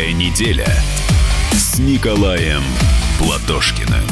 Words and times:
Добрая 0.00 0.14
неделя 0.14 0.66
с 1.52 1.78
Николаем 1.78 2.62
Платошкиным. 3.18 4.02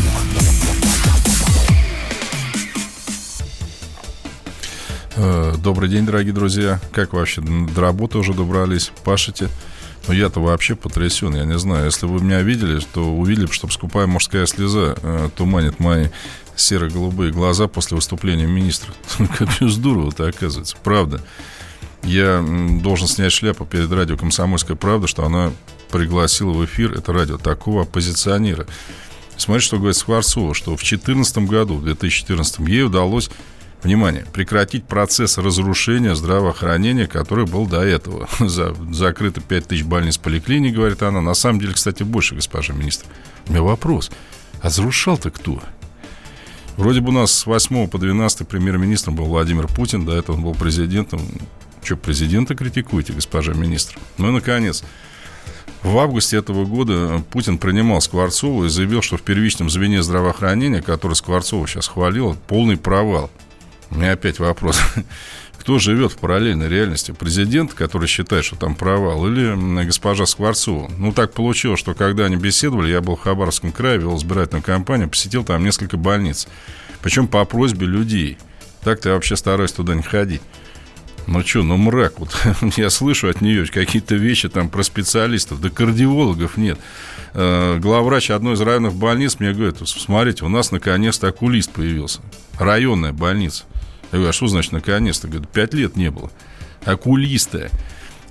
Э, 5.16 5.54
добрый 5.56 5.88
день, 5.88 6.04
дорогие 6.04 6.34
друзья. 6.34 6.78
Как 6.92 7.14
вообще 7.14 7.40
до 7.40 7.80
работы 7.80 8.18
уже 8.18 8.34
добрались? 8.34 8.92
Пашете? 9.02 9.48
Ну, 10.06 10.12
я-то 10.12 10.40
вообще 10.40 10.76
потрясен. 10.76 11.34
Я 11.34 11.46
не 11.46 11.58
знаю, 11.58 11.86
если 11.86 12.04
вы 12.04 12.20
меня 12.20 12.42
видели, 12.42 12.80
то 12.92 13.00
увидели, 13.10 13.46
что 13.46 13.66
скупая 13.68 14.06
мужская 14.06 14.44
слеза 14.44 14.94
э, 15.02 15.30
туманит 15.36 15.80
мои 15.80 16.08
серо-голубые 16.54 17.32
глаза 17.32 17.66
после 17.66 17.96
выступления 17.96 18.46
министра. 18.46 18.92
Как 19.38 19.50
же 19.52 19.70
здорово-то 19.70 20.28
оказывается. 20.28 20.76
Правда. 20.84 21.22
Я 22.02 22.44
должен 22.82 23.08
снять 23.08 23.32
шляпу 23.32 23.64
перед 23.64 23.90
радио 23.90 24.18
«Комсомольская 24.18 24.76
правда», 24.76 25.06
что 25.06 25.24
она 25.24 25.50
пригласила 25.88 26.52
в 26.52 26.64
эфир 26.64 26.92
это 26.92 27.12
радио 27.12 27.38
такого 27.38 27.82
оппозиционера. 27.82 28.66
Смотрите, 29.36 29.66
что 29.66 29.78
говорит 29.78 29.96
Скворцова, 29.96 30.54
что 30.54 30.72
в 30.72 30.80
2014 30.80 31.38
году, 31.38 31.74
в 31.76 31.84
2014 31.84 32.58
ей 32.60 32.84
удалось 32.84 33.30
внимание, 33.82 34.26
прекратить 34.32 34.84
процесс 34.84 35.38
разрушения 35.38 36.14
здравоохранения, 36.14 37.06
который 37.06 37.46
был 37.46 37.66
до 37.66 37.82
этого. 37.82 38.28
За, 38.40 38.74
закрыто 38.92 39.40
5 39.40 39.68
тысяч 39.68 39.84
больниц 39.84 40.18
поликлиник, 40.18 40.74
говорит 40.74 41.02
она. 41.02 41.20
На 41.20 41.34
самом 41.34 41.60
деле, 41.60 41.74
кстати, 41.74 42.02
больше, 42.02 42.34
госпожа 42.34 42.74
министр. 42.74 43.06
У 43.46 43.52
меня 43.52 43.62
вопрос. 43.62 44.10
А 44.60 44.66
разрушал-то 44.66 45.30
кто? 45.30 45.62
Вроде 46.76 47.00
бы 47.00 47.08
у 47.08 47.12
нас 47.12 47.32
с 47.32 47.46
8 47.46 47.88
по 47.88 47.98
12 47.98 48.46
премьер-министром 48.46 49.16
был 49.16 49.26
Владимир 49.26 49.66
Путин, 49.66 50.04
до 50.04 50.14
этого 50.14 50.36
он 50.36 50.42
был 50.42 50.54
президентом. 50.54 51.20
Что, 51.82 51.96
президента 51.96 52.54
критикуете, 52.54 53.12
госпожа 53.12 53.52
министр? 53.52 53.98
Ну 54.16 54.28
и, 54.28 54.32
наконец, 54.32 54.84
в 55.82 55.96
августе 55.98 56.36
этого 56.38 56.64
года 56.64 57.22
Путин 57.30 57.58
принимал 57.58 58.00
Скворцову 58.00 58.64
и 58.64 58.68
заявил, 58.68 59.00
что 59.02 59.16
в 59.16 59.22
первичном 59.22 59.70
звене 59.70 60.02
здравоохранения, 60.02 60.82
который 60.82 61.14
Скворцова 61.14 61.66
сейчас 61.66 61.88
хвалил, 61.88 62.36
полный 62.46 62.76
провал. 62.76 63.30
У 63.90 63.96
меня 63.96 64.12
опять 64.12 64.38
вопрос. 64.38 64.80
Кто 65.58 65.78
живет 65.78 66.12
в 66.12 66.18
параллельной 66.18 66.68
реальности? 66.68 67.12
Президент, 67.12 67.74
который 67.74 68.08
считает, 68.08 68.44
что 68.44 68.56
там 68.56 68.74
провал, 68.74 69.26
или 69.26 69.84
госпожа 69.84 70.24
Скворцова? 70.26 70.90
Ну, 70.98 71.12
так 71.12 71.32
получилось, 71.32 71.80
что 71.80 71.94
когда 71.94 72.24
они 72.24 72.36
беседовали, 72.36 72.90
я 72.90 73.00
был 73.00 73.16
в 73.16 73.20
Хабаровском 73.20 73.72
крае, 73.72 73.98
вел 73.98 74.16
избирательную 74.16 74.62
кампанию, 74.62 75.08
посетил 75.08 75.44
там 75.44 75.62
несколько 75.62 75.96
больниц. 75.96 76.48
Причем 77.02 77.28
по 77.28 77.44
просьбе 77.44 77.86
людей. 77.86 78.38
Так-то 78.82 79.10
я 79.10 79.14
вообще 79.14 79.36
стараюсь 79.36 79.72
туда 79.72 79.94
не 79.94 80.02
ходить. 80.02 80.42
Ну 81.28 81.44
что, 81.44 81.62
ну 81.62 81.76
мрак. 81.76 82.18
Вот 82.18 82.34
я 82.78 82.88
слышу 82.88 83.28
от 83.28 83.42
нее 83.42 83.66
какие-то 83.66 84.14
вещи 84.14 84.48
там 84.48 84.70
про 84.70 84.82
специалистов. 84.82 85.60
Да 85.60 85.68
кардиологов 85.68 86.56
нет. 86.56 86.78
Э, 87.34 87.78
главврач 87.78 88.30
одной 88.30 88.54
из 88.54 88.60
районных 88.62 88.94
больниц 88.94 89.38
мне 89.38 89.52
говорит, 89.52 89.76
смотрите, 89.86 90.46
у 90.46 90.48
нас 90.48 90.72
наконец-то 90.72 91.28
окулист 91.28 91.70
появился. 91.72 92.20
Районная 92.58 93.12
больница. 93.12 93.64
Я 94.10 94.16
говорю, 94.16 94.30
а 94.30 94.32
что 94.32 94.46
значит 94.46 94.72
наконец-то? 94.72 95.28
Говорит, 95.28 95.50
пять 95.50 95.74
лет 95.74 95.96
не 95.96 96.10
было. 96.10 96.30
Окулиста. 96.86 97.70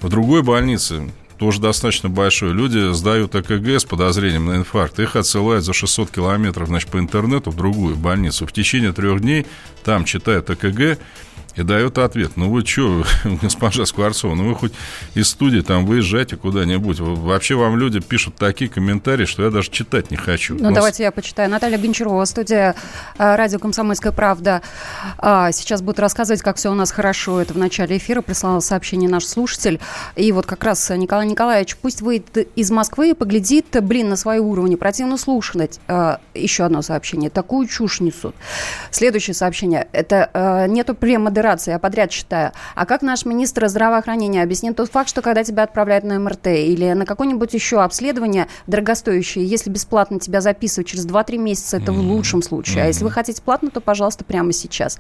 В 0.02 0.09
другой 0.09 0.42
больнице 0.42 1.11
тоже 1.38 1.61
достаточно 1.61 2.09
большой. 2.09 2.52
Люди 2.52 2.94
сдают 2.94 3.36
ЭКГ 3.36 3.80
с 3.80 3.86
подозрением 3.86 4.48
на 4.48 4.56
инфаркт. 4.56 5.00
Их 5.00 5.16
отсылают 5.16 5.64
за 5.64 5.73
600 5.73 6.09
километров 6.09 6.67
значит, 6.67 6.89
по 6.89 6.98
интернету 6.98 7.52
в 7.52 7.56
другую 7.56 7.95
больницу. 7.95 8.48
В 8.48 8.52
течение 8.52 8.92
трех 8.92 9.22
дней 9.22 9.45
там 9.84 10.04
читают 10.04 10.50
ЭКГ, 10.50 10.98
и 11.58 11.63
дает 11.63 11.97
ответ. 11.97 12.31
Ну 12.36 12.52
вы 12.52 12.66
что, 12.66 13.03
госпожа 13.41 13.86
Скворцова, 13.86 14.36
ну 14.36 14.50
вы 14.50 14.55
хоть 14.55 14.73
из 15.16 15.27
студии 15.30 15.61
там 15.61 15.86
выезжайте 15.86 16.38
куда-нибудь. 16.38 16.99
Вообще 16.99 17.55
вам 17.55 17.77
люди 17.77 17.99
пишут 17.99 18.36
такие 18.36 18.70
комментарии, 18.70 19.26
что 19.26 19.43
я 19.43 19.49
даже 19.49 19.71
читать 19.71 20.11
не 20.11 20.17
хочу. 20.17 20.55
Ну, 20.55 20.65
Вас... 20.65 20.76
давайте 20.76 21.04
я 21.04 21.11
почитаю. 21.11 21.49
Наталья 21.49 21.77
Гончарова, 21.77 22.23
студия 22.26 22.76
э, 23.17 23.36
радио 23.36 23.59
«Комсомольская 23.59 24.11
правда». 24.11 24.61
А, 25.17 25.52
сейчас 25.52 25.82
будет 25.82 25.99
рассказывать, 25.99 26.42
как 26.43 26.58
все 26.58 26.71
у 26.71 26.76
нас 26.76 26.92
хорошо. 26.92 27.42
Это 27.42 27.54
в 27.54 27.58
начале 27.58 27.98
эфира 27.98 28.21
прислал 28.21 28.61
сообщение 28.61 29.09
наш 29.09 29.26
слушатель. 29.26 29.80
И 30.15 30.32
вот 30.32 30.45
как 30.45 30.64
раз 30.64 30.89
Николай 30.92 31.26
Николаевич, 31.26 31.76
пусть 31.77 32.02
выйдет 32.02 32.49
из 32.55 32.70
Москвы 32.70 33.11
и 33.11 33.14
поглядит, 33.14 33.65
блин, 33.82 34.09
на 34.09 34.15
свои 34.15 34.39
уровни. 34.39 34.76
Противно 34.76 35.17
слушать. 35.17 35.80
А, 35.87 36.20
еще 36.36 36.65
одно 36.65 36.83
сообщение. 36.83 37.32
Такую 37.32 37.67
чушь 37.67 37.99
несут. 37.99 38.36
Следующее 38.92 39.33
сообщение. 39.33 39.87
Это 39.92 40.67
нету 40.70 40.93
премодерации 40.93 41.46
операции, 41.47 41.71
я 41.71 41.80
подряд 41.80 42.11
считаю. 42.11 42.52
А 42.75 42.85
как 42.85 43.02
наш 43.02 43.25
министр 43.25 43.67
здравоохранения 43.67 44.43
объяснит 44.43 44.75
тот 44.75 44.91
факт, 44.91 45.09
что 45.09 45.21
когда 45.21 45.43
тебя 45.43 45.63
отправляют 45.63 46.03
на 46.03 46.19
МРТ 46.19 46.47
или 46.47 46.91
на 46.93 47.05
какое-нибудь 47.05 47.53
еще 47.53 47.81
обследование 47.81 48.47
дорогостоящее, 48.67 49.45
если 49.45 49.69
бесплатно 49.69 50.19
тебя 50.19 50.41
записывают 50.41 50.87
через 50.87 51.08
2-3 51.08 51.37
месяца, 51.37 51.77
это 51.77 51.91
mm-hmm. 51.91 51.95
в 51.95 52.11
лучшем 52.11 52.41
случае. 52.41 52.77
Mm-hmm. 52.77 52.83
А 52.83 52.87
если 52.87 53.03
вы 53.03 53.11
хотите 53.11 53.41
платно, 53.41 53.69
то, 53.69 53.80
пожалуйста, 53.80 54.25
прямо 54.25 54.52
сейчас. 54.52 54.99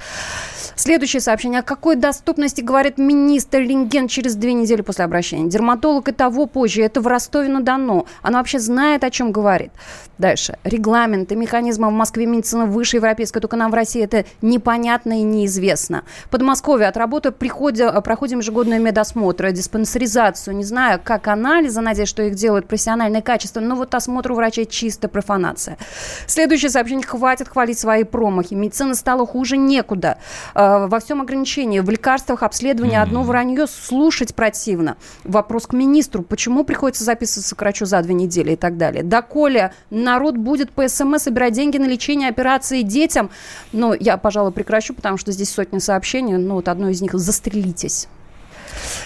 Следующее 0.75 1.21
сообщение. 1.21 1.59
О 1.59 1.63
какой 1.63 1.95
доступности 1.95 2.61
говорит 2.61 2.97
министр 2.97 3.59
Линген 3.59 4.07
через 4.07 4.35
две 4.35 4.53
недели 4.53 4.81
после 4.81 5.05
обращения? 5.05 5.49
Дерматолог 5.49 6.07
и 6.09 6.11
того 6.11 6.45
позже. 6.45 6.81
Это 6.81 7.01
в 7.01 7.07
Ростове-на-Дону. 7.07 8.07
Она 8.21 8.39
вообще 8.39 8.59
знает, 8.59 9.03
о 9.03 9.09
чем 9.09 9.31
говорит. 9.31 9.71
Дальше. 10.17 10.57
Регламенты, 10.63 11.35
механизмы 11.35 11.89
в 11.89 11.91
Москве 11.91 12.25
медицина 12.25 12.65
выше 12.65 12.97
европейской, 12.97 13.39
только 13.39 13.55
нам 13.55 13.71
в 13.71 13.73
России 13.75 14.03
это 14.03 14.25
непонятно 14.41 15.19
и 15.19 15.23
неизвестно. 15.23 16.03
Подмосковье 16.31 16.87
от 16.87 16.97
работы 16.97 17.31
приходя, 17.31 17.99
проходим 18.01 18.39
ежегодные 18.39 18.79
медосмотры, 18.79 19.51
диспансеризацию. 19.51 20.55
Не 20.55 20.63
знаю, 20.63 20.99
как 21.03 21.27
анализы, 21.27 21.81
надеюсь, 21.81 22.09
что 22.09 22.23
их 22.23 22.35
делают 22.35 22.67
профессиональное 22.67 23.21
качество, 23.21 23.59
но 23.59 23.75
вот 23.75 23.93
осмотр 23.93 24.31
у 24.31 24.35
врачей 24.35 24.65
чисто 24.65 25.07
профанация. 25.07 25.77
Следующее 26.25 26.69
сообщение. 26.69 27.05
Хватит 27.05 27.47
хвалить 27.47 27.77
свои 27.77 28.03
промахи. 28.03 28.53
Медицина 28.53 28.95
стала 28.95 29.25
хуже 29.25 29.57
некуда. 29.57 30.17
Э, 30.55 30.87
во 30.87 30.99
всем 30.99 31.21
ограничении. 31.21 31.79
В 31.79 31.89
лекарствах 31.89 32.43
обследование 32.43 33.01
одно 33.01 33.23
вранье. 33.23 33.67
Слушать 33.67 34.35
противно. 34.35 34.97
Вопрос 35.23 35.67
к 35.67 35.73
министру. 35.73 36.23
Почему 36.23 36.63
приходится 36.63 37.03
записываться 37.03 37.49
сокрачу 37.49 37.85
за 37.85 38.01
две 38.01 38.13
недели 38.13 38.53
и 38.53 38.55
так 38.55 38.77
далее. 38.77 39.03
Доколе 39.03 39.73
народ 40.07 40.37
будет 40.37 40.71
по 40.71 40.87
СМС 40.87 41.23
собирать 41.23 41.53
деньги 41.53 41.77
на 41.77 41.85
лечение 41.85 42.29
операции 42.29 42.81
детям. 42.81 43.29
Но 43.73 43.93
я, 43.93 44.17
пожалуй, 44.17 44.51
прекращу, 44.51 44.93
потому 44.93 45.17
что 45.17 45.31
здесь 45.33 45.49
сотни 45.49 45.79
сообщений. 45.79 46.37
Ну, 46.37 46.55
вот 46.55 46.69
одно 46.69 46.89
из 46.89 47.01
них 47.01 47.13
«Застрелитесь». 47.13 48.07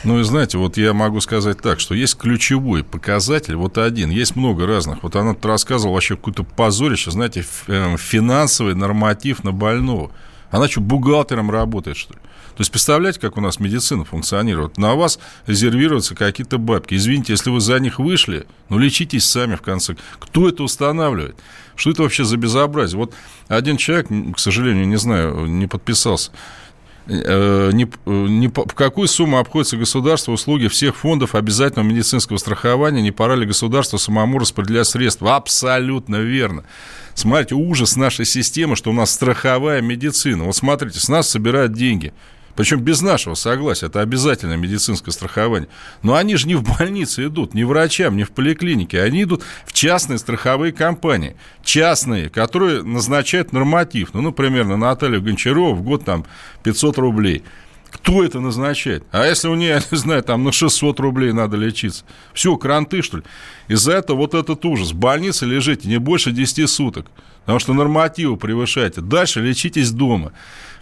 Ну 0.04 0.20
и 0.20 0.24
знаете, 0.24 0.58
вот 0.58 0.78
я 0.78 0.94
могу 0.94 1.22
сказать 1.22 1.62
так, 1.62 1.80
что 1.80 1.96
есть 1.96 2.18
ключевой 2.18 2.84
показатель, 2.84 3.56
вот 3.56 3.78
один, 3.78 4.10
есть 4.10 4.36
много 4.36 4.68
разных. 4.68 5.02
Вот 5.02 5.16
она 5.16 5.36
рассказывала 5.42 5.94
вообще 5.94 6.16
какое-то 6.16 6.44
позорище, 6.44 7.10
знаете, 7.12 7.46
э, 7.68 7.98
финансовый 7.98 8.76
норматив 8.76 9.44
на 9.44 9.52
больного. 9.52 10.12
Она 10.52 10.68
что, 10.68 10.82
бухгалтером 10.82 11.50
работает, 11.50 11.98
что 11.98 12.14
ли? 12.14 12.20
То 12.56 12.62
есть, 12.62 12.72
представляете, 12.72 13.20
как 13.20 13.38
у 13.38 13.42
нас 13.42 13.60
медицина 13.60 14.04
функционирует? 14.04 14.78
На 14.78 14.96
вас 14.96 15.20
резервируются 15.48 16.16
какие-то 16.16 16.58
бабки. 16.58 16.96
Извините, 16.96 17.34
если 17.34 17.50
вы 17.50 17.62
за 17.62 17.80
них 17.80 18.00
вышли, 18.00 18.46
ну, 18.70 18.78
лечитесь 18.78 19.26
сами 19.26 19.56
в 19.56 19.62
конце. 19.62 19.96
Кто 20.20 20.50
это 20.50 20.64
устанавливает? 20.64 21.36
Что 21.76 21.92
это 21.92 22.04
вообще 22.04 22.26
за 22.26 22.38
безобразие? 22.38 22.98
Вот 22.98 23.14
один 23.48 23.78
человек, 23.78 24.08
к 24.36 24.40
сожалению, 24.40 24.88
не 24.88 24.98
знаю, 24.98 25.46
не 25.46 25.68
подписался, 25.68 26.32
э, 27.08 27.72
не, 27.74 27.90
не, 28.06 28.48
в 28.48 28.74
какую 28.76 29.08
сумму 29.08 29.40
обходится 29.40 29.78
государство 29.78 30.34
услуги 30.34 30.68
всех 30.68 30.98
фондов 30.98 31.36
обязательного 31.36 31.88
медицинского 31.88 32.38
страхования, 32.38 33.02
не 33.02 33.12
пора 33.12 33.36
ли 33.36 33.46
государству 33.46 33.98
самому 33.98 34.40
распределять 34.40 34.88
средства? 34.88 35.36
Абсолютно 35.36 36.18
верно. 36.18 36.66
Смотрите, 37.14 37.56
ужас 37.56 37.96
нашей 37.96 38.26
системы, 38.26 38.76
что 38.76 38.92
у 38.92 38.94
нас 38.94 39.12
страховая 39.12 39.82
медицина. 39.82 40.44
Вот 40.46 40.56
смотрите, 40.56 41.00
с 41.00 41.09
нас 41.09 41.30
собирают 41.30 41.74
деньги. 41.74 42.14
Причем 42.56 42.80
без 42.82 43.02
нашего 43.02 43.36
согласия. 43.36 43.88
Это 43.88 44.02
обязательное 44.02 44.58
медицинское 44.58 45.12
страхование. 45.12 45.70
Но 46.03 46.16
они 46.16 46.36
же 46.36 46.48
не 46.48 46.56
в 46.56 46.64
больнице 46.64 47.28
идут, 47.28 47.53
не 47.53 47.64
врачам, 47.64 48.16
не 48.18 48.24
в 48.24 48.32
поликлинике. 48.32 49.02
Они 49.02 49.24
идут 49.24 49.44
в 49.66 49.74
частные 49.74 50.18
страховые 50.18 50.74
компании. 50.74 51.36
Частные, 51.64 52.30
которые 52.30 52.84
назначают 52.84 53.53
норматив. 53.53 54.09
Ну, 54.14 54.22
например, 54.22 54.66
на 54.66 54.78
Наталью 54.78 55.22
Гончарова 55.22 55.74
в 55.74 55.82
год 55.82 56.06
там 56.06 56.26
500 56.64 56.98
рублей. 56.98 57.44
Кто 57.92 58.24
это 58.24 58.40
назначает? 58.40 59.04
А 59.12 59.26
если 59.26 59.50
у 59.50 59.56
нее, 59.56 59.70
я 59.70 59.82
не 59.92 59.97
знаю, 59.97 60.24
там 60.24 60.44
на 60.44 60.52
600 60.52 61.00
рублей 61.00 61.34
надо 61.34 61.58
лечиться? 61.58 62.06
Все, 62.34 62.56
кранты, 62.58 63.02
что 63.02 63.18
ли? 63.18 63.24
Из-за 63.68 63.94
этого 63.94 64.18
вот 64.18 64.34
этот 64.34 64.64
ужас. 64.66 64.92
В 64.92 64.96
больнице 64.96 65.46
лежите 65.46 65.88
не 65.88 65.97
больше 65.97 66.32
10 66.32 66.70
суток. 66.70 67.08
Потому 67.42 67.59
что 67.59 67.74
нормативы 67.74 68.38
превышаете. 68.38 69.02
Дальше 69.02 69.42
лечитесь 69.42 69.92
дома. 69.92 70.32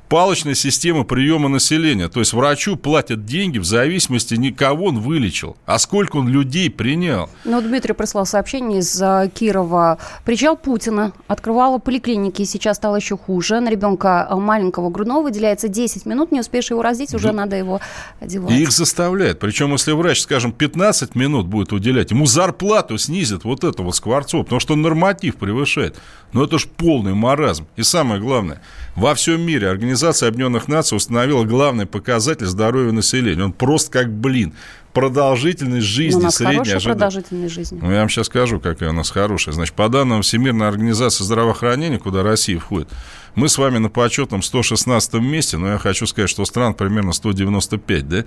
Палочная 0.09 0.55
система 0.55 1.03
приема 1.03 1.47
населения. 1.47 2.09
То 2.09 2.19
есть 2.19 2.33
врачу 2.33 2.75
платят 2.75 3.25
деньги 3.25 3.59
в 3.59 3.63
зависимости 3.63 4.33
не 4.33 4.51
кого 4.51 4.87
он 4.87 4.99
вылечил, 4.99 5.55
а 5.65 5.77
сколько 5.77 6.17
он 6.17 6.27
людей 6.27 6.69
принял. 6.69 7.29
Ну, 7.45 7.61
Дмитрий 7.61 7.93
прислал 7.93 8.25
сообщение 8.25 8.79
из 8.79 8.99
э, 9.01 9.29
Кирова. 9.33 9.99
Приезжал 10.25 10.57
Путина, 10.57 11.13
открывала 11.27 11.77
поликлиники, 11.77 12.43
сейчас 12.43 12.77
стало 12.77 12.95
еще 12.95 13.17
хуже. 13.17 13.59
На 13.59 13.69
ребенка 13.69 14.27
э, 14.29 14.35
маленького 14.35 14.89
грудного 14.89 15.23
выделяется 15.23 15.67
10 15.67 16.05
минут, 16.07 16.31
не 16.31 16.39
успеешь 16.39 16.71
его 16.71 16.81
раздеть, 16.81 17.13
уже 17.13 17.27
да. 17.27 17.33
надо 17.33 17.55
его 17.55 17.79
одевать. 18.19 18.51
И 18.51 18.63
их 18.63 18.71
заставляют. 18.71 19.39
Причем, 19.39 19.71
если 19.73 19.91
врач, 19.91 20.21
скажем, 20.21 20.51
15 20.51 21.13
минут 21.13 21.45
будет 21.45 21.71
уделять, 21.71 22.09
ему 22.09 22.25
зарплату 22.25 22.97
снизит 22.97 23.43
вот 23.43 23.63
это 23.63 23.83
вот 23.83 23.95
Скворцов, 23.95 24.45
потому 24.45 24.59
что 24.59 24.75
норматив 24.75 25.35
превышает. 25.35 25.97
Но 26.33 26.45
это 26.45 26.57
ж 26.57 26.65
полный 26.65 27.13
маразм. 27.13 27.67
И 27.75 27.83
самое 27.83 28.19
главное, 28.19 28.61
во 28.95 29.13
всем 29.13 29.41
мире 29.41 29.69
Организация 29.69 29.98
Объединенных 30.03 30.67
Наций 30.67 30.95
установила 30.95 31.43
главный 31.43 31.85
показатель 31.85 32.45
здоровья 32.45 32.91
населения. 32.91 33.43
Он 33.43 33.53
просто 33.53 33.91
как 33.91 34.11
блин. 34.11 34.53
Продолжительность 34.93 35.85
жизни, 35.85 36.15
Но 36.15 36.19
у 36.19 36.23
нас 36.23 36.35
средняя 36.37 36.61
ожидаемая. 36.61 36.81
продолжительность 36.95 37.53
жизни. 37.53 37.79
Ну, 37.79 37.91
я 37.91 37.99
вам 37.99 38.09
сейчас 38.09 38.25
скажу, 38.25 38.59
какая 38.59 38.89
у 38.89 38.93
нас 38.93 39.11
хорошая. 39.11 39.53
Значит, 39.53 39.75
по 39.75 39.87
данным 39.87 40.23
Всемирной 40.23 40.67
организации 40.67 41.23
здравоохранения, 41.23 41.99
куда 41.99 42.23
Россия 42.23 42.57
входит, 42.57 42.89
мы 43.35 43.49
с 43.49 43.57
вами 43.59 43.77
на 43.77 43.89
почетном 43.89 44.41
116 44.41 45.13
месте, 45.15 45.57
но 45.57 45.73
я 45.73 45.77
хочу 45.77 46.07
сказать, 46.07 46.29
что 46.29 46.43
стран 46.43 46.73
примерно 46.73 47.13
195, 47.13 48.09
да? 48.09 48.25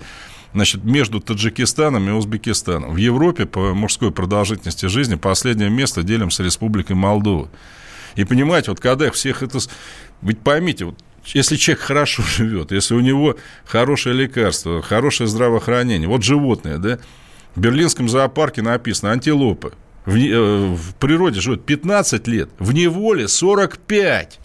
Значит, 0.53 0.85
между 0.85 1.19
Таджикистаном 1.19 2.07
и 2.07 2.11
Узбекистаном. 2.13 2.93
В 2.93 2.97
Европе 2.97 3.45
по 3.45 3.73
мужской 3.73 4.11
продолжительности 4.11 4.85
жизни 4.85 5.15
последнее 5.15 5.69
место 5.69 6.01
делим 6.01 6.31
с 6.31 6.39
Республикой 6.39 6.95
Молдова. 6.95 7.49
И 8.15 8.23
понимаете, 8.23 8.71
вот 8.71 8.79
когда 8.79 9.07
их 9.07 9.15
всех 9.15 9.43
это... 9.43 9.59
Ведь 10.21 10.39
поймите, 10.39 10.85
вот 10.85 10.95
если 11.25 11.55
человек 11.55 11.83
хорошо 11.83 12.23
живет, 12.37 12.71
если 12.71 12.95
у 12.95 12.99
него 12.99 13.37
хорошее 13.65 14.15
лекарство, 14.15 14.81
хорошее 14.81 15.27
здравоохранение, 15.27 16.07
вот 16.07 16.23
животное, 16.23 16.77
да, 16.77 16.99
в 17.55 17.59
Берлинском 17.59 18.09
зоопарке 18.09 18.61
написано 18.61 19.11
антилопы. 19.11 19.73
В, 20.05 20.17
э, 20.17 20.75
в 20.75 20.95
природе 20.95 21.39
живет 21.39 21.65
15 21.65 22.27
лет, 22.27 22.49
в 22.59 22.73
неволе 22.73 23.27
45. 23.27 24.39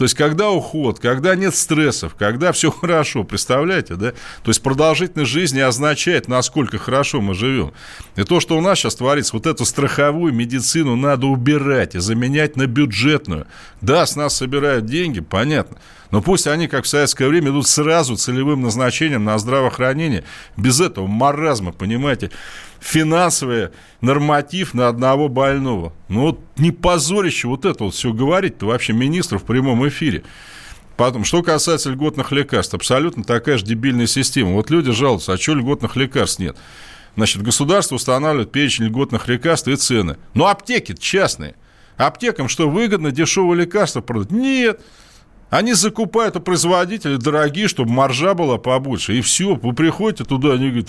То 0.00 0.04
есть, 0.04 0.14
когда 0.14 0.48
уход, 0.48 0.98
когда 0.98 1.34
нет 1.34 1.54
стрессов, 1.54 2.14
когда 2.14 2.52
все 2.52 2.70
хорошо, 2.80 3.22
представляете, 3.22 3.96
да? 3.96 4.12
То 4.42 4.48
есть, 4.48 4.62
продолжительность 4.62 5.30
жизни 5.30 5.60
означает, 5.60 6.26
насколько 6.26 6.78
хорошо 6.78 7.20
мы 7.20 7.34
живем. 7.34 7.72
И 8.16 8.22
то, 8.22 8.40
что 8.40 8.56
у 8.56 8.62
нас 8.62 8.78
сейчас 8.78 8.94
творится, 8.94 9.36
вот 9.36 9.46
эту 9.46 9.66
страховую 9.66 10.32
медицину 10.32 10.96
надо 10.96 11.26
убирать 11.26 11.96
и 11.96 11.98
заменять 11.98 12.56
на 12.56 12.66
бюджетную. 12.66 13.46
Да, 13.82 14.06
с 14.06 14.16
нас 14.16 14.34
собирают 14.34 14.86
деньги, 14.86 15.20
понятно. 15.20 15.76
Но 16.10 16.22
пусть 16.22 16.46
они, 16.46 16.66
как 16.66 16.86
в 16.86 16.88
советское 16.88 17.28
время, 17.28 17.50
идут 17.50 17.68
сразу 17.68 18.16
целевым 18.16 18.62
назначением 18.62 19.24
на 19.24 19.36
здравоохранение. 19.38 20.24
Без 20.56 20.80
этого 20.80 21.08
маразма, 21.08 21.72
понимаете 21.72 22.30
финансовый 22.80 23.68
норматив 24.00 24.74
на 24.74 24.88
одного 24.88 25.28
больного. 25.28 25.92
Ну, 26.08 26.22
вот 26.22 26.40
не 26.56 26.72
позорище 26.72 27.48
вот 27.48 27.64
это 27.64 27.84
вот 27.84 27.94
все 27.94 28.12
говорить-то 28.12 28.66
вообще 28.66 28.92
министру 28.92 29.38
в 29.38 29.44
прямом 29.44 29.86
эфире. 29.88 30.24
Потом, 30.96 31.24
что 31.24 31.42
касается 31.42 31.90
льготных 31.90 32.32
лекарств, 32.32 32.74
абсолютно 32.74 33.24
такая 33.24 33.56
же 33.56 33.64
дебильная 33.64 34.06
система. 34.06 34.52
Вот 34.52 34.70
люди 34.70 34.90
жалуются, 34.92 35.32
а 35.32 35.38
что 35.38 35.54
льготных 35.54 35.96
лекарств 35.96 36.38
нет? 36.38 36.56
Значит, 37.16 37.42
государство 37.42 37.96
устанавливает 37.96 38.52
перечень 38.52 38.84
льготных 38.84 39.28
лекарств 39.28 39.68
и 39.68 39.76
цены. 39.76 40.16
Но 40.34 40.46
аптеки 40.46 40.94
частные. 40.94 41.54
Аптекам 41.96 42.48
что, 42.48 42.68
выгодно 42.68 43.10
дешевые 43.10 43.62
лекарства 43.62 44.00
продать? 44.00 44.30
Нет. 44.30 44.80
Они 45.50 45.72
закупают 45.72 46.36
у 46.36 46.40
производителей 46.40 47.18
дорогие, 47.18 47.68
чтобы 47.68 47.90
маржа 47.90 48.34
была 48.34 48.56
побольше. 48.56 49.18
И 49.18 49.20
все, 49.20 49.56
вы 49.56 49.72
приходите 49.72 50.24
туда, 50.24 50.54
они 50.54 50.68
говорят, 50.70 50.88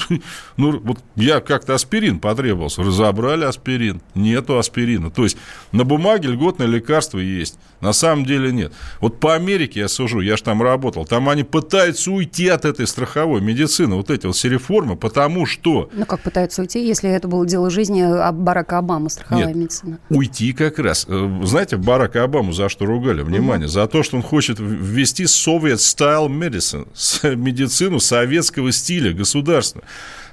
ну, 0.58 0.80
вот 0.80 1.00
я 1.16 1.40
как-то 1.40 1.74
аспирин 1.74 2.20
потребовался. 2.20 2.84
Разобрали 2.84 3.44
аспирин, 3.44 4.02
нету 4.14 4.60
аспирина. 4.60 5.10
То 5.10 5.24
есть 5.24 5.38
на 5.72 5.84
бумаге 5.84 6.30
льготное 6.30 6.68
лекарство 6.68 7.18
есть, 7.18 7.58
на 7.82 7.94
самом 7.94 8.26
деле 8.26 8.52
нет. 8.52 8.72
Вот 9.00 9.20
по 9.20 9.34
Америке 9.34 9.80
я 9.82 9.88
сужу, 9.88 10.22
я 10.22 10.38
же 10.38 10.44
там 10.44 10.62
работал, 10.62 11.06
там 11.06 11.28
они 11.28 11.44
пытаются 11.44 12.12
уйти 12.12 12.48
от 12.48 12.66
этой 12.66 12.86
страховой 12.86 13.42
медицины, 13.42 13.96
вот 13.96 14.12
эти 14.12 14.28
вот 14.28 14.36
все 14.36 14.50
реформы, 14.50 14.96
потому 14.96 15.46
что... 15.48 15.90
Ну, 15.92 16.06
как 16.06 16.22
пытаются 16.22 16.62
уйти, 16.62 16.86
если 16.86 17.10
это 17.10 17.28
было 17.28 17.46
дело 17.48 17.70
жизни 17.70 18.04
Барака 18.32 18.78
Обамы, 18.78 19.10
страховая 19.10 19.48
нет, 19.48 19.56
медицина? 19.56 20.00
уйти 20.10 20.54
как 20.54 20.78
раз. 20.78 21.06
Э, 21.08 21.42
знаете, 21.44 21.78
Барака 21.78 22.24
Обаму 22.24 22.54
за 22.54 22.70
что 22.70 22.86
ругали? 22.86 23.24
Внимание, 23.24 23.66
угу. 23.66 23.74
за 23.74 23.88
то, 23.88 24.04
что 24.04 24.18
он 24.18 24.24
хочет 24.24 24.51
хочет 24.52 24.60
ввести 24.60 25.24
Soviet 25.24 25.78
Style 25.78 26.28
Medicine, 26.28 27.36
медицину 27.36 28.00
советского 28.00 28.72
стиля, 28.72 29.14
государства. 29.14 29.84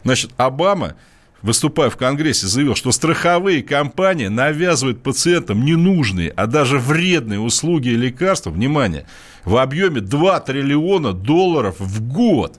Значит, 0.04 0.30
Обама 0.36 0.94
выступая 1.40 1.88
в 1.88 1.96
Конгрессе, 1.96 2.48
заявил, 2.48 2.74
что 2.74 2.90
страховые 2.90 3.62
компании 3.62 4.26
навязывают 4.26 5.04
пациентам 5.04 5.64
ненужные, 5.64 6.30
а 6.30 6.48
даже 6.48 6.80
вредные 6.80 7.38
услуги 7.38 7.90
и 7.90 7.96
лекарства, 7.96 8.50
внимание, 8.50 9.06
в 9.44 9.56
объеме 9.56 10.00
2 10.00 10.40
триллиона 10.40 11.12
долларов 11.12 11.76
в 11.78 12.02
год. 12.02 12.58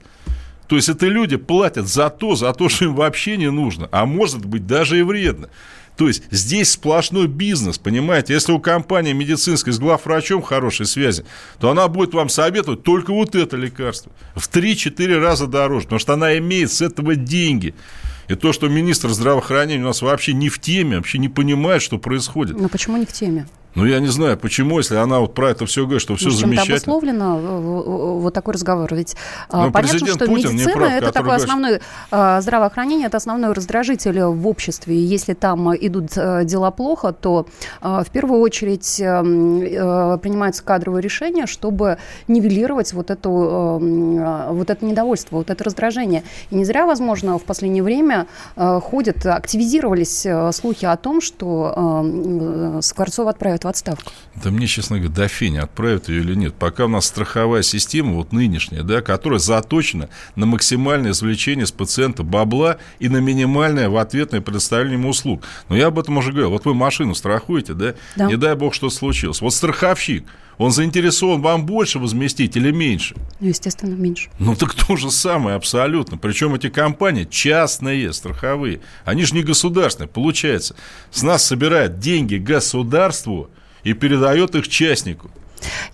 То 0.69 0.77
есть 0.77 0.87
это 0.87 1.07
люди 1.07 1.35
платят 1.35 1.89
за 1.89 2.09
то, 2.09 2.35
за 2.35 2.53
то, 2.53 2.69
что 2.69 2.85
им 2.85 2.95
вообще 2.95 3.35
не 3.35 3.51
нужно, 3.51 3.89
а 3.91 4.05
может 4.05 4.45
быть 4.45 4.65
даже 4.65 4.97
и 4.97 5.01
вредно. 5.01 5.49
То 5.99 6.07
есть 6.07 6.23
здесь 6.31 6.71
сплошной 6.71 7.27
бизнес, 7.27 7.77
понимаете? 7.77 8.33
Если 8.33 8.53
у 8.53 8.59
компании 8.59 9.11
медицинской 9.11 9.73
с 9.73 9.79
главврачом 9.79 10.41
хорошие 10.41 10.87
связи, 10.87 11.25
то 11.59 11.69
она 11.69 11.89
будет 11.89 12.13
вам 12.13 12.29
советовать 12.29 12.83
только 12.83 13.11
вот 13.11 13.35
это 13.35 13.57
лекарство. 13.57 14.09
В 14.33 14.49
3-4 14.49 15.19
раза 15.19 15.45
дороже, 15.45 15.87
потому 15.87 15.99
что 15.99 16.13
она 16.13 16.37
имеет 16.37 16.71
с 16.71 16.81
этого 16.81 17.17
деньги. 17.17 17.75
И 18.29 18.35
то, 18.35 18.53
что 18.53 18.69
министр 18.69 19.09
здравоохранения 19.09 19.83
у 19.83 19.87
нас 19.87 20.01
вообще 20.01 20.31
не 20.31 20.47
в 20.47 20.59
теме, 20.59 20.95
вообще 20.95 21.17
не 21.17 21.27
понимает, 21.27 21.81
что 21.81 21.97
происходит. 21.97 22.57
Но 22.57 22.69
почему 22.69 22.95
не 22.95 23.05
в 23.05 23.11
теме? 23.11 23.45
Ну, 23.75 23.85
я 23.85 23.99
не 23.99 24.07
знаю, 24.07 24.35
почему, 24.37 24.79
если 24.79 24.95
она 24.95 25.19
вот 25.19 25.35
про 25.35 25.51
это 25.51 25.65
все 25.67 25.83
говорит, 25.83 26.01
что 26.01 26.15
все 26.15 26.29
ну, 26.29 26.31
замечательно. 26.31 26.75
обусловлено 26.77 27.39
э, 27.39 27.43
э, 27.43 28.19
вот 28.19 28.33
такой 28.33 28.55
разговор? 28.55 28.93
Ведь 28.95 29.15
ну, 29.51 29.71
понятно, 29.71 30.07
что 30.07 30.25
Путин 30.25 30.55
медицина 30.55 30.73
прав, 30.73 30.91
это 30.91 31.11
такое 31.11 31.37
говорит... 31.37 31.81
основное, 32.11 32.41
здравоохранение 32.41 33.07
это 33.07 33.17
основной 33.17 33.53
раздражитель 33.53 34.21
в 34.21 34.47
обществе. 34.47 34.95
И 34.95 34.99
если 34.99 35.33
там 35.33 35.75
идут 35.75 36.07
дела 36.13 36.71
плохо, 36.71 37.13
то 37.13 37.45
в 37.81 38.07
первую 38.11 38.41
очередь 38.41 38.97
принимаются 38.97 40.63
кадровые 40.63 41.03
решения, 41.03 41.45
чтобы 41.45 41.99
нивелировать 42.27 42.93
вот, 42.93 43.11
эту, 43.11 43.29
вот 43.29 44.69
это 44.69 44.83
недовольство, 44.83 45.37
вот 45.37 45.49
это 45.51 45.63
раздражение. 45.63 46.23
И 46.49 46.55
не 46.55 46.65
зря, 46.65 46.85
возможно, 46.85 47.37
в 47.37 47.43
последнее 47.43 47.83
время 47.83 48.27
ходят, 48.55 49.25
активизировались 49.25 50.25
слухи 50.55 50.85
о 50.85 50.97
том, 50.97 51.21
что 51.21 52.79
Скворцова 52.81 53.29
отправят 53.29 53.58
отправят 53.59 53.63
в 53.63 53.67
отставку? 53.67 54.11
Да 54.43 54.51
мне, 54.51 54.67
честно 54.67 54.97
говоря, 54.97 55.13
до 55.13 55.27
фени, 55.27 55.57
отправят 55.57 56.09
ее 56.09 56.21
или 56.21 56.35
нет. 56.35 56.55
Пока 56.55 56.85
у 56.85 56.87
нас 56.87 57.05
страховая 57.05 57.61
система, 57.61 58.13
вот 58.13 58.31
нынешняя, 58.31 58.83
да, 58.83 59.01
которая 59.01 59.39
заточена 59.39 60.09
на 60.35 60.45
максимальное 60.45 61.11
извлечение 61.11 61.65
с 61.65 61.71
пациента 61.71 62.23
бабла 62.23 62.77
и 62.99 63.09
на 63.09 63.17
минимальное 63.17 63.89
в 63.89 63.97
ответное 63.97 64.41
предоставление 64.41 64.97
ему 64.99 65.09
услуг. 65.09 65.43
Но 65.69 65.75
я 65.75 65.87
об 65.87 65.99
этом 65.99 66.17
уже 66.17 66.31
говорил. 66.31 66.51
Вот 66.51 66.65
вы 66.65 66.73
машину 66.73 67.15
страхуете, 67.15 67.73
да? 67.73 67.95
да. 68.15 68.25
Не 68.25 68.37
дай 68.37 68.55
бог, 68.55 68.73
что 68.73 68.89
случилось. 68.89 69.41
Вот 69.41 69.53
страховщик, 69.53 70.25
он 70.59 70.71
заинтересован 70.71 71.41
вам 71.41 71.65
больше 71.65 71.99
возместить 71.99 72.57
или 72.57 72.71
меньше? 72.71 73.15
Ну, 73.39 73.47
естественно, 73.47 73.95
меньше. 73.95 74.29
Ну, 74.39 74.55
так 74.55 74.73
то 74.73 74.97
же 74.97 75.09
самое 75.09 75.55
абсолютно. 75.55 76.17
Причем 76.17 76.53
эти 76.53 76.69
компании 76.69 77.23
частные, 77.23 78.11
страховые. 78.11 78.81
Они 79.05 79.23
же 79.23 79.35
не 79.35 79.41
государственные. 79.41 80.09
Получается, 80.09 80.75
с 81.11 81.23
нас 81.23 81.45
собирают 81.45 81.99
деньги 81.99 82.35
государству 82.35 83.48
и 83.83 83.93
передает 83.93 84.55
их 84.55 84.67
частнику. 84.67 85.29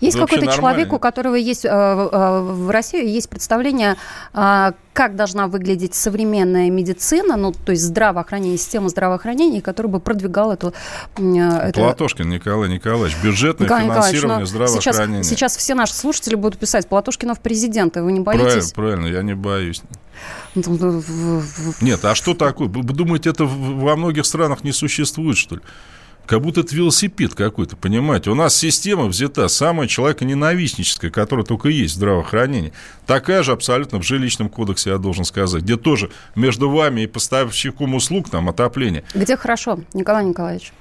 Есть 0.00 0.18
какой-то 0.18 0.46
человек, 0.52 0.92
у 0.92 0.98
которого 0.98 1.34
есть 1.34 1.64
э, 1.64 1.68
э, 1.68 2.40
в 2.40 2.70
России 2.70 3.06
есть 3.06 3.28
представление, 3.28 3.96
э, 4.32 4.72
как 4.92 5.16
должна 5.16 5.48
выглядеть 5.48 5.94
современная 5.94 6.70
медицина, 6.70 7.36
ну, 7.36 7.52
то 7.52 7.72
есть 7.72 7.84
здравоохранение, 7.84 8.58
система 8.58 8.88
здравоохранения, 8.88 9.60
который 9.60 9.88
бы 9.88 10.00
продвигал 10.00 10.52
эту... 10.52 10.72
Платошкин 11.16 12.28
Николай 12.28 12.68
Николаевич, 12.68 13.16
бюджетное 13.22 13.66
Николай 13.66 13.84
финансирование 13.84 14.46
здравоохранения. 14.46 15.22
Сейчас, 15.22 15.52
сейчас 15.52 15.56
все 15.56 15.74
наши 15.74 15.94
слушатели 15.94 16.34
будут 16.34 16.58
писать, 16.58 16.88
Платошкина 16.88 17.34
в 17.34 17.40
президенты, 17.40 18.02
вы 18.02 18.12
не 18.12 18.20
боитесь? 18.20 18.72
Правильно, 18.72 19.02
правильно, 19.02 19.16
я 19.16 19.22
не 19.22 19.34
боюсь. 19.34 19.82
Ну, 20.54 21.02
Нет, 21.82 22.02
а 22.04 22.14
что 22.14 22.34
такое? 22.34 22.68
Вы 22.68 22.82
думаете, 22.82 23.28
это 23.28 23.44
во 23.44 23.96
многих 23.96 24.24
странах 24.24 24.64
не 24.64 24.72
существует, 24.72 25.36
что 25.36 25.56
ли? 25.56 25.62
Как 26.26 26.40
будто 26.40 26.60
это 26.60 26.74
велосипед 26.74 27.34
какой-то, 27.34 27.76
понимаете? 27.76 28.30
У 28.30 28.34
нас 28.34 28.56
система 28.56 29.04
взята 29.04 29.46
самая 29.46 29.86
человеконенавистническая, 29.86 31.10
которая 31.10 31.46
только 31.46 31.68
есть 31.68 31.94
в 31.94 31.96
здравоохранении. 31.96 32.72
Такая 33.06 33.44
же 33.44 33.52
абсолютно 33.52 34.00
в 34.00 34.02
жилищном 34.02 34.48
кодексе, 34.48 34.90
я 34.90 34.98
должен 34.98 35.24
сказать, 35.24 35.62
где 35.62 35.76
тоже 35.76 36.10
между 36.34 36.68
вами 36.68 37.02
и 37.02 37.06
поставщиком 37.06 37.94
услуг 37.94 38.28
там 38.28 38.48
отопление. 38.48 39.04
Где 39.14 39.36
хорошо, 39.36 39.78
Николай 39.94 40.24
Николаевич? 40.24 40.72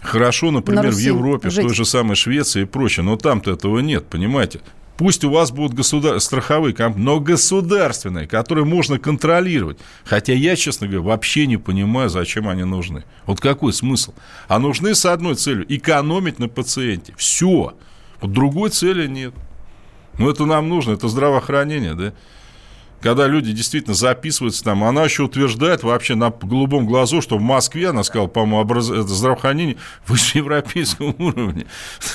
Хорошо, 0.00 0.50
например, 0.50 0.84
На 0.84 0.90
в 0.90 0.98
Европе, 0.98 1.50
жить. 1.50 1.64
в 1.64 1.68
той 1.68 1.74
же 1.74 1.84
самой 1.84 2.16
Швеции 2.16 2.62
и 2.62 2.64
прочее, 2.64 3.04
но 3.04 3.16
там-то 3.16 3.52
этого 3.52 3.78
нет, 3.80 4.06
понимаете? 4.06 4.60
Пусть 5.00 5.24
у 5.24 5.30
вас 5.30 5.50
будут 5.50 5.72
государ... 5.72 6.20
страховые 6.20 6.74
компании, 6.74 7.06
но 7.06 7.20
государственные, 7.20 8.26
которые 8.26 8.66
можно 8.66 8.98
контролировать. 8.98 9.78
Хотя 10.04 10.34
я, 10.34 10.56
честно 10.56 10.88
говоря, 10.88 11.00
вообще 11.04 11.46
не 11.46 11.56
понимаю, 11.56 12.10
зачем 12.10 12.46
они 12.50 12.64
нужны. 12.64 13.04
Вот 13.24 13.40
какой 13.40 13.72
смысл? 13.72 14.12
А 14.46 14.58
нужны 14.58 14.94
с 14.94 15.06
одной 15.06 15.36
целью– 15.36 15.64
экономить 15.74 16.38
на 16.38 16.48
пациенте. 16.48 17.14
Все. 17.16 17.72
Вот 18.20 18.32
другой 18.32 18.68
цели 18.68 19.06
нет. 19.06 19.32
Ну, 20.18 20.28
это 20.28 20.44
нам 20.44 20.68
нужно, 20.68 20.92
это 20.92 21.08
здравоохранение, 21.08 21.94
да? 21.94 22.12
Когда 23.00 23.26
люди 23.26 23.52
действительно 23.52 23.94
записываются 23.94 24.62
там, 24.64 24.84
она 24.84 25.04
еще 25.04 25.24
утверждает 25.24 25.82
вообще 25.82 26.14
на 26.14 26.30
голубом 26.30 26.86
глазу, 26.86 27.20
что 27.20 27.38
в 27.38 27.40
Москве, 27.40 27.88
она 27.88 28.02
сказала, 28.02 28.28
по-моему, 28.28 28.60
образ... 28.60 28.90
это 28.90 29.08
здравоохранение 29.08 29.76
выше 30.06 30.38
европейского 30.38 31.06
уровня. 31.18 31.66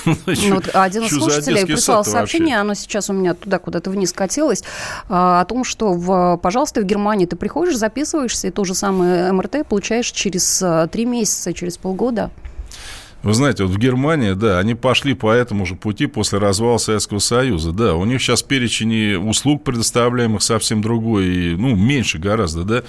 Ну, 0.06 0.16
вот 0.26 0.70
один 0.74 1.04
из 1.04 1.10
слушателей 1.10 1.66
прислал 1.66 2.06
сообщение, 2.06 2.60
оно 2.60 2.74
сейчас 2.74 3.10
у 3.10 3.14
меня 3.14 3.34
туда 3.34 3.60
куда-то 3.60 3.90
вниз 3.90 4.14
катилось, 4.14 4.64
а, 5.10 5.42
о 5.42 5.46
том, 5.46 5.64
что, 5.64 5.94
в, 5.94 6.38
пожалуйста, 6.38 6.82
в 6.82 6.84
Германии 6.86 7.26
ты 7.26 7.36
приходишь, 7.36 7.78
записываешься, 7.78 8.48
и 8.48 8.52
то 8.52 8.64
же 8.64 8.76
самое 8.76 9.32
МРТ 9.32 9.68
получаешь 9.68 10.12
через 10.12 10.62
а, 10.62 10.88
три 10.88 11.06
месяца, 11.06 11.54
через 11.54 11.78
полгода. 11.78 12.32
Вы 13.26 13.34
знаете, 13.34 13.64
вот 13.64 13.74
в 13.74 13.80
Германии, 13.80 14.34
да, 14.34 14.60
они 14.60 14.76
пошли 14.76 15.16
по 15.16 15.32
этому 15.32 15.66
же 15.66 15.74
пути 15.74 16.06
после 16.06 16.38
развала 16.38 16.78
Советского 16.78 17.18
Союза. 17.18 17.72
Да, 17.72 17.96
у 17.96 18.06
них 18.06 18.22
сейчас 18.22 18.44
перечень 18.44 19.16
услуг 19.16 19.64
предоставляемых 19.64 20.44
совсем 20.44 20.84
другой, 20.84 21.26
и, 21.26 21.56
ну, 21.56 21.76
меньше 21.76 22.20
гораздо, 22.20 22.64
да. 22.64 22.84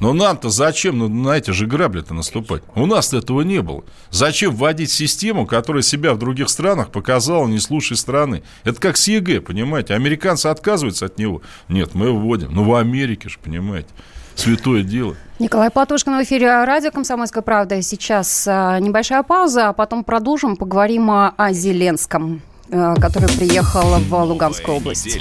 Но 0.00 0.14
нам-то 0.14 0.48
зачем 0.48 0.98
ну, 0.98 1.08
на 1.10 1.36
эти 1.36 1.50
же 1.50 1.66
грабли-то 1.66 2.14
наступать? 2.14 2.62
У 2.74 2.86
нас 2.86 3.12
этого 3.12 3.42
не 3.42 3.60
было. 3.60 3.84
Зачем 4.10 4.56
вводить 4.56 4.90
систему, 4.90 5.44
которая 5.44 5.82
себя 5.82 6.14
в 6.14 6.18
других 6.18 6.48
странах 6.48 6.90
показала 6.90 7.46
не 7.46 7.58
с 7.58 7.68
лучшей 7.68 7.98
стороны? 7.98 8.44
Это 8.64 8.80
как 8.80 8.96
с 8.96 9.06
ЕГЭ, 9.08 9.42
понимаете? 9.42 9.92
Американцы 9.92 10.46
отказываются 10.46 11.04
от 11.04 11.18
него. 11.18 11.42
Нет, 11.68 11.90
мы 11.92 12.12
вводим. 12.12 12.48
Ну, 12.50 12.64
в 12.64 12.74
Америке 12.76 13.28
же, 13.28 13.36
понимаете 13.44 13.90
святое 14.34 14.82
дело. 14.82 15.16
Николай 15.38 15.70
Платошкин 15.70 16.18
в 16.18 16.22
эфире 16.22 16.64
радио 16.64 16.90
«Комсомольская 16.90 17.42
правда». 17.42 17.82
Сейчас 17.82 18.46
а, 18.46 18.78
небольшая 18.78 19.22
пауза, 19.22 19.70
а 19.70 19.72
потом 19.72 20.04
продолжим. 20.04 20.56
Поговорим 20.56 21.10
о 21.10 21.34
Зеленском, 21.50 22.42
а, 22.70 22.94
который 22.94 23.28
приехал 23.28 23.98
в 23.98 24.14
Луганскую 24.24 24.76
область. 24.76 25.18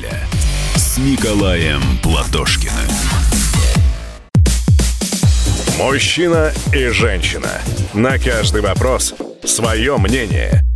С 0.75 0.97
Николаем 0.97 1.81
Платошкиным. 2.03 2.75
Мужчина 5.79 6.51
и 6.73 6.87
женщина. 6.89 7.49
На 7.93 8.19
каждый 8.19 8.61
вопрос 8.61 9.15
свое 9.43 9.97
мнение– 9.97 10.61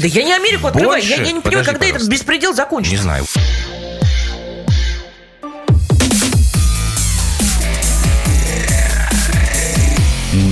Да 0.00 0.06
я 0.06 0.22
не 0.22 0.32
Америку 0.32 0.66
открываю. 0.68 1.02
Я, 1.02 1.16
я 1.16 1.32
не 1.32 1.40
понимаю, 1.40 1.66
когда 1.66 1.80
пожалуйста. 1.80 1.96
этот 1.96 2.08
беспредел 2.08 2.54
закончится. 2.54 2.96
Не 2.96 3.02
знаю. 3.02 3.24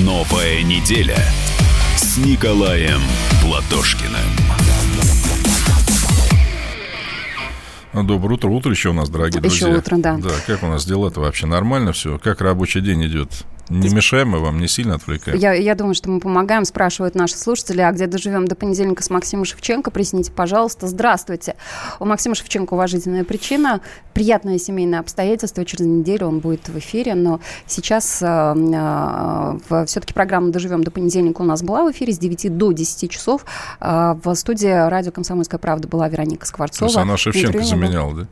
Новая 0.05 0.63
неделя 0.63 1.17
с 1.97 2.19
Николаем 2.19 3.01
Платошкиным. 3.41 4.19
Доброе 7.95 8.35
утро. 8.35 8.51
Утро 8.51 8.71
еще 8.71 8.91
у 8.91 8.93
нас, 8.93 9.09
дорогие 9.09 9.39
Еще 9.39 9.41
друзья. 9.41 9.69
Еще 9.69 9.79
утро, 9.79 9.97
да. 9.97 10.19
Да, 10.19 10.31
как 10.47 10.63
у 10.63 10.67
нас 10.67 10.85
дела-то 10.85 11.21
вообще? 11.21 11.47
Нормально 11.47 11.93
все? 11.93 12.19
Как 12.19 12.43
рабочий 12.43 12.83
день 12.83 13.07
идет? 13.07 13.31
Не 13.71 13.89
мешаем 13.95 14.31
мы 14.31 14.39
вам, 14.39 14.61
не 14.61 14.69
сильно 14.69 14.95
отвлекаем? 14.95 15.39
Я, 15.39 15.53
я 15.53 15.75
думаю, 15.75 15.95
что 15.95 16.11
мы 16.11 16.21
помогаем, 16.21 16.65
спрашивают 16.65 17.15
наши 17.15 17.37
слушатели, 17.37 17.81
а 17.83 17.93
где 17.93 18.07
доживем 18.07 18.49
до 18.49 18.55
понедельника 18.55 19.03
с 19.03 19.11
Максимом 19.11 19.45
Шевченко, 19.45 19.91
присните, 19.91 20.33
пожалуйста. 20.33 20.87
Здравствуйте. 20.87 21.55
У 22.01 22.07
Максима 22.07 22.35
Шевченко 22.35 22.75
уважительная 22.75 23.25
причина, 23.25 23.81
приятное 24.15 24.59
семейное 24.59 25.01
обстоятельство, 25.01 25.65
через 25.65 25.87
неделю 25.87 26.29
он 26.29 26.39
будет 26.39 26.69
в 26.69 26.79
эфире, 26.79 27.15
но 27.15 27.41
сейчас 27.67 28.23
э, 28.23 28.27
э, 29.71 29.85
все-таки 29.87 30.15
программа 30.15 30.51
«Доживем 30.51 30.83
до 30.83 30.91
понедельника» 30.91 31.43
у 31.43 31.45
нас 31.45 31.63
была 31.63 31.85
в 31.85 31.93
эфире 31.93 32.13
с 32.13 32.19
9 32.19 32.57
до 32.57 32.73
10 32.73 33.11
часов. 33.11 33.45
Э, 33.81 34.15
в 34.23 34.35
студии 34.35 34.89
радио 34.89 35.13
«Комсомольская 35.13 35.59
правда» 35.59 35.89
была 35.89 36.09
Вероника 36.09 36.47
Скворцова. 36.47 36.81
То 36.81 36.85
есть 36.87 36.97
она 36.97 37.17
Шевченко 37.17 37.63
заменяла, 37.63 38.15
да? 38.15 38.27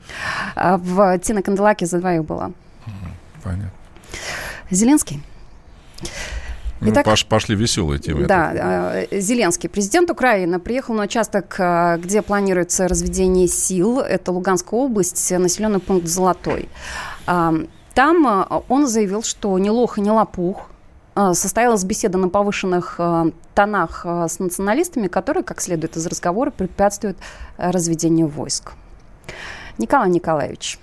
А 0.54 0.78
в 0.78 1.18
Тина 1.18 1.42
Канделаки 1.42 1.84
за 1.84 1.98
двоих 1.98 2.24
была. 2.24 2.52
Понятно. 3.42 3.70
Зеленский. 4.70 5.22
Ну, 6.80 6.90
Итак, 6.90 7.04
пош, 7.06 7.24
пошли 7.24 7.56
веселые 7.56 7.98
темы. 7.98 8.26
Да, 8.26 8.52
э, 9.10 9.20
Зеленский, 9.20 9.68
президент 9.68 10.10
Украины, 10.10 10.58
приехал 10.58 10.94
на 10.94 11.04
участок, 11.04 11.54
э, 11.58 11.96
где 11.98 12.20
планируется 12.20 12.86
разведение 12.86 13.48
сил. 13.48 14.00
Это 14.00 14.30
Луганская 14.30 14.78
область, 14.78 15.30
населенный 15.30 15.80
пункт 15.80 16.06
Золотой. 16.06 16.68
А, 17.26 17.54
там 17.94 18.26
э, 18.26 18.60
он 18.68 18.86
заявил, 18.86 19.22
что 19.22 19.58
ни 19.58 19.70
лох 19.70 19.98
и 19.98 20.00
ни 20.00 20.10
лопух. 20.10 20.68
Состоялась 21.32 21.82
беседа 21.82 22.18
на 22.18 22.28
повышенных 22.28 23.00
тонах 23.54 24.04
с 24.04 24.38
националистами, 24.38 25.08
которые, 25.08 25.44
как 25.44 25.62
следует 25.62 25.96
из 25.96 26.06
разговора, 26.06 26.50
препятствуют 26.50 27.16
разведению 27.56 28.26
войск. 28.26 28.74
Николай 29.78 30.10
Николаевич, 30.10 30.78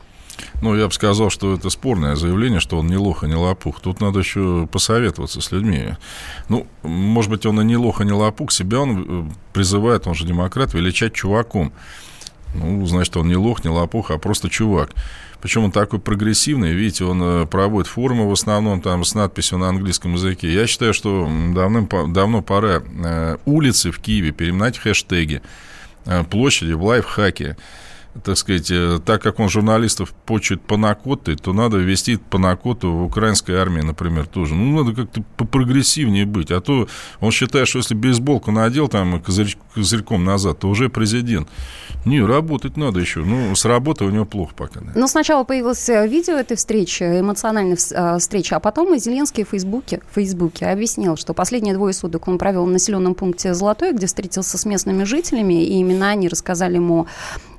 ну, 0.62 0.76
я 0.76 0.88
бы 0.88 0.94
сказал, 0.94 1.30
что 1.30 1.54
это 1.54 1.70
спорное 1.70 2.16
заявление, 2.16 2.60
что 2.60 2.80
он 2.80 2.88
не 2.88 2.98
лох 2.98 3.24
и 3.24 3.28
не 3.28 3.36
лопух. 3.36 3.80
Тут 3.80 4.02
надо 4.02 4.20
еще 4.20 4.68
посоветоваться 4.72 5.42
с 5.42 5.52
людьми. 5.52 5.96
Ну, 6.50 6.68
может 6.84 7.30
быть, 7.30 7.46
он 7.46 7.60
и 7.62 7.66
не 7.66 7.78
лох 7.78 8.02
и 8.02 8.06
не 8.06 8.12
лопух. 8.12 8.52
Себя 8.52 8.80
он 8.80 9.06
э, 9.08 9.32
призывает, 9.54 10.08
он 10.08 10.16
же 10.16 10.26
демократ, 10.26 10.74
величать 10.74 11.14
чуваком. 11.14 11.74
Ну, 12.56 12.86
значит, 12.86 13.18
он 13.18 13.28
не 13.28 13.36
лох, 13.36 13.64
не 13.64 13.70
лопух, 13.70 14.12
а 14.12 14.18
просто 14.18 14.50
чувак. 14.50 14.92
Причем 15.42 15.66
он 15.66 15.72
такой 15.72 16.00
прогрессивный, 16.00 16.74
видите, 16.74 17.04
он 17.04 17.22
э, 17.22 17.46
проводит 17.46 17.88
форумы 17.88 18.30
в 18.30 18.32
основном 18.32 18.82
там 18.82 19.04
с 19.04 19.16
надписью 19.16 19.58
на 19.58 19.70
английском 19.70 20.14
языке. 20.14 20.54
Я 20.54 20.68
считаю, 20.68 20.94
что 20.94 21.30
давным, 21.54 21.90
давно 22.14 22.42
пора 22.42 22.82
э, 22.82 23.38
улицы 23.46 23.92
в 23.92 24.00
Киеве 24.00 24.32
переименовать 24.32 24.78
хэштеги, 24.78 25.42
площади 26.30 26.74
в 26.74 26.84
лайфхаке 26.84 27.58
так 28.24 28.38
сказать, 28.38 28.70
э, 28.70 29.00
так 29.03 29.22
как 29.22 29.39
он 29.39 29.50
журналистов 29.50 30.13
почет 30.25 30.62
панакоты, 30.62 31.36
то 31.36 31.51
надо 31.51 31.77
ввести 31.77 32.17
панакоту 32.17 32.91
в 32.91 33.03
украинской 33.05 33.53
армии, 33.53 33.82
например, 33.82 34.27
тоже. 34.27 34.53
Ну, 34.53 34.84
надо 34.84 34.96
как-то 34.96 35.24
попрогрессивнее 35.38 36.25
быть. 36.25 36.51
А 36.51 36.62
то 36.62 36.88
он 37.20 37.32
считает, 37.32 37.67
что 37.67 37.79
если 37.79 37.96
бейсболку 37.96 38.51
надел 38.51 38.88
там 38.88 39.20
козырь, 39.22 39.58
козырьком 39.74 40.24
назад, 40.24 40.60
то 40.60 40.70
уже 40.70 40.89
президент. 40.89 41.50
Не, 42.05 42.22
работать 42.22 42.77
надо 42.77 43.00
еще. 43.00 43.22
Ну, 43.22 43.55
с 43.55 43.65
работы 43.65 44.05
у 44.05 44.10
него 44.10 44.25
плохо 44.25 44.53
пока. 44.55 44.82
Да. 44.82 44.91
Но 44.96 45.08
сначала 45.08 45.43
появилось 45.43 45.89
э, 45.89 46.08
видео 46.08 46.36
этой 46.36 46.58
встречи, 46.58 47.03
эмоциональной 47.03 47.77
э, 47.91 48.20
встречи, 48.20 48.53
а 48.53 48.60
потом 48.60 48.93
и 48.93 49.00
Зеленский 49.00 49.43
в 49.43 49.50
Фейсбуке, 49.50 50.01
в 50.12 50.15
Фейсбуке 50.15 50.67
объяснил, 50.67 51.15
что 51.17 51.34
последние 51.34 51.74
двое 51.74 51.93
суток 51.93 52.27
он 52.27 52.38
провел 52.38 52.65
в 52.65 52.70
населенном 52.70 53.15
пункте 53.15 53.53
Золотой, 53.53 53.93
где 53.93 54.05
встретился 54.05 54.58
с 54.58 54.65
местными 54.65 55.03
жителями, 55.03 55.63
и 55.63 55.79
именно 55.79 56.10
они 56.10 56.27
рассказали 56.27 56.75
ему 56.75 57.08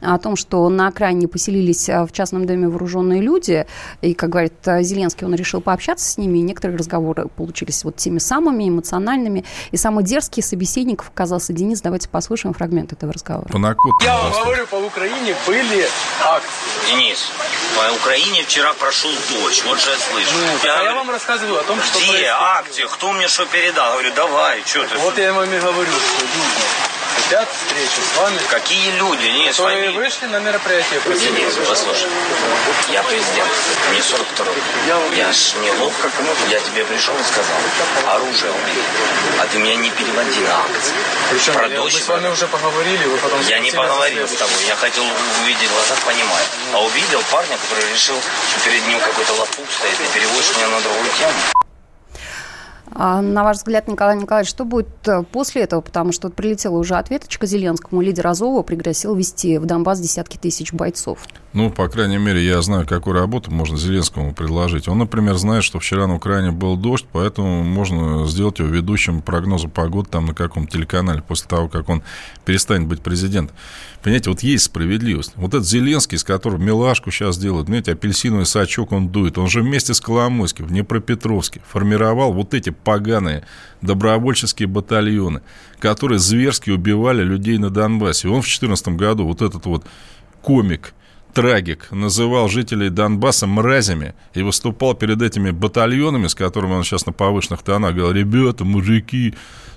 о 0.00 0.18
том, 0.18 0.37
что 0.37 0.44
на 0.53 0.89
окраине 0.89 1.29
поселились 1.29 1.89
э, 1.89 2.05
в 2.05 2.13
частном 2.13 2.47
доме 2.47 2.69
вооруженные 2.69 3.21
люди, 3.21 3.67
и, 4.01 4.15
как 4.15 4.31
говорит 4.31 4.55
Зеленский, 4.65 5.27
он 5.27 5.35
решил 5.35 5.61
пообщаться 5.61 6.09
с 6.09 6.19
ними, 6.19 6.39
и 6.39 6.43
некоторые 6.43 6.79
разговоры 6.79 7.29
получились 7.29 7.85
вот 7.85 7.97
теми 7.97 8.19
самыми 8.19 8.69
эмоциональными, 8.69 9.45
и 9.71 9.77
самый 9.77 10.05
дерзкий 10.05 10.43
собеседник 10.43 11.05
оказался 11.07 11.53
Денис. 11.53 11.81
Давайте 11.81 12.09
послушаем 12.09 12.55
фрагмент 12.55 12.93
этого 12.93 13.13
разговора. 13.13 13.49
Панакот 13.49 13.93
говорю, 14.45 14.67
по 14.67 14.77
Украине 14.77 15.35
были 15.47 15.89
акции. 16.23 16.91
Денис, 16.91 17.19
по 17.77 17.95
Украине 17.95 18.43
вчера 18.43 18.73
прошел 18.75 19.11
дождь, 19.31 19.65
вот 19.67 19.81
же 19.81 19.91
я 19.91 19.97
слышу. 19.97 20.31
Ну, 20.35 20.47
я, 20.65 20.81
а 20.81 20.83
я 20.83 20.95
вам 20.95 21.11
рассказываю 21.11 21.61
о 21.61 21.65
том, 21.65 21.79
что 21.81 21.99
Где 21.99 22.27
акции, 22.29 22.85
кто 22.85 23.13
мне 23.13 23.29
что 23.29 23.47
передал? 23.47 23.93
Говорю, 23.93 24.15
давай, 24.15 24.63
что 24.65 24.87
ты? 24.87 24.99
Вот 24.99 25.19
я 25.19 25.33
вам 25.33 25.45
и 25.45 25.59
говорю, 25.59 25.91
что 25.91 26.25
нужно. 26.25 26.94
Хотят 27.16 27.49
встречи 27.52 28.00
с 28.00 28.16
вами, 28.18 28.38
Какие 28.49 28.90
люди? 28.92 29.26
Нет, 29.26 29.56
которые 29.56 29.83
пойми. 29.90 29.97
вышли 29.99 30.26
на 30.26 30.38
мероприятие 30.40 31.00
президента. 31.00 31.61
послушай, 31.68 32.09
я 32.90 33.02
президент, 33.02 33.50
мне 33.90 34.02
42 34.02 34.47
Я 35.16 35.33
ж 35.33 35.54
не 35.62 35.71
лох, 35.73 35.92
я 36.50 36.61
тебе 36.61 36.85
пришел 36.85 37.14
и 37.18 37.23
сказал, 37.23 37.56
оружие 38.16 38.52
убери, 38.52 38.83
а 39.40 39.47
ты 39.47 39.59
меня 39.59 39.76
не 39.76 39.90
переводи 39.90 40.40
на 40.40 40.59
акции. 40.61 40.94
Причем 41.30 41.54
Про 41.54 41.66
я- 41.68 41.80
мы 41.80 41.90
с 41.90 42.09
вами 42.09 42.28
уже 42.28 42.47
поговорили, 42.49 43.04
вы 43.06 43.16
потом 43.18 43.40
Я 43.42 43.59
не 43.59 43.71
поговорил 43.71 44.26
с 44.28 44.33
тобой, 44.33 44.64
я 44.68 44.76
хотел 44.76 45.04
увидеть 45.42 45.68
в 45.68 45.73
глазах, 45.73 45.99
понимаю. 46.04 46.47
А 46.73 46.83
увидел 46.85 47.23
парня, 47.30 47.56
который 47.59 47.90
решил, 47.92 48.16
что 48.50 48.61
перед 48.71 48.87
ним 48.87 48.99
какой-то 49.00 49.33
лопух 49.35 49.66
стоит 49.78 49.99
и 50.00 50.06
переводишь 50.14 50.56
меня 50.56 50.68
на 50.68 50.80
другую 50.80 51.11
тему. 51.18 51.33
А 52.97 53.21
на 53.21 53.43
ваш 53.43 53.59
взгляд, 53.59 53.89
Николай 53.89 54.17
Николаевич, 54.17 54.49
что 54.49 54.65
будет 54.65 54.87
э, 55.07 55.25
после 55.25 55.63
этого? 55.63 55.81
Потому 55.81 56.13
что 56.13 56.29
вот 56.29 56.37
прилетела 56.37 56.79
уже 56.79 56.95
ответочка 56.95 57.45
Зеленскому. 57.45 58.01
Лидер 58.01 58.29
Азова 58.29 58.63
пригрозил 58.63 59.17
вести 59.17 59.59
в 59.59 59.67
Донбасс 59.67 59.99
десятки 59.99 60.37
тысяч 60.37 60.73
бойцов. 60.73 61.19
Ну, 61.55 61.71
по 61.71 61.89
крайней 61.89 62.19
мере, 62.19 62.45
я 62.45 62.63
знаю, 62.63 62.87
какую 62.87 63.15
работу 63.15 63.51
можно 63.51 63.77
Зеленскому 63.77 64.33
предложить. 64.33 64.87
Он, 64.87 64.99
например, 64.99 65.37
знает, 65.37 65.65
что 65.65 65.81
вчера 65.81 66.07
на 66.07 66.15
Украине 66.15 66.53
был 66.53 66.77
дождь, 66.77 67.07
поэтому 67.11 67.65
можно 67.65 68.27
сделать 68.27 68.61
его 68.61 68.69
ведущим 68.69 69.23
прогноза 69.23 69.69
погоды 69.69 70.09
там 70.11 70.27
на 70.27 70.35
каком-то 70.35 70.73
телеканале 70.73 71.23
после 71.23 71.49
того, 71.49 71.69
как 71.69 71.89
он 71.89 72.03
перестанет 72.45 72.87
быть 72.87 73.03
президентом. 73.03 73.57
Понимаете, 74.04 74.28
вот 74.28 74.42
есть 74.42 74.64
справедливость. 74.64 75.32
Вот 75.34 75.54
этот 75.54 75.66
Зеленский, 75.66 76.18
с 76.18 76.25
которым 76.25 76.62
милашку 76.62 77.11
сейчас 77.11 77.38
делают, 77.38 77.68
знаете, 77.68 77.92
апельсиновый 77.92 78.44
сачок 78.44 78.92
он 78.92 79.08
дует. 79.08 79.38
Он 79.38 79.49
же 79.49 79.62
вместе 79.62 79.94
с 79.94 80.00
Коломойским 80.02 80.66
в 80.66 80.68
Днепропетровске 80.68 81.62
формировал 81.66 82.34
вот 82.34 82.52
эти 82.52 82.68
поганые 82.68 83.46
добровольческие 83.80 84.68
батальоны, 84.68 85.40
которые 85.78 86.18
зверски 86.18 86.68
убивали 86.68 87.23
людей 87.23 87.56
на 87.56 87.70
Донбассе. 87.70 88.28
И 88.28 88.30
он 88.30 88.42
в 88.42 88.44
2014 88.44 88.88
году, 88.88 89.25
вот 89.25 89.40
этот 89.40 89.64
вот 89.64 89.87
комик, 90.42 90.92
трагик, 91.32 91.90
называл 91.90 92.50
жителей 92.50 92.90
Донбасса 92.90 93.46
мразями 93.46 94.12
и 94.34 94.42
выступал 94.42 94.92
перед 94.92 95.23
этими 95.23 95.50
батальонами, 95.50 96.26
с 96.26 96.34
которыми 96.34 96.75
он 96.75 96.84
сейчас 96.84 97.06
на 97.06 97.12
повышенных 97.12 97.62
тонах 97.62 97.94
говорил, 97.94 98.12
ребята, 98.12 98.66
мужики, 98.66 99.34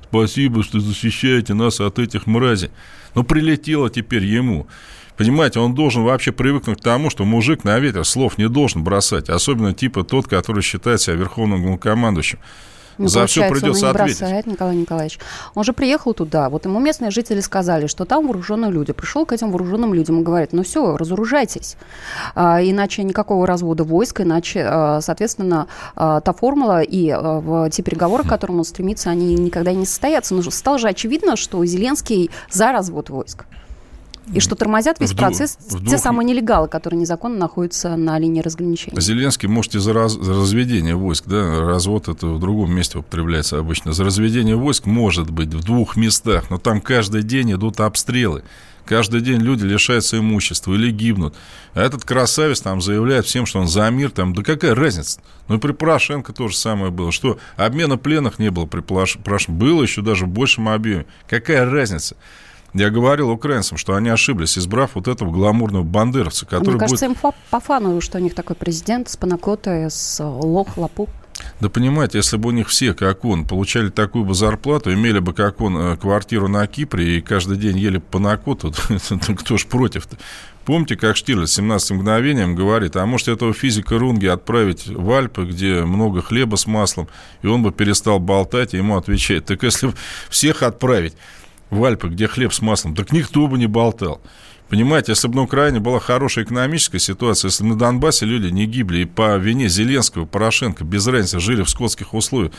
спасибо, 0.09 0.63
что 0.63 0.79
защищаете 0.79 1.53
нас 1.53 1.79
от 1.79 1.99
этих 1.99 2.27
мразей. 2.27 2.71
Но 3.15 3.23
прилетело 3.23 3.89
теперь 3.89 4.23
ему. 4.23 4.67
Понимаете, 5.17 5.59
он 5.59 5.73
должен 5.73 6.03
вообще 6.03 6.31
привыкнуть 6.31 6.79
к 6.79 6.83
тому, 6.83 7.09
что 7.09 7.25
мужик 7.25 7.63
на 7.63 7.79
ветер 7.79 8.05
слов 8.05 8.37
не 8.37 8.47
должен 8.47 8.83
бросать, 8.83 9.29
особенно 9.29 9.73
типа 9.73 10.03
тот, 10.03 10.27
который 10.27 10.61
считает 10.61 11.01
себя 11.01 11.15
верховным 11.15 11.61
главнокомандующим. 11.61 12.37
Ну, 12.97 13.07
За 13.07 13.25
все 13.25 13.49
придется 13.49 13.87
он 13.87 13.93
не 13.93 13.99
ответить. 13.99 14.19
бросает, 14.19 14.47
Николай 14.47 14.75
Николаевич. 14.75 15.19
Он 15.53 15.63
же 15.63 15.73
приехал 15.73 16.13
туда. 16.13 16.49
Вот 16.49 16.65
ему 16.65 16.79
местные 16.79 17.11
жители 17.11 17.41
сказали, 17.41 17.87
что 17.87 18.05
там 18.05 18.25
вооруженные 18.25 18.71
люди. 18.71 18.93
Пришел 18.93 19.25
к 19.25 19.33
этим 19.33 19.51
вооруженным 19.51 19.93
людям 19.93 20.21
и 20.21 20.23
говорит, 20.23 20.53
ну 20.53 20.63
все, 20.63 20.97
разоружайтесь. 20.97 21.77
А, 22.35 22.61
иначе 22.61 23.03
никакого 23.03 23.45
развода 23.45 23.83
войск, 23.83 24.21
иначе, 24.21 24.63
а, 24.65 25.01
соответственно, 25.01 25.67
а, 25.95 26.21
та 26.21 26.33
формула 26.33 26.81
и 26.81 27.11
а, 27.13 27.69
те 27.69 27.83
переговоры, 27.83 28.23
к 28.23 28.29
которым 28.29 28.59
он 28.59 28.65
стремится, 28.65 29.09
они 29.09 29.35
никогда 29.35 29.73
не 29.73 29.85
состоятся. 29.85 30.33
Но 30.33 30.41
стало 30.41 30.79
же 30.79 30.87
очевидно, 30.87 31.35
что 31.35 31.63
Зеленский 31.65 32.31
за 32.49 32.71
развод 32.71 33.09
войск. 33.09 33.45
И 34.33 34.39
что 34.39 34.55
тормозят 34.55 34.99
весь 34.99 35.11
В 35.11 35.15
двух- 35.15 35.27
процесс 35.29 35.57
в 35.69 35.77
те 35.77 35.77
двух- 35.79 35.99
самые 35.99 36.25
нелегалы, 36.25 36.67
которые 36.67 36.99
незаконно 36.99 37.37
находятся 37.37 37.95
на 37.95 38.19
линии 38.19 38.41
разграничения. 38.41 38.99
Зеленский, 38.99 39.47
может, 39.47 39.75
из-за 39.75 39.93
раз- 39.93 40.13
за 40.13 40.33
разведения 40.33 40.95
войск, 40.95 41.25
да, 41.27 41.61
развод 41.61 42.07
это 42.09 42.27
в 42.27 42.39
другом 42.39 42.73
месте 42.73 42.97
употребляется 42.99 43.57
обычно. 43.59 43.93
За 43.93 44.03
разведение 44.03 44.55
войск 44.55 44.85
может 44.85 45.29
быть 45.31 45.53
в 45.53 45.63
двух 45.63 45.95
местах, 45.95 46.49
но 46.49 46.57
там 46.57 46.81
каждый 46.81 47.23
день 47.23 47.53
идут 47.53 47.79
обстрелы. 47.79 48.43
Каждый 48.85 49.19
день 49.19 49.41
люди 49.41 49.65
лишаются 49.65 50.17
имущества 50.17 50.73
или 50.73 50.91
гибнут. 50.91 51.35
А 51.73 51.81
этот 51.81 52.05
красавец 52.05 52.61
там 52.61 52.79
заявляет 52.81 53.25
всем, 53.25 53.45
что 53.45 53.59
он 53.59 53.67
за 53.67 53.89
мир. 53.89 54.11
Там, 54.11 54.33
да 54.33 54.43
какая 54.43 54.75
разница? 54.75 55.19
Ну 55.49 55.55
и 55.55 55.59
при 55.59 55.73
Порошенко 55.73 56.31
то 56.31 56.47
же 56.47 56.55
самое 56.55 56.89
было. 56.89 57.11
Что 57.11 57.37
обмена 57.57 57.97
пленных 57.97 58.39
не 58.39 58.49
было 58.49 58.65
при 58.65 58.79
Порошенко. 58.79 59.51
Было 59.51 59.83
еще 59.83 60.01
даже 60.01 60.25
в 60.25 60.29
большем 60.29 60.69
объеме. 60.69 61.05
Какая 61.27 61.69
разница? 61.69 62.15
Я 62.77 62.91
говорил 62.91 63.31
украинцам, 63.31 63.77
что 63.77 63.95
они 63.95 64.09
ошиблись, 64.09 64.57
избрав 64.57 64.91
вот 64.93 65.07
этого 65.07 65.31
гламурного 65.31 65.83
бандеровца, 65.83 66.45
который 66.45 66.71
Мне 66.71 66.79
кажется, 66.79 67.07
будет... 67.07 67.23
им 67.23 67.33
по, 67.49 67.59
фану, 67.59 67.99
что 68.01 68.19
у 68.19 68.21
них 68.21 68.35
такой 68.35 68.55
президент 68.55 69.09
с 69.09 69.17
панакотой, 69.17 69.89
с 69.89 70.23
лох, 70.23 70.77
лапу. 70.77 71.09
Да 71.59 71.69
понимаете, 71.69 72.17
если 72.19 72.37
бы 72.37 72.49
у 72.49 72.51
них 72.51 72.67
все, 72.67 72.93
как 72.93 73.25
он, 73.25 73.45
получали 73.45 73.89
такую 73.89 74.25
бы 74.25 74.33
зарплату, 74.33 74.93
имели 74.93 75.19
бы, 75.19 75.33
как 75.33 75.61
он, 75.61 75.77
э, 75.77 75.97
квартиру 75.97 76.47
на 76.47 76.65
Кипре 76.67 77.17
и 77.17 77.21
каждый 77.21 77.57
день 77.57 77.77
ели 77.77 77.97
по 77.97 78.19
накоту, 78.19 78.71
то 79.09 79.35
кто 79.35 79.57
ж 79.57 79.65
против-то? 79.65 80.17
Помните, 80.65 80.97
как 80.97 81.15
Штирлиц 81.15 81.53
17 81.53 81.91
мгновением 81.91 82.53
говорит, 82.53 82.95
а 82.97 83.05
может 83.05 83.29
этого 83.29 83.53
физика 83.53 83.97
Рунги 83.97 84.25
отправить 84.25 84.87
в 84.87 85.09
Альпы, 85.11 85.45
где 85.45 85.83
много 85.83 86.21
хлеба 86.21 86.57
с 86.57 86.67
маслом, 86.67 87.07
и 87.41 87.47
он 87.47 87.63
бы 87.63 87.71
перестал 87.71 88.19
болтать, 88.19 88.73
и 88.73 88.77
ему 88.77 88.97
отвечает, 88.97 89.45
так 89.45 89.63
если 89.63 89.93
всех 90.29 90.63
отправить 90.63 91.13
в 91.69 91.83
Альпы, 91.83 92.09
где 92.09 92.27
хлеб 92.27 92.53
с 92.53 92.61
маслом, 92.61 92.95
так 92.95 93.11
никто 93.11 93.47
бы 93.47 93.57
не 93.57 93.67
болтал. 93.67 94.21
Понимаете, 94.69 95.13
если 95.13 95.27
бы 95.27 95.35
на 95.35 95.43
Украине 95.43 95.79
была 95.79 95.99
хорошая 95.99 96.43
экономическая 96.43 96.99
ситуация, 96.99 97.49
если 97.49 97.63
бы 97.63 97.69
на 97.69 97.75
Донбассе 97.77 98.25
люди 98.25 98.51
не 98.51 98.65
гибли 98.65 98.99
и 98.99 99.05
по 99.05 99.37
вине 99.37 99.69
Зеленского, 99.69 100.25
Порошенко, 100.25 100.83
без 100.83 101.07
разницы, 101.07 101.39
жили 101.39 101.63
в 101.63 101.69
скотских 101.69 102.13
условиях, 102.13 102.51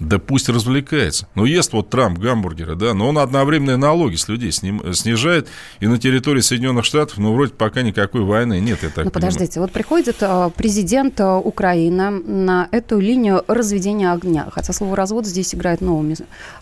да 0.00 0.18
пусть 0.18 0.48
развлекается. 0.48 1.28
Ну, 1.34 1.44
ест 1.44 1.72
вот 1.72 1.90
Трамп 1.90 2.18
гамбургеры, 2.18 2.74
да, 2.74 2.94
но 2.94 3.08
он 3.08 3.18
одновременно 3.18 3.72
и 3.72 3.76
налоги 3.76 4.16
с 4.16 4.28
людей 4.28 4.50
сним, 4.50 4.94
снижает, 4.94 5.48
и 5.78 5.86
на 5.86 5.98
территории 5.98 6.40
Соединенных 6.40 6.84
Штатов, 6.84 7.18
ну, 7.18 7.34
вроде 7.34 7.52
пока 7.52 7.82
никакой 7.82 8.22
войны 8.22 8.60
нет, 8.60 8.82
я 8.82 8.88
так 8.88 9.04
Ну, 9.04 9.10
понимаю. 9.10 9.32
подождите, 9.32 9.60
вот 9.60 9.70
приходит 9.72 10.16
э, 10.20 10.50
президент 10.56 11.20
э, 11.20 11.36
Украины 11.36 12.10
на 12.10 12.68
эту 12.72 12.98
линию 12.98 13.44
разведения 13.46 14.10
огня, 14.10 14.48
хотя 14.50 14.72
слово 14.72 14.96
«развод» 14.96 15.26
здесь 15.26 15.54
играет 15.54 15.80
новыми 15.82 16.16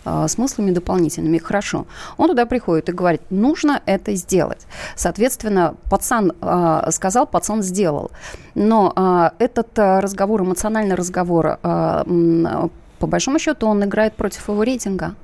э, 0.05 0.25
смыслами 0.27 0.71
дополнительными. 0.71 1.37
Хорошо. 1.37 1.87
Он 2.17 2.27
туда 2.27 2.45
приходит 2.45 2.89
и 2.89 2.91
говорит, 2.91 3.21
нужно 3.29 3.81
это 3.85 4.13
сделать. 4.15 4.67
Соответственно, 4.95 5.75
пацан 5.89 6.33
э, 6.41 6.89
сказал, 6.91 7.25
пацан 7.25 7.63
сделал. 7.63 8.11
Но 8.53 8.91
э, 8.95 9.29
этот 9.39 9.69
разговор, 9.77 10.41
эмоциональный 10.41 10.95
разговор, 10.95 11.57
по 12.99 13.07
большому 13.07 13.39
счету, 13.39 13.67
он 13.67 13.83
играет 13.83 14.15
против 14.15 14.47
его 14.49 14.63
рейтинга. 14.63 15.15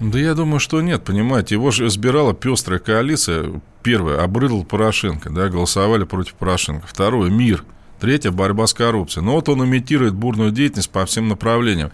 Да 0.00 0.18
я 0.18 0.34
думаю, 0.34 0.58
что 0.58 0.80
нет, 0.80 1.04
понимаете, 1.04 1.54
его 1.54 1.70
же 1.70 1.86
избирала 1.86 2.34
пестрая 2.34 2.80
коалиция. 2.80 3.60
Первое, 3.82 4.22
обрыдал 4.22 4.64
Порошенко, 4.64 5.30
да, 5.30 5.48
голосовали 5.48 6.04
против 6.04 6.34
Порошенко. 6.34 6.86
Второе, 6.86 7.30
мир. 7.30 7.64
Третье, 8.00 8.32
борьба 8.32 8.66
с 8.66 8.74
коррупцией. 8.74 9.24
Но 9.24 9.32
вот 9.34 9.48
он 9.48 9.64
имитирует 9.64 10.14
бурную 10.14 10.50
деятельность 10.50 10.90
по 10.90 11.06
всем 11.06 11.28
направлениям. 11.28 11.92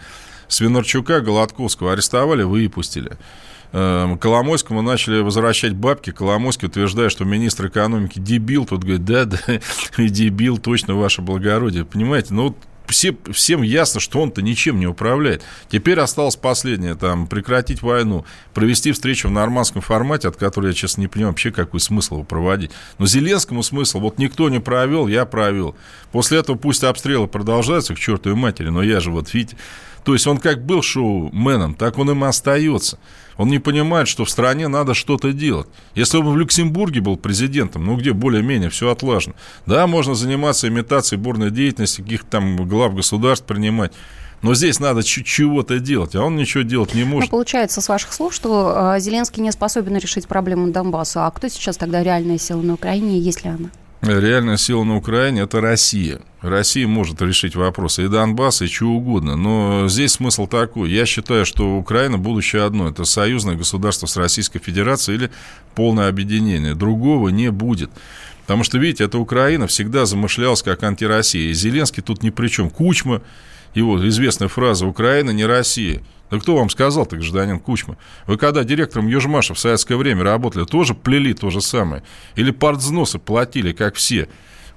Свинарчука, 0.49 1.21
Голодковского 1.21 1.93
арестовали, 1.93 2.43
выпустили. 2.43 3.13
Эм, 3.73 4.19
Коломойскому 4.19 4.83
начали 4.83 5.21
возвращать 5.21 5.75
бабки. 5.75 6.11
Коломойский 6.11 6.67
утверждает, 6.69 7.13
что 7.13 7.25
министр 7.25 7.69
экономики 7.69 8.19
дебил. 8.19 8.65
Тут 8.65 8.81
говорит, 8.83 9.05
да, 9.05 9.27
да, 9.27 9.39
дебил, 9.99 10.59
точно, 10.59 10.95
ваше 10.95 11.23
благородие. 11.23 11.85
Понимаете, 11.85 12.35
ну 12.35 12.57
все, 12.91 13.17
всем 13.33 13.63
ясно, 13.63 14.01
что 14.01 14.21
он-то 14.21 14.43
ничем 14.43 14.79
не 14.79 14.87
управляет. 14.87 15.43
Теперь 15.69 15.99
осталось 15.99 16.37
последнее, 16.37 16.95
там, 16.95 17.27
прекратить 17.27 17.83
войну, 17.83 18.25
провести 18.55 18.93
встречу 18.93 19.29
в 19.29 19.31
нормандском 19.33 19.83
формате, 19.83 20.29
от 20.29 20.37
которой 20.37 20.69
я, 20.69 20.73
честно, 20.73 21.01
не 21.01 21.09
понимаю 21.09 21.33
вообще, 21.33 21.51
какой 21.51 21.81
смысл 21.81 22.15
его 22.15 22.25
проводить. 22.25 22.71
Но 22.99 23.07
Зеленскому 23.07 23.63
смысл, 23.63 24.01
вот 24.01 24.19
никто 24.19 24.49
не 24.49 24.61
провел, 24.61 25.07
я 25.07 25.25
провел. 25.25 25.77
После 26.13 26.39
этого 26.39 26.57
пусть 26.57 26.85
обстрелы 26.85 27.27
продолжаются, 27.27 27.95
к 27.95 27.99
чертовой 27.99 28.37
матери, 28.37 28.69
но 28.69 28.83
я 28.83 29.01
же 29.01 29.11
вот, 29.11 29.33
видите, 29.33 29.57
то 30.05 30.13
есть 30.15 30.27
он 30.27 30.39
как 30.39 30.65
был 30.65 30.83
шоуменом, 30.83 31.75
так 31.75 31.99
он 31.99 32.11
им 32.11 32.25
и 32.25 32.29
остается. 32.29 32.99
Он 33.37 33.49
не 33.49 33.59
понимает, 33.59 34.07
что 34.09 34.25
в 34.25 34.31
стране 34.31 34.69
надо 34.69 34.93
что-то 34.95 35.33
делать. 35.33 35.67
Если 35.95 36.19
бы 36.21 36.29
он 36.29 36.35
в 36.35 36.39
Люксембурге 36.39 37.01
был 37.01 37.17
президентом, 37.17 37.87
ну 37.87 37.97
где 37.97 38.13
более-менее 38.13 38.69
все 38.71 38.91
отлажено. 38.91 39.35
Да, 39.67 39.87
можно 39.87 40.15
заниматься 40.15 40.69
имитацией 40.69 41.21
бурной 41.21 41.51
деятельности, 41.51 42.03
каких-то 42.03 42.27
там 42.29 42.69
глав 42.69 42.95
государств 42.95 43.47
принимать. 43.47 43.93
Но 44.43 44.55
здесь 44.55 44.81
надо 44.81 45.03
чего-то 45.03 45.79
делать, 45.81 46.15
а 46.17 46.23
он 46.25 46.37
ничего 46.37 46.63
делать 46.63 46.95
не 46.95 47.05
Ну, 47.05 47.11
может. 47.11 47.31
получается, 47.31 47.83
с 47.83 47.89
ваших 47.89 48.13
слов, 48.15 48.33
что 48.35 48.95
э, 48.97 49.01
Зеленский 49.01 49.43
не 49.43 49.53
способен 49.53 49.97
решить 49.99 50.27
проблему 50.27 50.71
Донбасса. 50.71 51.27
А 51.27 51.31
кто 51.31 51.49
сейчас 51.49 51.77
тогда 51.77 52.03
реальная 52.03 52.39
сила 52.39 52.63
на 52.63 52.75
Украине, 52.75 53.19
есть 53.19 53.45
ли 53.45 53.51
она? 53.51 53.69
Реальная 54.03 54.57
сила 54.57 54.83
на 54.85 54.97
Украине– 54.97 55.41
это 55.43 55.61
Россия. 55.61 56.23
Россия 56.41 56.89
может 56.89 57.21
решить 57.21 57.55
вопросы 57.55 58.05
и 58.05 58.09
Донбасса, 58.09 58.65
и 58.65 58.69
чего 58.69 58.95
угодно. 58.97 59.37
Но 59.37 59.89
здесь 59.89 60.13
смысл 60.13 60.47
такой. 60.47 60.91
Я 60.91 61.05
считаю, 61.05 61.45
что 61.45 61.77
Украина 61.77 62.17
будущее 62.17 62.63
одно. 62.63 62.89
Это 62.89 63.05
союзное 63.05 63.57
государство 63.57 64.07
с 64.07 64.17
Российской 64.17 64.59
Федерацией 64.59 65.19
или 65.19 65.31
полное 65.75 66.09
объединение. 66.09 66.75
Другого 66.75 67.29
не 67.29 67.51
будет. 67.51 67.91
Потому 68.43 68.65
что, 68.65 68.79
видите, 68.79 69.05
эта 69.05 69.19
Украина 69.19 69.67
всегда 69.67 70.07
замышлялась 70.07 70.63
как 70.63 70.83
антироссия. 70.83 71.51
И 71.51 71.53
Зеленский 71.53 72.03
тут 72.03 72.23
ни 72.23 72.31
при 72.31 72.49
чем. 72.49 72.71
Кучма, 72.71 73.21
его 73.75 74.09
известная 74.09 74.49
фраза 74.49 74.87
«Украина 74.87 75.31
не 75.31 75.45
Россия». 75.45 76.01
Да 76.31 76.39
кто 76.39 76.57
вам 76.57 76.71
сказал-то, 76.71 77.17
гражданин 77.17 77.59
Кучма? 77.59 77.97
Вы 78.27 78.37
когда 78.37 78.63
директором 78.63 79.09
Южмаша 79.09 79.55
в 79.55 79.59
советское 79.59 79.97
время 79.97 80.23
работали, 80.23 80.65
тоже 80.65 80.95
плели 80.95 81.35
то 81.35 81.51
же 81.51 81.61
самое? 81.61 82.03
Или 82.37 82.53
партвзносы 82.53 83.19
платили, 83.19 83.73
как 83.73 83.97
все? 83.97 84.29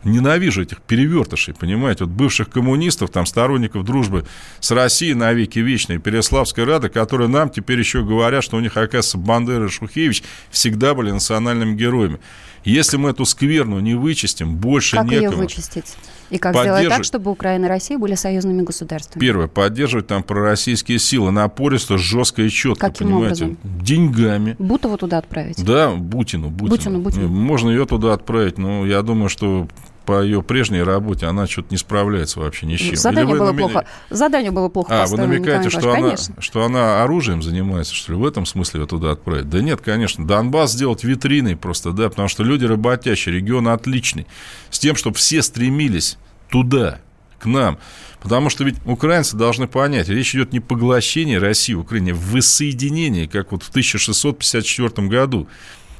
Ненавижу 0.03 0.63
этих 0.63 0.81
перевертышей, 0.81 1.53
понимаете, 1.53 2.03
вот 2.03 2.13
бывших 2.13 2.49
коммунистов, 2.49 3.09
там, 3.09 3.25
сторонников 3.25 3.85
дружбы 3.85 4.25
с 4.59 4.71
Россией 4.71 5.13
навеки 5.13 5.59
вечной, 5.59 5.97
Переславская 5.97 6.65
Рада, 6.65 6.89
которые 6.89 7.29
нам 7.29 7.49
теперь 7.49 7.79
еще 7.79 8.03
говорят, 8.03 8.43
что 8.43 8.57
у 8.57 8.59
них, 8.59 8.75
оказывается, 8.75 9.17
Бандера 9.17 9.65
и 9.65 9.69
Шухевич 9.69 10.23
всегда 10.51 10.93
были 10.93 11.11
национальными 11.11 11.75
героями. 11.75 12.19
Если 12.63 12.97
мы 12.97 13.09
эту 13.09 13.25
скверну 13.25 13.79
не 13.79 13.95
вычистим, 13.95 14.55
больше 14.55 14.97
как 14.97 15.05
некому. 15.07 15.31
ее 15.31 15.37
вычистить? 15.37 15.95
И 16.29 16.37
как 16.37 16.55
сделать 16.55 16.87
так, 16.89 17.03
чтобы 17.03 17.29
Украина 17.29 17.65
и 17.65 17.69
Россия 17.69 17.97
были 17.97 18.15
союзными 18.15 18.61
государствами? 18.63 19.21
Первое, 19.21 19.47
поддерживать 19.47 20.07
там 20.07 20.23
пророссийские 20.23 20.97
силы 20.97 21.31
напористо, 21.31 21.97
жестко 21.97 22.41
и 22.41 22.49
четко, 22.49 22.87
Каким 22.87 23.07
понимаете? 23.07 23.45
образом? 23.45 23.57
Деньгами. 23.63 24.55
Бутову 24.57 24.97
туда 24.97 25.19
отправить? 25.19 25.63
Да, 25.63 25.91
Бутину, 25.91 26.49
Бутину. 26.49 26.69
Бутину, 26.77 26.99
Бутину. 26.99 27.27
Можно 27.27 27.69
ее 27.69 27.85
туда 27.85 28.13
отправить, 28.13 28.57
но 28.57 28.85
я 28.85 29.01
думаю, 29.03 29.29
что 29.29 29.67
по 30.05 30.21
ее 30.21 30.41
прежней 30.43 30.83
работе 30.83 31.25
она 31.25 31.47
что-то 31.47 31.67
не 31.71 31.77
справляется 31.77 32.39
вообще 32.39 32.65
ни 32.65 32.75
с 32.75 32.79
чем. 32.79 32.95
Задание 32.95 33.35
было 33.35 33.51
намек- 33.51 33.57
плохо. 33.59 33.87
Задание 34.09 34.51
было 34.51 34.69
плохо 34.69 35.03
А, 35.03 35.07
вы 35.07 35.17
намекаете, 35.17 35.69
что 35.69 35.91
она, 35.91 36.01
конечно. 36.01 36.35
что 36.39 36.63
она 36.63 37.03
оружием 37.03 37.41
занимается, 37.41 37.93
что 37.93 38.13
ли? 38.13 38.17
В 38.17 38.25
этом 38.25 38.45
смысле 38.45 38.81
ее 38.81 38.87
туда 38.87 39.11
отправить? 39.11 39.49
Да 39.49 39.61
нет, 39.61 39.81
конечно. 39.81 40.25
Донбасс 40.27 40.73
сделать 40.73 41.03
витриной 41.03 41.55
просто, 41.55 41.91
да, 41.91 42.09
потому 42.09 42.27
что 42.27 42.43
люди 42.43 42.65
работящие, 42.65 43.35
регион 43.35 43.67
отличный. 43.67 44.27
С 44.69 44.79
тем, 44.79 44.95
чтобы 44.95 45.17
все 45.17 45.41
стремились 45.41 46.17
туда, 46.49 46.99
к 47.39 47.45
нам. 47.45 47.77
Потому 48.21 48.49
что 48.49 48.63
ведь 48.63 48.75
украинцы 48.85 49.35
должны 49.35 49.67
понять, 49.67 50.07
речь 50.07 50.33
идет 50.33 50.53
не 50.53 50.59
о 50.59 50.61
поглощении 50.61 51.35
России, 51.35 51.73
Украине, 51.73 52.13
а 52.13 52.15
в 52.15 52.31
воссоединении, 52.31 53.25
как 53.25 53.51
вот 53.51 53.63
в 53.63 53.69
1654 53.69 55.07
году. 55.07 55.47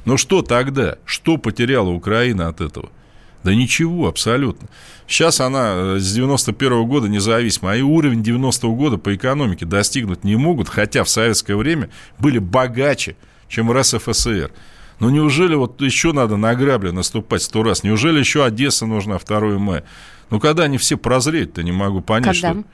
Но 0.04 0.16
что 0.16 0.42
тогда? 0.42 0.96
Что 1.04 1.36
потеряла 1.36 1.90
Украина 1.90 2.48
от 2.48 2.60
этого? 2.60 2.90
Да 3.44 3.54
ничего, 3.54 4.08
абсолютно. 4.08 4.68
Сейчас 5.06 5.38
она 5.40 5.74
э, 5.74 5.98
с 5.98 6.14
91 6.14 6.86
года 6.86 7.08
независима, 7.08 7.72
а 7.72 7.76
и 7.76 7.82
уровень 7.82 8.22
90 8.22 8.66
года 8.68 8.96
по 8.96 9.14
экономике 9.14 9.66
достигнуть 9.66 10.24
не 10.24 10.36
могут, 10.36 10.70
хотя 10.70 11.04
в 11.04 11.10
советское 11.10 11.54
время 11.54 11.90
были 12.18 12.38
богаче, 12.38 13.16
чем 13.48 13.70
РСФСР. 13.70 14.50
Ну 14.98 15.10
неужели 15.10 15.54
вот 15.54 15.80
еще 15.82 16.12
надо 16.12 16.36
на 16.36 16.54
грабли 16.54 16.90
наступать 16.90 17.42
сто 17.42 17.62
раз? 17.62 17.82
Неужели 17.82 18.18
еще 18.18 18.44
Одесса 18.44 18.86
нужна 18.86 19.18
2 19.18 19.58
мая? 19.58 19.84
Ну 20.30 20.40
когда 20.40 20.62
они 20.64 20.78
все 20.78 20.96
прозреют-то, 20.96 21.62
не 21.62 21.72
могу 21.72 22.00
понять, 22.00 22.40
Когда? 22.40 22.60
что... 22.60 22.64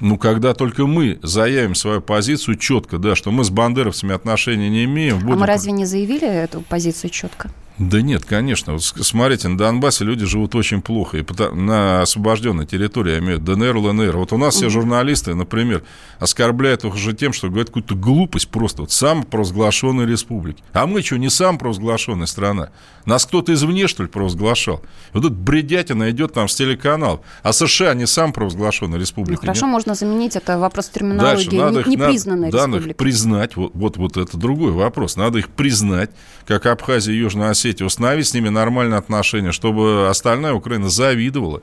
Ну, 0.00 0.16
когда 0.16 0.54
только 0.54 0.86
мы 0.86 1.18
заявим 1.22 1.74
свою 1.74 2.00
позицию 2.00 2.56
четко, 2.56 2.96
да, 2.96 3.14
что 3.14 3.30
мы 3.30 3.44
с 3.44 3.50
бандеровцами 3.50 4.14
отношения 4.14 4.70
не 4.70 4.84
имеем. 4.84 5.18
А 5.18 5.20
будем- 5.20 5.38
мы 5.40 5.46
разве 5.46 5.72
не 5.72 5.84
заявили 5.84 6.26
эту 6.26 6.62
позицию 6.62 7.10
четко? 7.10 7.50
Да 7.80 8.02
нет, 8.02 8.26
конечно. 8.26 8.74
Вот 8.74 8.82
смотрите, 8.82 9.48
на 9.48 9.56
Донбассе 9.56 10.04
люди 10.04 10.26
живут 10.26 10.54
очень 10.54 10.82
плохо. 10.82 11.16
И 11.16 11.24
на 11.54 12.02
освобожденной 12.02 12.66
территории, 12.66 13.12
я 13.12 13.18
имею 13.20 13.38
в 13.38 13.40
виду 13.40 13.54
ДНР, 13.56 13.74
ЛНР. 13.78 14.16
Вот 14.18 14.34
у 14.34 14.36
нас 14.36 14.54
все 14.56 14.68
журналисты, 14.68 15.34
например, 15.34 15.82
оскорбляют 16.18 16.84
их 16.84 16.94
уже 16.94 17.14
тем, 17.14 17.32
что 17.32 17.48
говорят 17.48 17.68
какую-то 17.68 17.94
глупость 17.94 18.48
просто. 18.50 18.82
Вот 18.82 18.92
самопровозглашенной 18.92 20.04
республики. 20.04 20.62
А 20.74 20.86
мы 20.86 21.00
что, 21.00 21.16
не 21.16 21.30
самопровозглашенная 21.30 22.26
страна? 22.26 22.68
Нас 23.06 23.24
кто-то 23.24 23.54
извне, 23.54 23.88
что 23.88 24.02
ли, 24.02 24.10
провозглашал? 24.10 24.82
Вот 25.14 25.24
этот 25.24 25.38
бредятина 25.38 26.10
идет 26.10 26.34
там 26.34 26.48
с 26.48 26.54
телеканалов. 26.54 27.20
А 27.42 27.54
США 27.54 27.94
не 27.94 28.06
самопровозглашенная 28.06 28.96
Ну, 28.96 29.00
республика. 29.00 29.40
хорошо, 29.40 29.64
нет? 29.64 29.72
можно 29.72 29.94
заменить 29.94 30.36
это 30.36 30.58
вопрос 30.58 30.90
Дальше 30.90 30.98
терминологии. 30.98 31.56
надо 31.58 31.72
Не- 31.76 31.80
их, 31.80 31.86
Непризнанная 31.86 32.50
надо, 32.50 32.56
надо 32.58 32.68
их 32.68 32.74
республика. 32.76 32.98
признать, 32.98 33.56
вот, 33.56 33.70
вот, 33.74 33.96
вот 33.96 34.16
это 34.18 34.36
другой 34.36 34.72
вопрос. 34.72 35.16
Надо 35.16 35.38
их 35.38 35.48
признать, 35.48 36.10
как 36.46 36.66
Абхазия 36.66 37.14
и 37.14 37.16
Южная 37.18 37.50
Осетия, 37.50 37.69
установить 37.78 38.26
с 38.26 38.34
ними 38.34 38.48
нормальные 38.48 38.98
отношения, 38.98 39.52
чтобы 39.52 40.08
остальная 40.08 40.52
Украина 40.52 40.88
завидовала. 40.88 41.62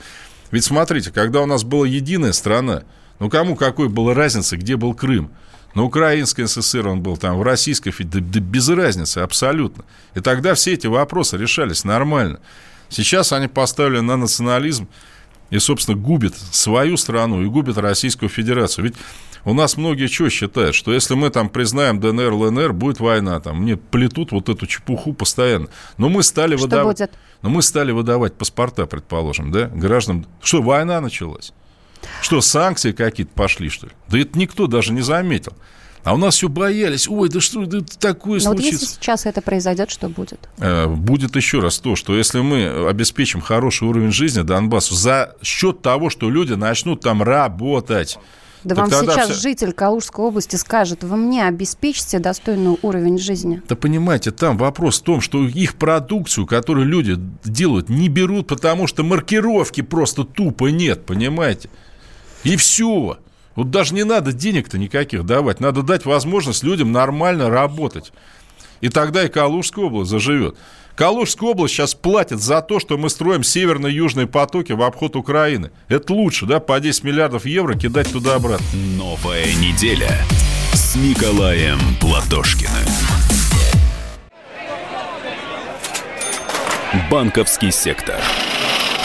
Ведь 0.52 0.64
смотрите, 0.64 1.12
когда 1.12 1.42
у 1.42 1.46
нас 1.46 1.64
была 1.64 1.86
единая 1.86 2.32
страна, 2.32 2.84
ну 3.20 3.30
кому 3.30 3.56
какой 3.56 3.90
была 3.90 4.14
разница, 4.14 4.58
где 4.58 4.78
был 4.78 4.94
Крым? 4.94 5.32
На 5.76 5.84
Украинской 5.84 6.48
ССР 6.48 6.88
он 6.88 7.02
был 7.02 7.18
там, 7.18 7.38
в 7.38 7.44
Российской 7.44 7.92
Федерации, 7.92 8.22
да, 8.22 8.40
да 8.40 8.40
без 8.40 8.70
разницы 8.70 9.20
абсолютно. 9.20 9.84
И 10.16 10.22
тогда 10.22 10.54
все 10.56 10.74
эти 10.74 10.88
вопросы 10.88 11.38
решались 11.38 11.84
нормально. 11.84 12.40
Сейчас 12.90 13.34
они 13.34 13.48
поставили 13.48 14.00
на 14.00 14.16
национализм 14.18 14.88
и, 15.50 15.60
собственно, 15.60 15.98
губит 15.98 16.36
свою 16.36 16.98
страну 16.98 17.44
и 17.44 17.48
губит 17.48 17.78
Российскую 17.78 18.30
Федерацию. 18.30 18.86
Ведь 18.86 18.96
у 19.46 19.54
нас 19.54 19.78
многие 19.78 20.08
что 20.08 20.30
считают, 20.30 20.76
что 20.76 20.94
если 20.94 21.16
мы 21.16 21.30
там 21.30 21.50
признаем 21.50 22.00
ДНР, 22.00 22.34
ЛНР, 22.34 22.74
будет 22.74 23.00
война, 23.00 23.40
там 23.40 23.62
мне 23.64 23.78
плетут 23.78 24.32
вот 24.32 24.50
эту 24.50 24.66
чепуху 24.68 25.14
постоянно. 25.14 25.68
Но 25.98 26.10
мы 26.10 26.24
стали 26.24 26.56
выдавать... 26.56 27.10
Но 27.42 27.50
мы 27.50 27.62
стали 27.62 27.92
выдавать 27.92 28.34
паспорта, 28.34 28.88
предположим, 28.88 29.52
да, 29.52 29.68
гражданам. 29.68 30.26
Что, 30.42 30.62
война 30.62 31.00
началась? 31.02 31.54
Что, 32.22 32.42
санкции 32.42 32.92
какие-то 32.92 33.32
пошли, 33.34 33.70
что 33.70 33.88
ли? 33.88 33.92
Да 34.08 34.20
это 34.20 34.38
никто 34.38 34.68
даже 34.68 34.94
не 34.94 35.02
заметил. 35.02 35.54
А 36.08 36.14
у 36.14 36.18
нас 36.18 36.36
все 36.36 36.48
боялись. 36.48 37.08
Ой, 37.10 37.28
да 37.28 37.42
что 37.42 37.66
да 37.66 37.80
такое 38.00 38.40
Но 38.42 38.52
вот 38.52 38.60
если 38.60 38.78
случится? 38.78 38.96
сейчас 38.96 39.26
это 39.26 39.42
произойдет, 39.42 39.92
что 39.92 40.08
будет? 40.08 40.40
Э, 40.58 40.88
будет 40.88 41.36
еще 41.36 41.60
раз 41.60 41.80
то, 41.80 41.98
что 41.98 42.16
если 42.16 42.40
мы 42.40 42.88
обеспечим 42.88 43.42
хороший 43.42 43.90
уровень 43.90 44.14
жизни 44.14 44.42
Донбассу 44.42 44.96
за 44.96 45.36
счет 45.44 45.82
того, 45.82 46.10
что 46.10 46.30
люди 46.30 46.54
начнут 46.54 47.02
там 47.02 47.22
работать. 47.22 48.18
Да 48.68 48.76
Так 48.76 48.92
вам 48.92 49.06
сейчас 49.06 49.30
вся- 49.30 49.34
житель 49.34 49.72
Калужской 49.72 50.26
области 50.26 50.56
скажет, 50.58 51.04
вы 51.04 51.16
мне 51.18 51.48
обеспечите 51.48 52.20
достойный 52.20 52.78
уровень 52.82 53.18
жизни. 53.18 53.62
Да 53.68 53.76
понимаете, 53.76 54.32
там 54.32 54.58
вопрос 54.58 55.00
в 55.00 55.04
том, 55.04 55.22
что 55.22 55.44
их 55.46 55.76
продукцию, 55.76 56.46
которую 56.46 56.86
люди 56.88 57.16
делают, 57.44 57.90
не 57.90 58.10
берут, 58.10 58.48
потому 58.48 58.88
что 58.88 59.04
маркировки 59.04 59.82
просто 59.82 60.24
тупо 60.24 60.68
нет, 60.68 61.06
понимаете? 61.06 61.70
И 62.44 62.56
все. 62.58 63.18
Вот 63.56 63.72
даже 63.72 63.96
не 63.96 64.04
надо 64.04 64.34
денег-то 64.34 64.78
никаких 64.78 65.26
давать. 65.26 65.60
Надо 65.60 65.82
дать 65.82 66.06
возможность 66.06 66.64
людям 66.64 66.92
нормально 66.92 67.50
работать. 67.50 68.12
И 68.82 68.90
тогда 68.90 69.24
и 69.24 69.30
Калужская 69.30 69.86
область 69.86 70.12
заживет. 70.12 70.56
Калужская 70.96 71.52
область 71.52 71.76
сейчас 71.76 71.94
платит 71.94 72.42
за 72.42 72.62
то, 72.62 72.80
что 72.80 72.98
мы 72.98 73.10
строим 73.10 73.44
северно-южные 73.44 74.26
потоки 74.26 74.72
в 74.72 74.82
обход 74.82 75.16
Украины. 75.16 75.70
Это 75.90 76.14
лучше, 76.14 76.48
да, 76.48 76.60
по 76.60 76.80
10 76.80 77.04
миллиардов 77.04 77.46
евро 77.46 77.76
кидать 77.76 78.12
туда-обратно. 78.12 78.66
Новая 78.98 79.46
неделя 79.56 80.10
с 80.74 80.96
Николаем 80.96 81.80
Платошкиным. 82.02 82.72
Банковский 87.12 87.72
сектор. 87.72 88.20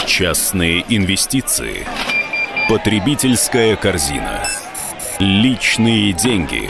Частные 0.07 0.83
инвестиции. 0.89 1.85
Потребительская 2.67 3.75
корзина. 3.75 4.47
Личные 5.19 6.11
деньги. 6.13 6.69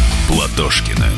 Платошкиным. 0.31 1.09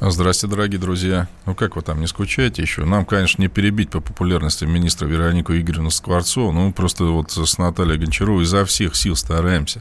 Здравствуйте, 0.00 0.54
дорогие 0.54 0.78
друзья. 0.78 1.28
Ну, 1.46 1.54
как 1.54 1.76
вы 1.76 1.82
там, 1.82 2.00
не 2.00 2.06
скучаете 2.06 2.60
еще? 2.60 2.84
Нам, 2.84 3.06
конечно, 3.06 3.40
не 3.40 3.48
перебить 3.48 3.90
по 3.90 4.00
популярности 4.00 4.64
министра 4.64 5.06
Веронику 5.06 5.54
Игоревну 5.54 5.90
Скворцову. 5.90 6.52
Ну, 6.52 6.72
просто 6.72 7.04
вот 7.04 7.30
с 7.30 7.56
Натальей 7.56 7.96
Гончаровой 7.96 8.44
изо 8.44 8.66
всех 8.66 8.94
сил 8.94 9.16
стараемся 9.16 9.80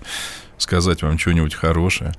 сказать 0.58 1.04
вам 1.04 1.20
что-нибудь 1.20 1.56
хорошее. 1.56 2.14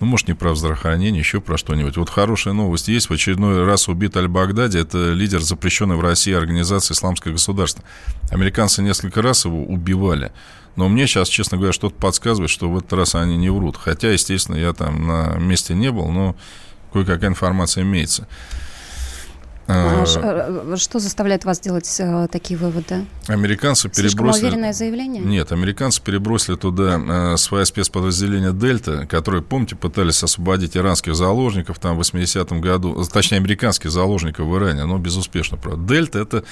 Ну, 0.00 0.06
может, 0.06 0.28
не 0.28 0.34
про 0.34 0.54
здравоохранение, 0.54 1.18
еще 1.18 1.40
про 1.40 1.58
что-нибудь. 1.58 1.96
Вот 1.96 2.08
хорошая 2.08 2.54
новость 2.54 2.86
есть. 2.88 3.10
В 3.10 3.12
очередной 3.12 3.64
раз 3.64 3.88
убит 3.88 4.16
Аль-Багдади. 4.16 4.78
Это 4.78 5.12
лидер 5.12 5.40
запрещенной 5.40 5.96
в 5.96 6.00
России 6.00 6.32
организации 6.32 6.94
«Исламское 6.94 7.32
государство». 7.32 7.82
Американцы 8.30 8.80
несколько 8.82 9.22
раз 9.22 9.44
его 9.44 9.64
убивали. 9.64 10.30
Но 10.76 10.88
мне 10.88 11.08
сейчас, 11.08 11.28
честно 11.28 11.56
говоря, 11.56 11.72
что-то 11.72 11.96
подсказывает, 11.96 12.50
что 12.50 12.70
в 12.70 12.78
этот 12.78 12.92
раз 12.92 13.16
они 13.16 13.36
не 13.36 13.50
врут. 13.50 13.76
Хотя, 13.76 14.12
естественно, 14.12 14.54
я 14.54 14.72
там 14.72 15.08
на 15.08 15.36
месте 15.38 15.74
не 15.74 15.90
был, 15.90 16.08
но 16.08 16.36
кое-какая 16.92 17.30
информация 17.30 17.82
имеется. 17.82 18.28
А 19.68 19.98
Э, 20.16 20.62
э, 20.72 20.76
Что 20.76 20.98
заставляет 20.98 21.44
вас 21.44 21.60
делать 21.60 21.96
э, 21.98 22.28
такие 22.30 22.58
выводы? 22.58 23.04
Американцы 23.26 23.90
Слишком 23.92 24.26
перебросили... 24.26 24.46
уверенное 24.46 24.72
заявление? 24.72 25.22
Нет, 25.22 25.52
американцы 25.52 26.00
перебросили 26.02 26.56
туда 26.56 27.36
свое 27.36 27.64
спецподразделение 27.66 28.52
«Дельта», 28.52 29.06
которые, 29.06 29.42
помните, 29.42 29.76
пытались 29.76 30.22
освободить 30.22 30.76
иранских 30.76 31.14
заложников 31.14 31.78
там 31.78 31.96
в 31.96 32.00
80-м 32.00 32.60
году, 32.60 33.04
точнее, 33.04 33.38
американских 33.38 33.90
заложников 33.90 34.46
в 34.46 34.56
Иране, 34.56 34.84
но 34.84 34.98
безуспешно, 34.98 35.56
правда. 35.56 35.94
«Дельта»— 35.94 36.18
это 36.20 36.44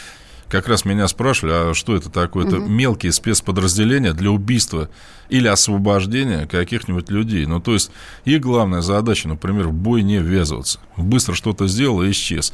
как 0.49 0.69
раз 0.69 0.85
меня 0.85 1.09
спрашивали, 1.09 1.71
а 1.71 1.75
что 1.75 1.97
это 1.97 2.09
такое? 2.09 2.47
Это 2.47 2.59
мелкие 2.59 3.13
спецподразделения 3.13 4.13
для 4.13 4.31
убийства 4.31 4.89
или 5.29 5.49
освобождения 5.49 6.47
каких-нибудь 6.47 7.11
людей. 7.11 7.47
Ну, 7.47 7.61
то 7.61 7.73
есть, 7.73 7.91
их 8.25 8.41
главная 8.43 8.81
задача, 8.81 9.27
например, 9.27 9.69
в 9.69 9.73
бой 9.73 10.03
не 10.03 10.19
ввязываться. 10.19 10.79
Быстро 10.97 11.35
что-то 11.35 11.67
сделал 11.67 12.03
и 12.03 12.13
исчез. 12.13 12.53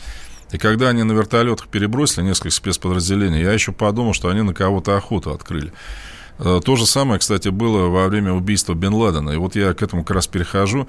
И 0.53 0.59
когда 0.59 0.91
они 0.91 1.03
на 1.03 1.13
вертолетах 1.13 1.69
перебросили 1.69 2.25
несколько 2.25 2.51
спецподразделений, 2.51 3.41
я 3.43 3.53
еще 3.53 3.73
подумал, 3.73 4.13
что 4.13 4.29
они 4.29 4.43
на 4.43 4.55
кого-то 4.55 4.97
охоту 4.97 5.33
открыли. 5.33 5.73
Э, 6.39 6.61
То 6.65 6.77
же 6.77 6.87
самое, 6.87 7.19
кстати, 7.19 7.49
было 7.49 7.89
во 7.89 8.09
время 8.09 8.33
убийства 8.33 8.75
Бен 8.75 8.95
Ладена. 8.95 9.31
И 9.31 9.37
вот 9.37 9.57
я 9.57 9.73
к 9.75 9.83
этому 9.83 10.05
как 10.05 10.17
раз 10.17 10.27
перехожу. 10.27 10.87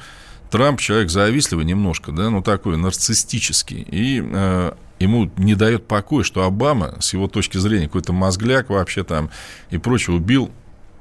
Трамп 0.52 0.80
человек 0.80 1.10
завистливый 1.10 1.66
немножко, 1.66 2.12
да, 2.12 2.30
ну 2.30 2.44
такой 2.44 2.78
нарциссический. 2.78 3.88
И 3.90 4.22
э, 4.24 4.74
ему 5.00 5.32
не 5.38 5.56
дает 5.56 5.88
покоя, 5.88 6.24
что 6.24 6.44
Обама, 6.44 6.96
с 7.00 7.14
его 7.14 7.28
точки 7.28 7.58
зрения, 7.58 7.88
какой-то 7.88 8.14
мозгляк 8.14 8.70
вообще 8.70 9.04
там 9.04 9.32
и 9.72 9.78
прочее, 9.78 10.16
убил 10.16 10.52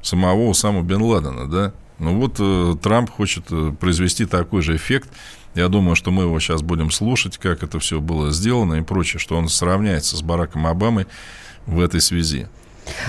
самого 0.01 0.49
Усаму 0.49 0.83
Бен 0.83 1.03
Ладена, 1.03 1.51
да. 1.51 1.73
Ну 1.99 2.19
вот 2.19 2.37
э, 2.39 2.75
Трамп 2.83 3.11
хочет 3.11 3.45
э, 3.51 3.73
произвести 3.79 4.25
такой 4.25 4.63
же 4.63 4.75
эффект. 4.77 5.11
Я 5.55 5.69
думаю, 5.69 5.97
что 5.97 6.11
мы 6.11 6.25
его 6.25 6.41
сейчас 6.41 6.63
будем 6.63 6.91
слушать, 6.91 7.37
как 7.39 7.63
это 7.63 7.79
все 7.79 8.01
было 8.01 8.31
сделано 8.33 8.75
и 8.75 8.83
прочее, 8.83 9.21
что 9.21 9.37
он 9.37 9.49
сравняется 9.49 10.17
с 10.17 10.23
Бараком 10.23 10.67
Обамой 10.67 11.07
в 11.67 11.81
этой 11.81 12.01
связи. 12.01 12.49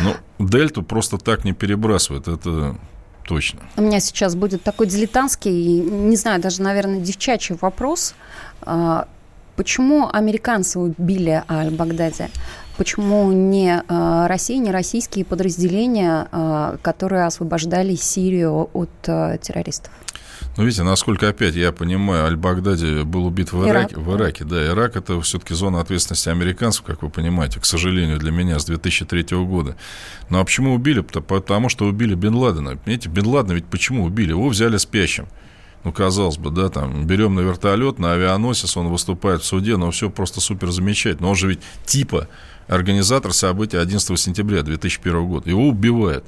Ну, 0.01 0.15
Дельту 0.39 0.83
просто 0.83 1.17
так 1.17 1.45
не 1.45 1.53
перебрасывают, 1.53 2.27
это 2.27 2.75
точно. 3.23 3.61
У 3.77 3.81
меня 3.81 3.99
сейчас 3.99 4.35
будет 4.35 4.63
такой 4.63 4.87
дилетантский, 4.87 5.79
не 5.79 6.15
знаю, 6.15 6.41
даже, 6.41 6.61
наверное, 6.61 6.99
девчачий 6.99 7.55
вопрос. 7.59 8.13
А, 8.61 9.07
Почему 9.55 10.09
американцы 10.11 10.79
убили 10.79 11.43
Аль-Багдади? 11.47 12.29
Почему 12.75 13.31
не 13.31 13.83
а, 13.87 14.27
Россия, 14.27 14.57
не 14.57 14.71
российские 14.71 15.25
подразделения, 15.25 16.27
а, 16.31 16.77
которые 16.81 17.25
освобождали 17.25 17.93
Сирию 17.93 18.71
от 18.73 18.89
террористов? 19.01 19.91
Ну, 20.57 20.63
видите, 20.63 20.83
насколько 20.83 21.27
опять 21.29 21.55
я 21.55 21.71
понимаю, 21.71 22.25
Аль-Багдади 22.25 23.03
был 23.03 23.25
убит 23.25 23.51
в 23.51 23.67
Ираке. 23.67 23.95
Ирак. 23.95 24.05
В 24.05 24.15
Ираке, 24.15 24.43
да. 24.43 24.67
Ирак 24.67 24.95
это 24.95 25.19
все-таки 25.21 25.53
зона 25.53 25.81
ответственности 25.81 26.29
американцев, 26.29 26.83
как 26.83 27.01
вы 27.01 27.09
понимаете, 27.09 27.59
к 27.59 27.65
сожалению, 27.65 28.19
для 28.19 28.31
меня 28.31 28.59
с 28.59 28.65
2003 28.65 29.25
года. 29.45 29.75
Ну 30.29 30.39
а 30.39 30.43
почему 30.43 30.73
убили? 30.73 31.01
Пото- 31.01 31.21
Потому 31.21 31.69
что 31.69 31.85
убили 31.85 32.15
Бен 32.15 32.35
Ладена. 32.35 32.77
Понимаете, 32.77 33.09
Бен 33.09 33.25
Ладена 33.27 33.53
ведь 33.53 33.65
почему 33.65 34.03
убили? 34.05 34.29
Его 34.29 34.47
взяли 34.49 34.77
спящим. 34.77 35.27
Ну, 35.83 35.91
казалось 35.91 36.37
бы, 36.37 36.49
да, 36.49 36.69
там, 36.69 37.05
берем 37.05 37.35
на 37.35 37.41
вертолет, 37.41 37.99
на 37.99 38.13
авианосец, 38.13 38.77
он 38.77 38.87
выступает 38.87 39.41
в 39.41 39.45
суде, 39.45 39.75
но 39.75 39.91
все 39.91 40.09
просто 40.09 40.39
супер 40.39 40.71
замечательно. 40.71 41.27
Он 41.27 41.35
же 41.35 41.49
ведь 41.49 41.59
типа 41.85 42.29
организатор 42.67 43.33
событий 43.33 43.75
11 43.77 44.17
сентября 44.17 44.63
2001 44.63 45.27
года. 45.27 45.49
Его 45.49 45.67
убивают. 45.67 46.23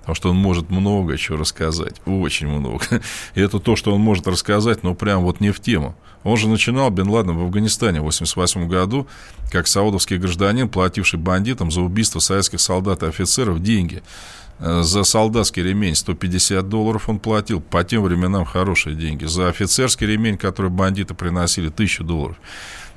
Потому 0.00 0.14
что 0.14 0.30
он 0.30 0.36
может 0.36 0.70
много 0.70 1.16
чего 1.18 1.38
рассказать, 1.38 2.00
очень 2.06 2.48
много. 2.48 2.84
И 3.34 3.40
это 3.40 3.58
то, 3.58 3.76
что 3.76 3.94
он 3.94 4.00
может 4.00 4.26
рассказать, 4.26 4.82
но 4.82 4.94
прям 4.94 5.22
вот 5.22 5.40
не 5.40 5.50
в 5.50 5.60
тему. 5.60 5.94
Он 6.24 6.36
же 6.36 6.48
начинал 6.48 6.90
Бен 6.90 7.08
Ладен 7.08 7.36
в 7.36 7.42
Афганистане 7.42 8.00
в 8.00 8.08
1988 8.08 8.68
году, 8.68 9.06
как 9.50 9.66
саудовский 9.66 10.18
гражданин, 10.18 10.68
плативший 10.68 11.18
бандитам 11.18 11.70
за 11.70 11.80
убийство 11.80 12.18
советских 12.18 12.60
солдат 12.60 13.02
и 13.02 13.06
офицеров 13.06 13.62
деньги. 13.62 14.02
Э, 14.58 14.82
За 14.82 15.04
солдатский 15.04 15.62
ремень 15.62 15.94
150 15.94 16.68
долларов 16.68 17.08
он 17.08 17.18
платил, 17.18 17.60
по 17.60 17.82
тем 17.84 18.02
временам 18.02 18.44
хорошие 18.44 18.94
деньги. 18.94 19.24
За 19.24 19.48
офицерский 19.48 20.06
ремень, 20.06 20.36
который 20.36 20.70
бандиты 20.70 21.14
приносили, 21.14 21.68
1000 21.68 22.04
долларов. 22.04 22.36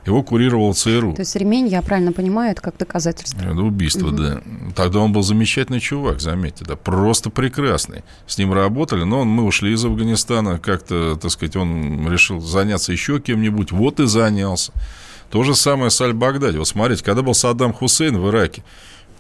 Его 0.06 0.22
курировал 0.22 0.74
ЦРУ. 0.74 1.14
То 1.14 1.22
есть 1.22 1.36
ремень, 1.36 1.68
я 1.68 1.82
правильно 1.82 2.12
понимаю, 2.12 2.52
это 2.52 2.62
как 2.62 2.78
доказательство. 2.78 3.40
Это 3.40 3.62
убийство, 3.62 4.12
да. 4.12 4.42
Тогда 4.76 5.00
он 5.00 5.14
был 5.14 5.24
замечательный 5.24 5.80
чувак, 5.80 6.20
заметьте, 6.20 6.66
да, 6.66 6.76
просто 6.76 7.30
прекрасный. 7.30 8.04
С 8.28 8.38
ним 8.38 8.54
работали, 8.54 9.04
но 9.04 9.22
он, 9.22 9.30
мы 9.30 9.44
ушли 9.44 9.74
из 9.74 9.86
Афганистана, 9.86 10.60
как-то, 10.60 11.16
так 11.16 11.32
сказать, 11.32 11.56
он 11.56 12.12
решил 12.12 12.42
заняться 12.42 12.92
еще 12.92 13.20
кем-нибудь, 13.20 13.72
вот 13.72 14.00
и 14.00 14.06
занялся. 14.06 14.74
То 15.30 15.42
же 15.44 15.56
самое 15.56 15.90
с 15.90 16.00
Аль-Багдади. 16.00 16.58
Вот 16.58 16.68
смотрите, 16.68 17.04
когда 17.04 17.22
был 17.22 17.34
Саддам 17.34 17.74
Хусейн 17.74 18.18
в 18.18 18.30
Ираке, 18.30 18.64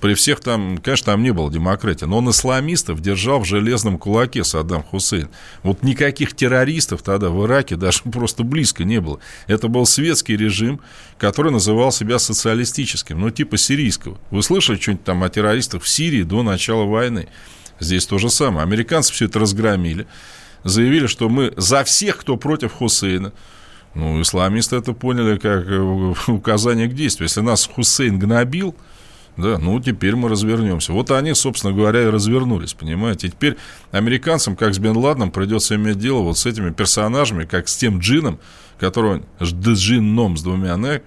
при 0.04 0.16
всех 0.16 0.42
там, 0.42 0.80
конечно, 0.80 1.14
там 1.14 1.24
не 1.24 1.32
было 1.32 1.50
демократии, 1.50 2.04
но 2.04 2.18
он 2.18 2.30
исламистов 2.30 3.00
держал 3.00 3.40
в 3.40 3.46
железном 3.46 3.98
кулаке 3.98 4.44
Саддам 4.44 4.84
Хусейн. 4.84 5.30
Вот 5.62 5.82
никаких 5.82 6.36
террористов 6.36 7.02
тогда 7.02 7.30
в 7.30 7.46
Ираке 7.46 7.78
даже 7.78 8.02
просто 8.12 8.44
близко 8.44 8.84
не 8.84 9.00
было. 9.00 9.22
Это 9.48 9.70
был 9.70 9.86
светский 9.86 10.36
режим, 10.36 10.82
который 11.18 11.54
называл 11.54 11.94
себя 11.94 12.20
социалистическим, 12.20 13.18
ну, 13.18 13.30
типа 13.30 13.56
сирийского. 13.56 14.18
Вы 14.30 14.44
слышали 14.44 14.76
что-нибудь 14.76 15.06
там 15.06 15.24
о 15.24 15.30
террористах 15.30 15.84
в 15.84 15.88
Сирии 15.88 16.24
до 16.24 16.44
начала 16.44 16.84
войны? 16.84 17.30
Здесь 17.80 18.06
то 18.06 18.18
же 18.18 18.30
самое. 18.30 18.64
Американцы 18.64 19.14
все 19.14 19.28
это 19.28 19.40
разгромили, 19.40 20.06
заявили, 20.66 21.08
что 21.08 21.30
мы 21.30 21.54
за 21.56 21.86
всех, 21.86 22.18
кто 22.18 22.36
против 22.36 22.74
Хусейна. 22.74 23.32
Ну, 23.94 24.22
исламисты 24.22 24.76
это 24.76 24.92
поняли 24.92 25.38
как 25.38 25.66
э, 25.66 26.14
указание 26.28 26.90
к 26.90 26.94
действию. 26.94 27.30
Если 27.30 27.40
нас 27.40 27.70
Хусейн 27.74 28.20
гнобил, 28.20 28.76
да, 29.36 29.58
ну 29.58 29.80
теперь 29.80 30.16
мы 30.16 30.30
развернемся. 30.30 30.94
Вот 30.94 31.10
они, 31.12 31.34
собственно 31.34 31.74
говоря, 31.74 32.04
и 32.04 32.06
развернулись, 32.06 32.74
понимаете. 32.74 33.28
И 33.28 33.30
теперь 33.32 33.58
американцам, 33.92 34.56
как 34.56 34.74
с 34.74 34.80
Бен 34.80 34.96
Ладеном, 34.96 35.32
придется 35.32 35.76
иметь 35.76 35.98
дело 35.98 36.20
вот 36.20 36.38
с 36.38 36.46
этими 36.46 36.72
персонажами, 36.72 37.46
как 37.46 37.68
с 37.68 37.76
тем 37.76 38.00
джином, 38.00 38.40
которого, 38.80 39.22
с 39.40 39.52
джинном 39.54 40.38
с 40.38 40.44
двумя 40.44 40.74
«н», 40.74 41.02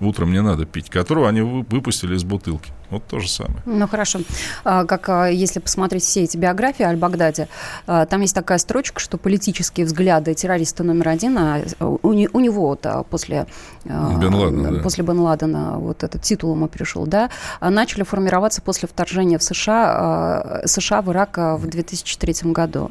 утром 0.00 0.32
не 0.32 0.42
надо 0.42 0.64
пить, 0.64 0.90
которого 0.90 1.28
они 1.28 1.42
вы- 1.42 1.64
выпустили 1.68 2.14
из 2.16 2.24
бутылки. 2.24 2.72
Вот 2.90 3.04
то 3.06 3.20
же 3.20 3.28
самое. 3.28 3.62
Ну 3.66 3.86
хорошо. 3.86 4.18
А, 4.64 4.84
Как 4.84 5.08
а, 5.08 5.26
если 5.28 5.60
посмотреть 5.60 6.02
все 6.02 6.24
эти 6.24 6.36
биографии 6.36 6.82
Аль-Багдади, 6.82 7.46
а, 7.86 8.04
там 8.06 8.20
есть 8.22 8.34
такая 8.34 8.58
строчка, 8.58 8.98
что 8.98 9.16
политические 9.16 9.86
взгляды 9.86 10.34
террориста 10.34 10.82
номер 10.82 11.08
один, 11.10 11.38
а 11.38 11.60
у, 11.80 12.12
не- 12.12 12.28
у 12.32 12.40
него 12.40 12.66
вот 12.66 12.84
после 13.08 13.46
Бен 13.84 14.34
Ладена, 14.34 14.72
да. 14.72 14.82
после 14.82 15.04
Бен 15.04 15.20
Ладена 15.20 15.78
вот 15.78 16.02
этот 16.02 16.22
титул 16.22 16.52
ему 16.54 16.66
перешел, 16.66 17.06
да, 17.06 17.30
начали 17.60 18.02
формироваться 18.02 18.60
после 18.60 18.88
вторжения 18.88 19.38
в 19.38 19.42
США, 19.44 20.62
США 20.64 21.02
в 21.02 21.10
Ирак 21.12 21.36
в 21.38 21.66
2003 21.68 22.50
году. 22.52 22.90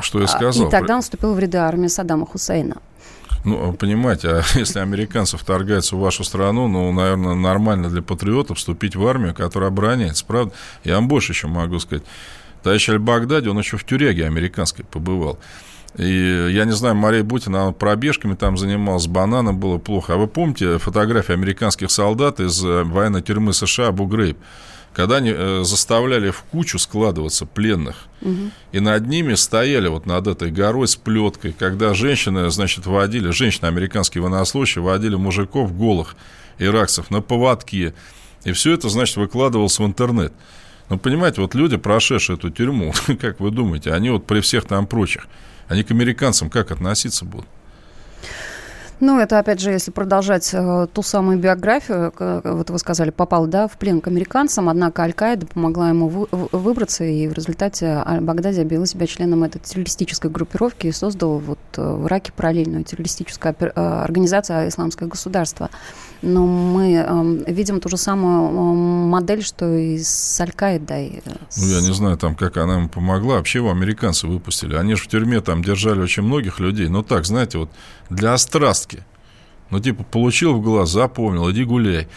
Что 0.00 0.20
я 0.20 0.26
сказал. 0.26 0.66
И 0.66 0.70
тогда 0.70 0.96
он 0.96 1.02
вступил 1.02 1.32
в 1.32 1.38
ряды 1.38 1.58
армии 1.58 1.86
Саддама 1.88 2.26
Хусейна. 2.26 2.76
Ну, 3.44 3.72
понимаете, 3.72 4.28
а 4.28 4.42
если 4.54 4.78
американцы 4.78 5.36
вторгаются 5.36 5.96
в 5.96 6.00
вашу 6.00 6.24
страну, 6.24 6.68
ну, 6.68 6.92
наверное, 6.92 7.34
нормально 7.34 7.88
для 7.88 8.02
патриотов 8.02 8.58
вступить 8.58 8.96
в 8.96 9.06
армию, 9.06 9.34
которая 9.34 9.70
обороняется, 9.70 10.24
правда? 10.24 10.52
Я 10.84 10.96
вам 10.96 11.08
больше 11.08 11.32
еще 11.32 11.48
могу 11.48 11.78
сказать. 11.78 12.04
Товарищ 12.62 12.88
Аль-Багдади, 12.88 13.48
он 13.48 13.58
еще 13.58 13.76
в 13.76 13.84
тюряге 13.84 14.26
американской 14.26 14.84
побывал. 14.84 15.38
И 15.96 16.48
я 16.50 16.64
не 16.64 16.72
знаю, 16.72 16.94
Мария 16.94 17.22
Бутина, 17.22 17.64
она 17.64 17.72
пробежками 17.72 18.34
там 18.34 18.56
занималась, 18.56 19.06
бананом 19.06 19.58
было 19.58 19.78
плохо. 19.78 20.14
А 20.14 20.16
вы 20.16 20.26
помните 20.26 20.78
фотографии 20.78 21.32
американских 21.32 21.90
солдат 21.90 22.40
из 22.40 22.64
э, 22.64 22.82
военной 22.84 23.20
тюрьмы 23.20 23.52
США 23.52 23.88
Абу 23.88 24.06
Грейб? 24.06 24.38
Когда 24.94 25.16
они 25.16 25.32
э, 25.34 25.62
заставляли 25.64 26.30
в 26.30 26.42
кучу 26.42 26.78
складываться 26.78 27.46
пленных, 27.46 28.08
и 28.72 28.80
над 28.80 29.06
ними 29.06 29.34
стояли 29.34 29.88
вот 29.88 30.06
над 30.06 30.26
этой 30.26 30.50
горой 30.50 30.86
с 30.86 30.96
плеткой, 30.96 31.52
когда 31.52 31.94
женщины, 31.94 32.50
значит, 32.50 32.86
водили, 32.86 33.30
женщины, 33.30 33.66
американские 33.66 34.22
военнослужащие, 34.22 34.82
водили 34.82 35.16
мужиков 35.16 35.76
голых, 35.76 36.14
иракцев, 36.58 37.10
на 37.10 37.20
поводке. 37.20 37.94
И 38.44 38.52
все 38.52 38.72
это, 38.74 38.88
значит, 38.88 39.16
выкладывалось 39.16 39.78
в 39.78 39.84
интернет. 39.84 40.32
Ну, 40.88 40.98
понимаете, 40.98 41.40
вот 41.40 41.54
люди, 41.54 41.76
прошедшие 41.78 42.36
эту 42.36 42.50
тюрьму, 42.50 42.92
как 43.20 43.40
вы 43.40 43.50
думаете, 43.50 43.92
они 43.92 44.10
вот 44.10 44.26
при 44.26 44.40
всех 44.40 44.64
там 44.66 44.86
прочих, 44.86 45.26
они 45.68 45.84
к 45.84 45.90
американцам 45.90 46.50
как 46.50 46.70
относиться 46.70 47.24
будут? 47.24 47.48
Ну, 49.04 49.18
это, 49.18 49.40
опять 49.40 49.58
же, 49.60 49.72
если 49.72 49.90
продолжать 49.90 50.50
э, 50.52 50.86
ту 50.94 51.02
самую 51.02 51.36
биографию, 51.36 52.12
к- 52.12 52.40
вот 52.44 52.70
вы 52.70 52.78
сказали, 52.78 53.10
попал, 53.10 53.48
да, 53.48 53.66
в 53.66 53.72
плен 53.76 54.00
к 54.00 54.06
американцам, 54.06 54.68
однако 54.68 55.02
Аль-Каида 55.02 55.46
помогла 55.46 55.88
ему 55.88 56.06
вы- 56.06 56.28
выбраться, 56.52 57.02
и 57.02 57.26
в 57.26 57.32
результате 57.32 58.00
Аль-Багдади 58.06 58.60
объявил 58.60 58.86
себя 58.86 59.08
членом 59.08 59.42
этой 59.42 59.58
террористической 59.58 60.30
группировки 60.30 60.86
и 60.86 60.92
создал 60.92 61.38
вот 61.40 61.58
э, 61.76 61.82
в 61.82 62.06
Ираке 62.06 62.30
параллельную 62.30 62.84
террористическую 62.84 63.56
э, 63.58 63.66
организацию 63.74 64.68
«Исламское 64.68 65.08
государство». 65.08 65.68
Но 66.24 66.46
мы 66.46 66.94
эм, 66.94 67.42
видим 67.48 67.80
ту 67.80 67.88
же 67.88 67.96
самую 67.96 68.48
эм, 68.50 68.76
модель, 69.10 69.42
что 69.42 69.68
и 69.74 69.98
с 69.98 70.40
Аль-Каидой. 70.40 71.20
э, 71.26 71.30
Ну, 71.56 71.66
я 71.66 71.80
не 71.80 71.92
знаю, 71.92 72.16
там, 72.18 72.36
как 72.36 72.56
она 72.56 72.76
ему 72.76 72.88
помогла. 72.88 73.34
Вообще 73.38 73.58
его 73.58 73.72
американцы 73.72 74.28
выпустили. 74.28 74.76
Они 74.76 74.94
же 74.94 75.02
в 75.02 75.08
тюрьме 75.08 75.40
там 75.40 75.64
держали 75.64 76.00
очень 76.00 76.22
многих 76.22 76.60
людей. 76.60 76.86
Но 76.86 77.02
так, 77.02 77.24
знаете, 77.26 77.58
вот 77.58 77.70
для 78.10 78.34
острастки. 78.34 79.04
Ну, 79.70 79.80
типа, 79.80 80.04
получил 80.04 80.54
в 80.54 80.62
глаз, 80.62 80.90
запомнил, 80.90 81.50
иди 81.50 81.64
гуляй. 81.64 82.08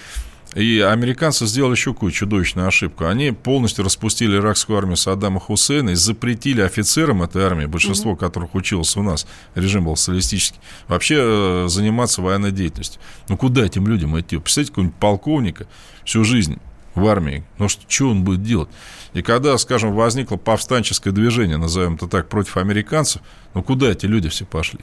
И 0.56 0.80
американцы 0.80 1.46
сделали 1.48 1.74
еще 1.74 1.94
какую 1.94 2.14
чудовищную 2.14 2.68
ошибку. 2.68 3.08
Они 3.08 3.32
полностью 3.32 3.84
распустили 3.84 4.38
иракскую 4.38 4.78
армию 4.78 4.96
Саддама 4.96 5.42
Хусейна 5.42 5.90
и 5.90 5.96
запретили 5.96 6.62
офицерам 6.62 7.24
этой 7.24 7.44
армии, 7.44 7.66
большинство 7.66 8.14
mm 8.14 8.16
которых 8.16 8.56
училось 8.56 8.96
у 8.96 9.04
нас, 9.04 9.28
режим 9.54 9.84
был 9.84 9.98
социалистический, 9.98 10.60
вообще 10.88 11.18
э, 11.20 11.66
заниматься 11.68 12.22
военной 12.22 12.54
деятельностью. 12.54 13.02
Ну, 13.28 13.36
куда 13.36 13.66
этим 13.66 13.86
людям 13.88 14.18
идти? 14.18 14.38
Представьте, 14.38 14.72
какого-нибудь 14.72 14.98
полковника 14.98 15.68
всю 16.06 16.24
жизнь 16.24 16.58
в 16.96 17.06
армии. 17.06 17.44
Ну, 17.58 17.68
что, 17.68 17.84
что 17.90 18.10
он 18.10 18.24
будет 18.24 18.42
делать? 18.42 18.70
И 19.14 19.22
когда, 19.22 19.58
скажем, 19.58 19.94
возникло 19.94 20.38
повстанческое 20.38 21.12
движение, 21.12 21.58
назовем 21.58 21.96
это 21.96 22.08
так, 22.08 22.30
против 22.30 22.56
американцев, 22.56 23.22
ну, 23.54 23.62
куда 23.62 23.92
эти 23.92 24.06
люди 24.06 24.30
все 24.30 24.46
пошли? 24.46 24.80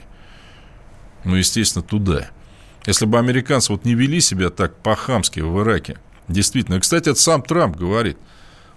Ну, 1.23 1.35
естественно, 1.35 1.83
туда. 1.83 2.29
Если 2.85 3.05
бы 3.05 3.17
американцы 3.17 3.71
вот 3.71 3.85
не 3.85 3.95
вели 3.95 4.19
себя 4.19 4.49
так 4.49 4.75
по-хамски 4.77 5.39
в 5.39 5.61
Ираке, 5.61 5.97
действительно. 6.27 6.79
Кстати, 6.79 7.09
это 7.09 7.19
сам 7.19 7.41
Трамп 7.41 7.77
говорит. 7.77 8.17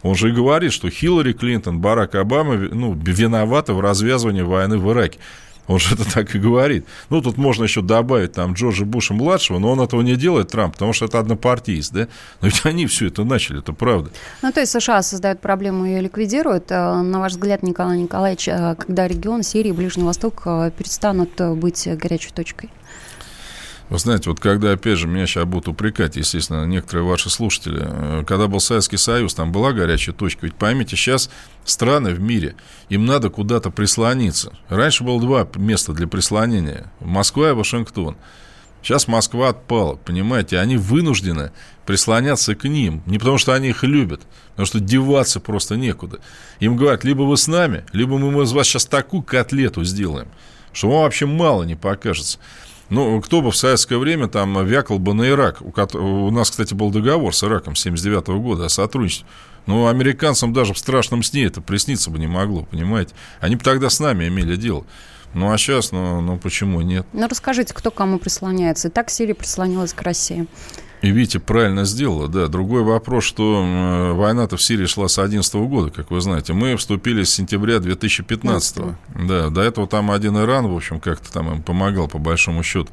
Он 0.03 0.15
же 0.15 0.29
и 0.29 0.33
говорит, 0.33 0.73
что 0.73 0.89
Хиллари 0.91 1.33
Клинтон, 1.33 1.81
Барак 1.81 2.15
Обама 2.15 2.57
ну, 2.57 2.95
виноваты 2.95 3.73
в 3.73 3.81
развязывании 3.81 4.43
войны 4.43 4.79
в 4.79 4.93
Ираке. 4.93 5.19
Он 5.67 5.79
же 5.79 5.95
это 5.95 6.11
так 6.11 6.35
и 6.35 6.39
говорит. 6.39 6.87
Ну, 7.11 7.21
тут 7.21 7.37
можно 7.37 7.65
еще 7.65 7.83
добавить 7.83 8.33
там 8.33 8.53
Джорджа 8.53 8.85
Буша-младшего, 8.85 9.59
но 9.59 9.73
он 9.73 9.81
этого 9.81 10.03
не 10.03 10.17
делает, 10.17 10.49
Трамп, 10.49 10.75
потому 10.75 10.93
что 10.93 11.07
это 11.07 11.19
однопартиец, 11.19 11.91
да? 11.91 12.09
Но 12.41 12.49
ведь 12.49 12.65
они 12.65 12.87
все 12.87 13.07
это 13.09 13.25
начали, 13.25 13.59
это 13.59 13.73
правда. 13.73 14.11
Ну, 14.43 14.53
то 14.53 14.61
есть 14.61 14.73
США 14.73 15.03
создают 15.03 15.41
проблему 15.41 15.87
и 15.87 16.01
ликвидируют. 16.01 16.71
Э, 16.71 17.01
на 17.03 17.21
ваш 17.21 17.33
взгляд, 17.33 17.63
Николай 17.63 17.99
Николаевич, 17.99 18.49
э, 18.49 18.75
когда 18.77 19.09
регион 19.09 19.43
Сирии 19.43 19.71
и 19.71 19.73
Ближний 19.73 20.05
Восток 20.05 20.43
э, 20.47 20.71
перестанут 20.77 21.41
быть 21.57 21.89
горячей 21.97 22.31
точкой? 22.33 22.71
Вы 23.89 23.99
знаете, 23.99 24.31
вот 24.31 24.41
когда, 24.41 24.73
опять 24.73 24.99
же, 24.99 25.07
меня 25.07 25.27
сейчас 25.27 25.45
будут 25.45 25.69
упрекать, 25.69 26.17
естественно, 26.17 26.67
некоторые 26.67 27.07
ваши 27.07 27.31
слушатели, 27.31 27.83
э, 27.83 28.25
когда 28.27 28.49
был 28.49 28.59
Советский 28.59 28.97
Союз, 28.97 29.33
там 29.35 29.53
была 29.53 29.73
горячая 29.73 30.15
точка. 30.15 30.47
Ведь 30.47 30.57
поймите, 30.57 30.97
сейчас 30.97 31.31
страны 31.65 32.11
в 32.11 32.21
мире, 32.21 32.57
им 32.89 33.07
надо 33.07 33.31
куда-то 33.31 33.71
прислониться. 33.71 34.53
Раньше 34.69 35.05
было 35.05 35.21
два 35.21 35.49
места 35.55 35.93
для 35.93 36.09
прислонения. 36.09 36.93
Москва 36.99 37.51
и 37.51 37.53
Вашингтон. 37.53 38.17
Сейчас 38.83 39.07
Москва 39.09 39.49
отпала, 39.51 39.97
понимаете, 39.97 40.59
они 40.59 40.77
вынуждены 40.77 41.53
прислоняться 41.87 42.55
к 42.57 42.65
ним. 42.69 43.03
Не 43.07 43.19
потому, 43.19 43.39
что 43.39 43.53
они 43.53 43.69
их 43.69 43.85
любят, 43.85 44.23
потому 44.51 44.67
что 44.67 44.81
деваться 44.81 45.39
просто 45.39 45.77
некуда. 45.77 46.19
Им 46.59 46.77
говорят, 46.77 47.05
либо 47.05 47.23
вы 47.23 47.37
с 47.37 47.47
нами, 47.47 47.85
либо 47.93 48.19
мы 48.19 48.43
из 48.43 48.53
вас 48.53 48.67
сейчас 48.67 48.87
такую 48.87 49.23
котлету 49.23 49.85
сделаем, 49.85 50.29
что 50.73 50.89
вам 50.89 51.03
вообще 51.03 51.27
мало 51.27 51.63
не 51.63 51.77
покажется. 51.77 52.39
Ну, 52.89 53.21
кто 53.21 53.43
бы 53.43 53.51
в 53.51 53.57
советское 53.57 53.99
время 53.99 54.29
там 54.29 54.65
вякал 54.65 54.99
бы 54.99 55.13
на 55.13 55.29
Ирак? 55.29 55.61
У, 55.61 55.99
у 55.99 56.31
нас, 56.31 56.51
кстати, 56.51 56.73
был 56.75 56.91
договор 56.91 57.35
с 57.35 57.43
Ираком 57.43 57.75
79 57.75 58.29
-го 58.29 58.39
года 58.41 58.67
о 58.67 58.69
сотрудничестве. 58.69 59.27
Ну, 59.67 59.89
американцам 59.89 60.53
даже 60.53 60.73
в 60.73 60.79
страшном 60.79 61.25
сне 61.25 61.45
это 61.45 61.61
присниться 61.61 62.11
бы 62.11 62.19
не 62.19 62.29
могло, 62.29 62.63
понимаете? 62.71 63.15
Они 63.41 63.57
бы 63.57 63.65
тогда 63.65 63.91
с 63.91 63.99
нами 63.99 64.29
имели 64.29 64.55
дело. 64.55 64.85
Ну, 65.35 65.53
а 65.53 65.59
сейчас, 65.59 65.91
ну, 65.91 66.21
ну 66.21 66.39
почему 66.39 66.81
нет? 66.81 67.07
Ну, 67.13 67.27
расскажите, 67.29 67.75
кто 67.75 67.91
кому 67.91 68.19
прислоняется. 68.19 68.89
И 68.89 68.91
так 68.91 69.11
Сирия 69.11 69.35
прислонилась 69.35 69.93
к 69.93 70.01
России. 70.03 70.47
И 71.07 71.11
Витя 71.13 71.39
правильно 71.39 71.85
сделала, 71.85 72.27
да. 72.27 72.49
Другой 72.49 72.83
вопрос, 72.83 73.23
что 73.23 73.63
э, 73.65 74.13
война-то 74.15 74.57
в 74.57 74.63
Сирии 74.63 74.87
шла 74.87 75.07
с 75.07 75.15
2011 75.15 75.55
года, 75.55 75.91
как 75.93 76.11
вы 76.11 76.21
знаете. 76.21 76.53
Мы 76.53 76.75
вступили 76.75 77.23
с 77.23 77.33
сентября 77.33 77.79
2015 77.79 78.77
-го. 78.79 78.95
Да, 79.15 79.49
до 79.51 79.61
этого 79.61 79.87
там 79.87 80.11
один 80.11 80.37
Иран, 80.37 80.67
в 80.67 80.75
общем, 80.75 80.99
как-то 80.99 81.33
там 81.33 81.49
им 81.55 81.63
помогал, 81.63 82.09
по 82.09 82.19
большому 82.19 82.65
счету. 82.65 82.89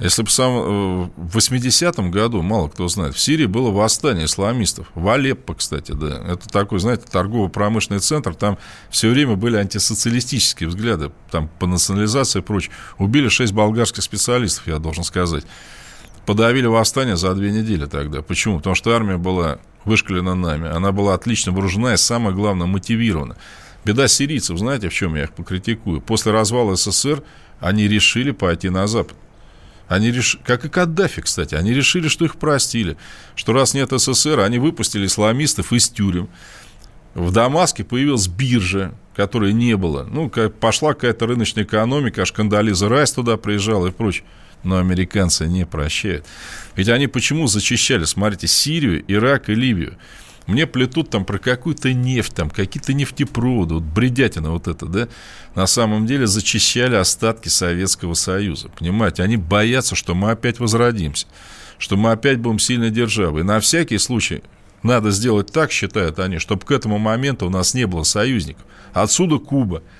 Если 0.00 0.22
бы 0.22 0.30
сам 0.30 0.52
э, 0.52 1.10
в 1.18 1.36
80-м 1.36 2.10
году, 2.10 2.40
мало 2.40 2.68
кто 2.68 2.88
знает, 2.88 3.14
в 3.14 3.20
Сирии 3.20 3.44
было 3.44 3.70
восстание 3.70 4.24
исламистов. 4.24 4.86
В 4.94 5.06
Алеппо, 5.06 5.54
кстати, 5.54 5.92
да. 5.92 6.22
Это 6.26 6.48
такой, 6.48 6.78
знаете, 6.78 7.04
торгово-промышленный 7.12 8.00
центр. 8.00 8.34
Там 8.34 8.56
все 8.88 9.10
время 9.10 9.36
были 9.36 9.58
антисоциалистические 9.58 10.70
взгляды. 10.70 11.12
Там 11.30 11.50
по 11.58 11.66
национализации 11.66 12.38
и 12.38 12.42
прочее. 12.42 12.72
Убили 12.96 13.28
шесть 13.28 13.52
болгарских 13.52 14.02
специалистов, 14.02 14.66
я 14.66 14.78
должен 14.78 15.04
сказать 15.04 15.44
подавили 16.26 16.66
восстание 16.66 17.16
за 17.16 17.34
две 17.34 17.50
недели 17.50 17.86
тогда. 17.86 18.22
Почему? 18.22 18.58
Потому 18.58 18.74
что 18.74 18.94
армия 18.94 19.16
была 19.16 19.58
вышкалена 19.84 20.34
нами, 20.34 20.68
она 20.68 20.92
была 20.92 21.14
отлично 21.14 21.52
вооружена 21.52 21.94
и, 21.94 21.96
самое 21.96 22.34
главное, 22.34 22.66
мотивирована. 22.66 23.36
Беда 23.84 24.08
сирийцев, 24.08 24.58
знаете, 24.58 24.88
в 24.88 24.94
чем 24.94 25.14
я 25.14 25.24
их 25.24 25.32
покритикую? 25.32 26.00
После 26.00 26.32
развала 26.32 26.74
СССР 26.74 27.22
они 27.60 27.86
решили 27.86 28.30
пойти 28.30 28.70
на 28.70 28.86
Запад. 28.86 29.16
Они 29.86 30.10
реш... 30.10 30.38
Как 30.44 30.64
и 30.64 30.70
Каддафи, 30.70 31.20
кстати. 31.20 31.54
Они 31.54 31.74
решили, 31.74 32.08
что 32.08 32.24
их 32.24 32.36
простили. 32.36 32.96
Что 33.34 33.52
раз 33.52 33.74
нет 33.74 33.90
СССР, 33.90 34.40
они 34.40 34.58
выпустили 34.58 35.04
исламистов 35.04 35.74
из 35.74 35.90
тюрем. 35.90 36.30
В 37.14 37.30
Дамаске 37.30 37.84
появилась 37.84 38.26
биржа, 38.26 38.94
которой 39.14 39.52
не 39.52 39.76
было. 39.76 40.04
Ну, 40.10 40.30
пошла 40.30 40.94
какая-то 40.94 41.26
рыночная 41.26 41.64
экономика, 41.64 42.22
аж 42.22 42.32
Кандализа 42.32 42.88
Райс 42.88 43.12
туда 43.12 43.36
приезжал 43.36 43.86
и 43.86 43.90
прочее 43.90 44.24
но 44.64 44.78
американцы 44.78 45.46
не 45.46 45.66
прощают. 45.66 46.26
Ведь 46.74 46.88
они 46.88 47.06
почему 47.06 47.46
зачищали, 47.46 48.04
смотрите, 48.04 48.46
Сирию, 48.46 49.04
Ирак 49.06 49.48
и 49.48 49.54
Ливию? 49.54 49.96
Мне 50.46 50.66
плетут 50.66 51.08
там 51.08 51.24
про 51.24 51.38
какую-то 51.38 51.94
нефть, 51.94 52.34
там 52.34 52.50
какие-то 52.50 52.92
нефтепроводы, 52.92 53.74
вот 53.74 53.82
бредятина 53.82 54.50
вот 54.50 54.68
это, 54.68 54.86
да? 54.86 55.08
На 55.54 55.66
самом 55.66 56.06
деле 56.06 56.26
зачищали 56.26 56.96
остатки 56.96 57.48
Советского 57.48 58.14
Союза, 58.14 58.68
понимаете? 58.68 59.22
Они 59.22 59.38
боятся, 59.38 59.94
что 59.94 60.14
мы 60.14 60.30
опять 60.30 60.60
возродимся, 60.60 61.26
что 61.78 61.96
мы 61.96 62.10
опять 62.10 62.40
будем 62.40 62.58
сильной 62.58 62.90
державой. 62.90 63.40
И 63.40 63.44
на 63.44 63.58
всякий 63.60 63.96
случай 63.96 64.42
надо 64.82 65.10
сделать 65.12 65.50
так, 65.50 65.72
считают 65.72 66.18
они, 66.18 66.38
чтобы 66.38 66.66
к 66.66 66.70
этому 66.70 66.98
моменту 66.98 67.46
у 67.46 67.50
нас 67.50 67.72
не 67.72 67.86
было 67.86 68.02
союзников. 68.02 68.64
Отсюда 68.92 69.38
Куба– 69.38 69.82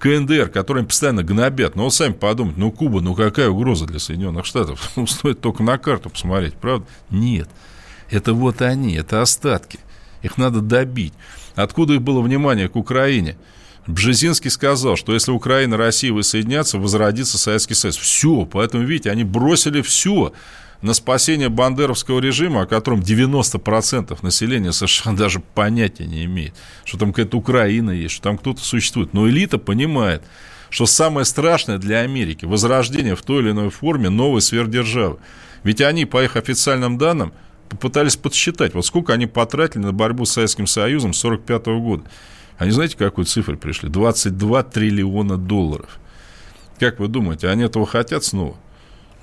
КНДР, 0.00 0.48
которыми 0.48 0.86
постоянно 0.86 1.22
гнобят. 1.22 1.76
Ну, 1.76 1.84
вот 1.84 1.94
сами 1.94 2.12
подумайте, 2.12 2.58
ну, 2.58 2.72
Куба, 2.72 3.00
ну, 3.02 3.14
какая 3.14 3.50
угроза 3.50 3.86
для 3.86 3.98
Соединенных 3.98 4.46
Штатов? 4.46 4.90
Ну, 4.96 5.06
стоит 5.06 5.40
только 5.40 5.62
на 5.62 5.78
карту 5.78 6.10
посмотреть, 6.10 6.54
правда? 6.54 6.86
Нет. 7.10 7.48
Это 8.10 8.32
вот 8.32 8.62
они, 8.62 8.94
это 8.94 9.22
остатки. 9.22 9.78
Их 10.22 10.38
надо 10.38 10.60
добить. 10.60 11.12
Откуда 11.54 11.94
их 11.94 12.02
было 12.02 12.20
внимание 12.22 12.68
к 12.68 12.76
Украине? 12.76 13.36
Бжезинский 13.86 14.50
сказал, 14.50 14.96
что 14.96 15.12
если 15.12 15.32
Украина 15.32 15.74
и 15.74 15.78
Россия 15.78 16.12
воссоединятся, 16.12 16.78
возродится 16.78 17.38
Советский 17.38 17.74
Союз. 17.74 17.96
Все, 17.96 18.46
поэтому, 18.46 18.84
видите, 18.84 19.10
они 19.10 19.24
бросили 19.24 19.82
все 19.82 20.32
на 20.82 20.94
спасение 20.94 21.48
бандеровского 21.48 22.20
режима, 22.20 22.62
о 22.62 22.66
котором 22.66 23.00
90% 23.00 24.18
населения 24.22 24.72
США 24.72 25.12
даже 25.16 25.40
понятия 25.40 26.06
не 26.06 26.24
имеет, 26.24 26.54
что 26.84 26.98
там 26.98 27.12
какая-то 27.12 27.36
Украина 27.36 27.90
есть, 27.90 28.14
что 28.14 28.24
там 28.24 28.38
кто-то 28.38 28.60
существует. 28.62 29.12
Но 29.12 29.28
элита 29.28 29.58
понимает, 29.58 30.22
что 30.70 30.86
самое 30.86 31.24
страшное 31.24 31.78
для 31.78 32.00
Америки– 32.00 32.44
возрождение 32.46 33.16
в 33.16 33.22
той 33.22 33.42
или 33.42 33.50
иной 33.50 33.70
форме 33.70 34.08
новой 34.08 34.40
сверхдержавы. 34.40 35.18
Ведь 35.64 35.80
они, 35.80 36.06
по 36.06 36.22
их 36.22 36.36
официальным 36.36 36.96
данным, 36.96 37.32
попытались 37.68 38.16
подсчитать, 38.16 38.74
вот 38.74 38.86
сколько 38.86 39.12
они 39.12 39.26
потратили 39.26 39.82
на 39.82 39.92
борьбу 39.92 40.24
с 40.24 40.32
Советским 40.32 40.66
Союзом 40.66 41.12
с 41.12 41.24
1945 41.24 41.80
года. 41.82 42.04
Они 42.56 42.70
знаете, 42.72 42.96
какой 42.96 43.24
цифры 43.24 43.56
пришли? 43.56 43.88
22 43.88 44.62
триллиона 44.64 45.36
долларов. 45.36 45.98
Как 46.78 46.98
вы 46.98 47.08
думаете, 47.08 47.48
они 47.48 47.64
этого 47.64 47.86
хотят 47.86 48.24
снова? 48.24 48.56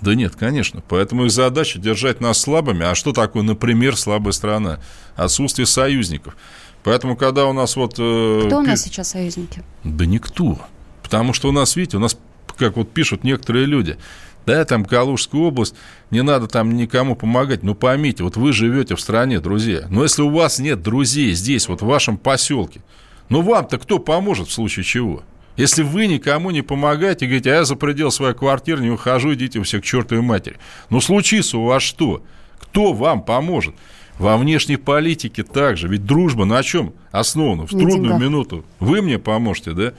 Да 0.01 0.13
нет, 0.15 0.35
конечно. 0.35 0.83
Поэтому 0.87 1.25
их 1.25 1.31
задача 1.31 1.79
держать 1.79 2.21
нас 2.21 2.39
слабыми. 2.39 2.85
А 2.85 2.95
что 2.95 3.13
такое, 3.13 3.43
например, 3.43 3.95
слабая 3.95 4.31
страна? 4.31 4.79
Отсутствие 5.15 5.65
союзников. 5.65 6.35
Поэтому, 6.83 7.15
когда 7.17 7.47
у 7.47 7.53
нас 7.53 7.75
вот... 7.75 7.95
Э, 7.97 8.43
Кто 8.45 8.59
у 8.59 8.61
нас 8.61 8.83
сейчас 8.83 9.09
союзники? 9.09 9.63
Да 9.83 10.05
никто. 10.05 10.59
Потому 11.01 11.33
что 11.33 11.49
у 11.49 11.51
нас, 11.51 11.75
видите, 11.75 11.97
у 11.97 11.99
нас, 11.99 12.17
как 12.57 12.77
вот 12.77 12.91
пишут 12.91 13.23
некоторые 13.23 13.65
люди, 13.65 13.97
да, 14.45 14.63
там 14.63 14.85
Калужская 14.85 15.41
область, 15.41 15.75
не 16.11 16.23
надо 16.23 16.47
там 16.47 16.77
никому 16.77 17.15
помогать. 17.15 17.63
Ну, 17.63 17.75
поймите, 17.75 18.23
вот 18.23 18.37
вы 18.37 18.53
живете 18.53 18.95
в 18.95 19.01
стране, 19.01 19.41
друзья. 19.41 19.87
Но 19.89 20.03
если 20.03 20.21
у 20.21 20.29
вас 20.29 20.59
нет 20.59 20.81
друзей 20.81 21.33
здесь, 21.33 21.67
вот 21.67 21.81
в 21.81 21.85
вашем 21.85 22.17
поселке, 22.17 22.81
ну, 23.27 23.41
вам-то 23.41 23.77
кто 23.77 23.99
поможет 23.99 24.47
в 24.47 24.53
случае 24.53 24.85
чего? 24.85 25.23
Если 25.57 25.81
вы 25.81 26.05
никому 26.05 26.51
не 26.51 26.61
помогаете, 26.61 27.25
говорите, 27.25 27.51
а 27.51 27.55
я 27.55 27.65
за 27.65 27.75
предел 27.75 28.11
своей 28.11 28.35
квартиры 28.35 28.81
не 28.81 28.91
выхожу, 28.91 29.33
идите 29.33 29.61
все 29.63 29.81
к 29.81 29.83
чертовой 29.83 30.23
матери. 30.23 30.57
Ну, 30.89 31.01
случится 31.01 31.57
у 31.57 31.65
вас 31.65 31.81
что? 31.81 32.23
Кто 32.59 32.93
вам 32.93 33.23
поможет? 33.23 33.75
Во 34.19 34.37
внешней 34.37 34.77
политике 34.77 35.43
также. 35.43 35.87
Ведь 35.87 36.05
дружба 36.05 36.45
на 36.45 36.61
чем 36.63 36.93
основана? 37.11 37.65
В 37.65 37.69
трудную 37.69 38.19
минуту. 38.19 38.65
Вы 38.79 39.01
мне 39.01 39.19
поможете, 39.19 39.71
да? 39.73 39.93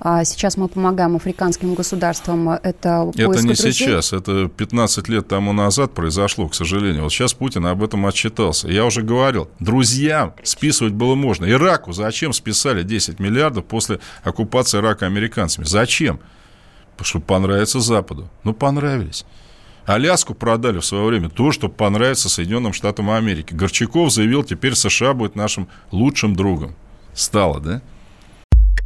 А 0.00 0.24
сейчас 0.24 0.56
мы 0.56 0.68
помогаем 0.68 1.16
африканским 1.16 1.74
государствам. 1.74 2.50
Это, 2.50 3.10
это 3.16 3.42
не 3.42 3.54
друзей. 3.54 3.72
сейчас, 3.72 4.12
это 4.12 4.48
15 4.48 5.08
лет 5.08 5.26
тому 5.26 5.52
назад 5.52 5.92
произошло, 5.92 6.48
к 6.48 6.54
сожалению. 6.54 7.02
Вот 7.02 7.12
сейчас 7.12 7.34
Путин 7.34 7.66
об 7.66 7.82
этом 7.82 8.06
отчитался. 8.06 8.68
Я 8.68 8.84
уже 8.84 9.02
говорил, 9.02 9.48
друзьям 9.58 10.34
списывать 10.44 10.92
было 10.92 11.14
можно. 11.14 11.50
Ираку 11.50 11.92
зачем 11.92 12.32
списали 12.32 12.82
10 12.82 13.18
миллиардов 13.18 13.64
после 13.64 13.98
оккупации 14.22 14.78
Ирака 14.78 15.06
американцами? 15.06 15.64
Зачем? 15.64 16.20
Потому 16.92 17.06
что 17.06 17.20
понравится 17.20 17.80
Западу. 17.80 18.28
Ну, 18.44 18.52
понравились. 18.52 19.24
Аляску 19.88 20.34
продали 20.34 20.80
в 20.80 20.84
свое 20.84 21.06
время, 21.06 21.30
то, 21.30 21.50
что 21.50 21.68
понравится 21.68 22.28
Соединенным 22.28 22.74
Штатам 22.74 23.10
Америки. 23.10 23.54
Горчаков 23.54 24.12
заявил, 24.12 24.44
теперь 24.44 24.74
США 24.74 25.14
будет 25.14 25.34
нашим 25.34 25.66
лучшим 25.90 26.36
другом. 26.36 26.74
Стало, 27.14 27.58
да? 27.58 27.82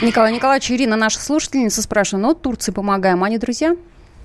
Николай 0.00 0.32
Николаевич, 0.32 0.70
Ирина, 0.70 0.96
наша 0.96 1.18
слушательница, 1.18 1.82
спрашивает, 1.82 2.22
ну, 2.22 2.34
Турции 2.34 2.70
помогаем, 2.70 3.24
они 3.24 3.36
друзья? 3.36 3.76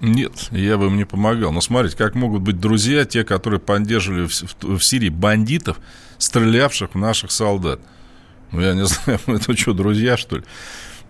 Нет, 0.01 0.49
я 0.51 0.77
бы 0.77 0.85
им 0.85 0.97
не 0.97 1.05
помогал. 1.05 1.51
Но 1.51 1.61
смотрите, 1.61 1.97
как 1.97 2.13
могут 2.13 2.41
быть 2.43 2.59
друзья 2.59 3.05
те, 3.05 3.23
которые 3.23 3.59
поддерживали 3.59 4.27
в, 4.27 4.77
в, 4.77 4.81
Сирии 4.81 5.09
бандитов, 5.09 5.79
стрелявших 6.19 6.93
в 6.93 6.97
наших 6.97 7.31
солдат. 7.31 7.79
Ну, 8.51 8.61
я 8.61 8.73
не 8.73 8.85
знаю, 8.85 9.19
это 9.25 9.57
что, 9.57 9.73
друзья, 9.73 10.15
что 10.15 10.37
ли? 10.37 10.43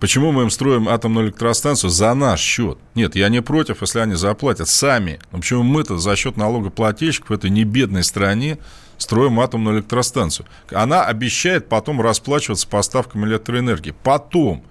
Почему 0.00 0.32
мы 0.32 0.42
им 0.42 0.50
строим 0.50 0.88
атомную 0.88 1.26
электростанцию 1.26 1.90
за 1.90 2.14
наш 2.14 2.40
счет? 2.40 2.78
Нет, 2.94 3.16
я 3.16 3.28
не 3.28 3.42
против, 3.42 3.82
если 3.82 3.98
они 3.98 4.14
заплатят 4.14 4.68
сами. 4.68 5.20
Но 5.30 5.38
почему 5.38 5.62
мы-то 5.62 5.98
за 5.98 6.16
счет 6.16 6.36
налогоплательщиков 6.36 7.30
в 7.30 7.32
этой 7.32 7.50
небедной 7.50 8.02
стране 8.02 8.58
строим 8.98 9.40
атомную 9.40 9.76
электростанцию? 9.76 10.46
Она 10.70 11.04
обещает 11.04 11.68
потом 11.68 12.00
расплачиваться 12.00 12.66
поставками 12.68 13.26
электроэнергии. 13.26 13.94
Потом. 14.02 14.64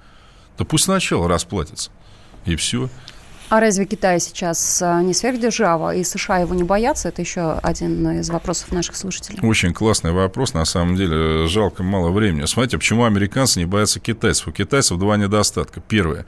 Да 0.57 0.65
пусть 0.65 0.85
сначала 0.85 1.27
расплатится. 1.27 1.91
И 2.45 2.55
все. 2.55 2.89
А 3.49 3.59
разве 3.59 3.85
Китай 3.85 4.19
сейчас 4.19 4.81
а, 4.81 5.01
не 5.03 5.13
сверхдержава, 5.13 5.93
и 5.95 6.03
США 6.03 6.39
его 6.39 6.55
не 6.55 6.63
боятся? 6.63 7.09
Это 7.09 7.21
еще 7.21 7.59
один 7.61 8.19
из 8.19 8.29
вопросов 8.31 8.71
наших 8.71 8.95
слушателей. 8.95 9.39
Очень 9.43 9.73
классный 9.73 10.11
вопрос, 10.11 10.55
на 10.55 10.65
самом 10.65 10.95
деле. 10.95 11.47
Жалко, 11.47 11.83
мало 11.83 12.09
времени. 12.09 12.45
Смотрите, 12.45 12.79
почему 12.79 13.05
американцы 13.05 13.59
не 13.59 13.65
боятся 13.65 13.99
китайцев? 13.99 14.47
У 14.47 14.51
китайцев 14.51 14.97
два 14.97 15.17
недостатка. 15.17 15.81
Первое. 15.81 16.25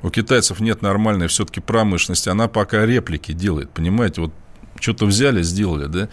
У 0.00 0.10
китайцев 0.10 0.60
нет 0.60 0.80
нормальной 0.80 1.26
все-таки 1.26 1.60
промышленности. 1.60 2.30
Она 2.30 2.48
пока 2.48 2.86
реплики 2.86 3.32
делает, 3.32 3.70
понимаете? 3.70 4.22
Вот 4.22 4.32
что-то 4.80 5.06
взяли, 5.06 5.42
сделали, 5.42 5.86
да? 5.86 6.08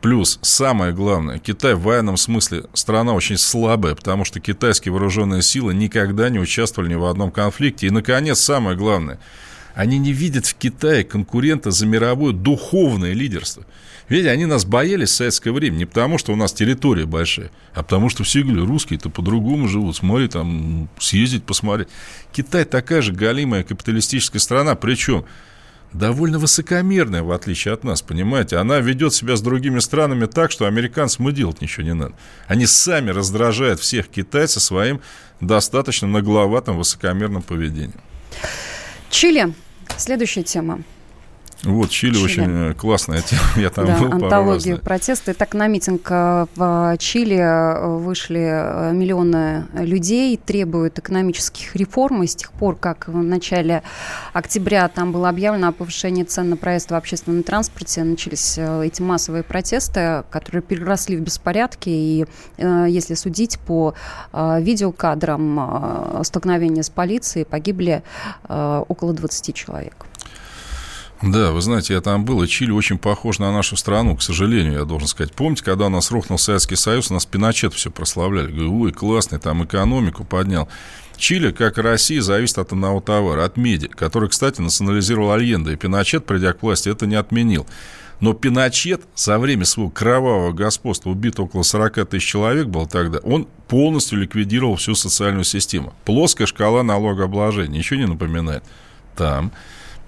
Плюс, 0.00 0.38
самое 0.42 0.92
главное, 0.92 1.38
Китай 1.38 1.74
в 1.74 1.82
военном 1.82 2.16
смысле 2.16 2.64
страна 2.72 3.14
очень 3.14 3.36
слабая, 3.36 3.94
потому 3.94 4.24
что 4.24 4.38
китайские 4.38 4.92
вооруженные 4.92 5.42
силы 5.42 5.74
никогда 5.74 6.28
не 6.28 6.38
участвовали 6.38 6.90
ни 6.90 6.94
в 6.94 7.04
одном 7.04 7.30
конфликте. 7.32 7.88
И, 7.88 7.90
наконец, 7.90 8.40
самое 8.40 8.76
главное– 8.76 9.18
они 9.78 9.98
не 9.98 10.12
видят 10.12 10.44
в 10.44 10.56
Китае 10.56 11.04
конкурента 11.04 11.70
за 11.70 11.86
мировое 11.86 12.32
духовное 12.32 13.12
лидерство. 13.12 13.64
Видите, 14.08 14.32
они 14.32 14.44
нас 14.44 14.64
боялись 14.64 15.10
в 15.10 15.14
советское 15.14 15.52
время 15.52 15.76
не 15.76 15.84
потому, 15.84 16.18
что 16.18 16.32
у 16.32 16.36
нас 16.36 16.52
территория 16.52 17.06
большая, 17.06 17.52
а 17.74 17.84
потому 17.84 18.08
что 18.08 18.24
все 18.24 18.42
говорили, 18.42 18.66
русские-то 18.66 19.08
по-другому 19.08 19.68
живут, 19.68 19.94
смотри, 19.94 20.26
там, 20.26 20.88
съездить, 20.98 21.44
посмотреть. 21.44 21.86
Китай 22.32 22.64
такая 22.64 23.02
же 23.02 23.12
галимая 23.12 23.62
капиталистическая 23.62 24.40
страна, 24.40 24.74
причем 24.74 25.24
довольно 25.92 26.38
высокомерная, 26.38 27.22
в 27.22 27.32
отличие 27.32 27.74
от 27.74 27.84
нас, 27.84 28.02
понимаете? 28.02 28.56
Она 28.56 28.80
ведет 28.80 29.14
себя 29.14 29.36
с 29.36 29.40
другими 29.40 29.78
странами 29.78 30.26
так, 30.26 30.50
что 30.50 30.66
американцам 30.66 31.28
и 31.28 31.32
делать 31.32 31.60
ничего 31.60 31.84
не 31.84 31.94
надо. 31.94 32.14
Они 32.46 32.66
сами 32.66 33.10
раздражают 33.10 33.80
всех 33.80 34.08
китайцев 34.08 34.62
своим 34.62 35.00
достаточно 35.40 36.08
нагловатым 36.08 36.76
высокомерным 36.76 37.42
поведением. 37.42 38.00
Чили 39.10 39.54
Следующая 39.96 40.42
тема. 40.42 40.82
Вот, 41.64 41.90
Чили, 41.90 42.14
Чили 42.14 42.24
очень 42.24 42.70
э, 42.70 42.74
классная 42.74 43.20
тема. 43.20 43.42
Я 43.56 43.70
там 43.70 43.86
да, 43.86 43.98
был 43.98 44.12
антология 44.12 44.76
протесты. 44.76 45.34
Так, 45.34 45.54
на 45.54 45.66
митинг 45.66 46.06
э, 46.08 46.46
в 46.54 46.96
Чили 46.98 47.36
э, 47.36 47.96
вышли 47.98 48.92
миллионы 48.92 49.66
людей, 49.74 50.36
требуют 50.36 50.98
экономических 51.00 51.74
реформ. 51.74 52.22
И 52.22 52.28
с 52.28 52.36
тех 52.36 52.52
пор, 52.52 52.76
как 52.76 53.08
в 53.08 53.16
начале 53.16 53.82
октября 54.32 54.86
там 54.88 55.10
было 55.10 55.28
объявлено 55.28 55.68
о 55.68 55.72
повышении 55.72 56.22
цен 56.22 56.50
на 56.50 56.56
проезд 56.56 56.92
в 56.92 56.94
общественном 56.94 57.42
транспорте, 57.42 58.04
начались 58.04 58.56
эти 58.56 59.02
массовые 59.02 59.42
протесты, 59.42 60.22
которые 60.30 60.62
переросли 60.62 61.16
в 61.16 61.20
беспорядки. 61.20 61.88
И 61.88 62.26
если 62.58 63.14
судить 63.14 63.58
по 63.58 63.94
видеокадрам 64.32 66.22
столкновения 66.22 66.82
с 66.82 66.90
полицией, 66.90 67.44
погибли 67.44 68.02
около 68.48 69.12
20 69.12 69.54
человек. 69.54 70.06
Да, 71.20 71.50
вы 71.50 71.60
знаете, 71.60 71.94
я 71.94 72.00
там 72.00 72.24
был, 72.24 72.42
и 72.44 72.46
Чили 72.46 72.70
очень 72.70 72.96
похож 72.96 73.40
на 73.40 73.50
нашу 73.52 73.76
страну, 73.76 74.16
к 74.16 74.22
сожалению, 74.22 74.74
я 74.74 74.84
должен 74.84 75.08
сказать. 75.08 75.32
Помните, 75.32 75.64
когда 75.64 75.86
у 75.86 75.88
нас 75.88 76.12
рухнул 76.12 76.38
Советский 76.38 76.76
Союз, 76.76 77.10
у 77.10 77.14
нас 77.14 77.26
Пиночет 77.26 77.74
все 77.74 77.90
прославляли. 77.90 78.52
Говорю, 78.52 78.80
ой, 78.82 78.92
классный, 78.92 79.40
там 79.40 79.64
экономику 79.64 80.24
поднял. 80.24 80.68
Чили, 81.16 81.50
как 81.50 81.78
и 81.78 81.80
Россия, 81.80 82.22
зависит 82.22 82.58
от 82.58 82.70
одного 82.70 83.00
товара, 83.00 83.44
от 83.44 83.56
меди, 83.56 83.88
который, 83.88 84.28
кстати, 84.28 84.60
национализировал 84.60 85.32
Альенда, 85.32 85.72
и 85.72 85.76
Пиночет, 85.76 86.24
придя 86.24 86.52
к 86.52 86.62
власти, 86.62 86.88
это 86.88 87.08
не 87.08 87.16
отменил. 87.16 87.66
Но 88.20 88.32
Пиночет 88.32 89.02
за 89.16 89.40
время 89.40 89.64
своего 89.64 89.90
кровавого 89.90 90.52
господства, 90.52 91.10
убито 91.10 91.42
около 91.42 91.64
40 91.64 92.08
тысяч 92.08 92.26
человек 92.26 92.68
был 92.68 92.86
тогда, 92.86 93.18
он 93.18 93.48
полностью 93.66 94.20
ликвидировал 94.20 94.76
всю 94.76 94.94
социальную 94.94 95.44
систему. 95.44 95.94
Плоская 96.04 96.46
шкала 96.46 96.84
налогообложения, 96.84 97.78
ничего 97.78 97.98
не 97.98 98.06
напоминает. 98.06 98.62
Там 99.16 99.50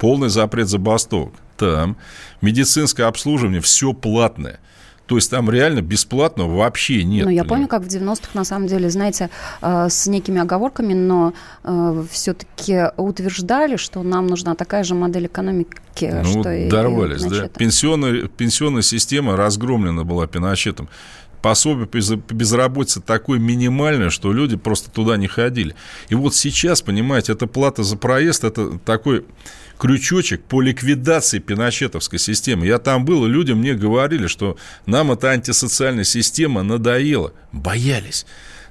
полный 0.00 0.30
запрет 0.30 0.68
забастовок. 0.68 1.34
Там 1.56 1.96
медицинское 2.40 3.04
обслуживание, 3.04 3.60
все 3.60 3.92
платное. 3.92 4.58
То 5.06 5.16
есть 5.16 5.28
там 5.28 5.50
реально 5.50 5.82
бесплатного 5.82 6.56
вообще 6.56 7.02
нет. 7.02 7.24
Ну, 7.26 7.32
я 7.32 7.44
помню, 7.44 7.66
как 7.66 7.82
в 7.82 7.86
90-х, 7.86 8.28
на 8.34 8.44
самом 8.44 8.68
деле, 8.68 8.88
знаете, 8.90 9.28
э, 9.60 9.88
с 9.90 10.06
некими 10.06 10.40
оговорками, 10.40 10.94
но 10.94 11.34
э, 11.64 12.04
все-таки 12.12 12.84
утверждали, 12.96 13.76
что 13.76 14.04
нам 14.04 14.28
нужна 14.28 14.54
такая 14.54 14.84
же 14.84 14.94
модель 14.94 15.26
экономики, 15.26 15.76
ну, 16.00 16.24
что 16.24 16.52
и 16.52 16.70
дорвались, 16.70 17.24
да. 17.24 17.48
Пенсионная, 17.48 18.28
пенсионная 18.28 18.82
система 18.82 19.36
разгромлена 19.36 20.04
была 20.04 20.28
Пиночетом 20.28 20.88
пособие 21.42 21.86
по 21.86 21.98
безработице 22.34 23.00
такое 23.00 23.38
минимальное, 23.38 24.10
что 24.10 24.32
люди 24.32 24.56
просто 24.56 24.90
туда 24.90 25.16
не 25.16 25.26
ходили. 25.26 25.74
И 26.08 26.14
вот 26.14 26.34
сейчас, 26.34 26.82
понимаете, 26.82 27.32
эта 27.32 27.46
плата 27.46 27.82
за 27.82 27.96
проезд, 27.96 28.44
это 28.44 28.78
такой 28.78 29.24
крючочек 29.78 30.42
по 30.44 30.60
ликвидации 30.60 31.38
пиночетовской 31.38 32.18
системы. 32.18 32.66
Я 32.66 32.78
там 32.78 33.04
был, 33.04 33.26
и 33.26 33.30
люди 33.30 33.52
мне 33.52 33.74
говорили, 33.74 34.26
что 34.26 34.56
нам 34.86 35.10
эта 35.10 35.30
антисоциальная 35.30 36.04
система 36.04 36.62
надоела. 36.62 37.32
Боялись. 37.52 38.26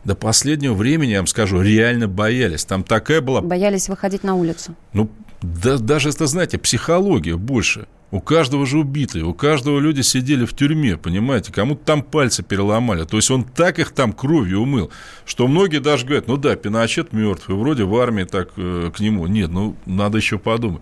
До 0.05 0.15
последнего 0.15 0.73
времени, 0.75 1.11
я 1.11 1.17
вам 1.17 1.27
скажу, 1.27 1.61
реально 1.61 2.07
боялись. 2.07 2.63
Там 2.63 2.83
такая 2.83 3.21
была... 3.21 3.41
Боялись 3.41 3.89
выходить 3.89 4.23
на 4.23 4.35
улицу. 4.35 4.75
Ну, 4.93 5.09
да, 5.41 5.77
даже 5.77 6.09
это, 6.09 6.27
знаете, 6.27 6.57
психология 6.57 7.35
больше. 7.35 7.87
У 8.11 8.21
каждого 8.21 8.65
же 8.65 8.79
убитые, 8.79 9.23
у 9.23 9.35
каждого 9.35 9.79
люди 9.79 10.01
сидели 10.01 10.45
в 10.45 10.55
тюрьме, 10.55 10.97
понимаете, 10.97 11.53
кому-то 11.53 11.85
там 11.85 12.01
пальцы 12.01 12.41
переломали. 12.41 13.03
То 13.03 13.17
есть 13.17 13.29
он 13.29 13.43
так 13.43 13.77
их 13.77 13.91
там 13.91 14.13
кровью 14.13 14.61
умыл, 14.61 14.89
что 15.25 15.47
многие 15.47 15.79
даже 15.79 16.05
говорят, 16.05 16.27
ну 16.27 16.37
да, 16.37 16.55
Пиночет 16.55 17.13
мертв, 17.13 17.49
и 17.49 17.53
вроде 17.53 17.83
в 17.83 17.95
армии 17.95 18.23
так 18.23 18.49
э, 18.57 18.89
к 18.95 18.99
нему. 18.99 19.27
Нет, 19.27 19.51
ну 19.51 19.75
надо 19.85 20.17
еще 20.17 20.39
подумать. 20.39 20.81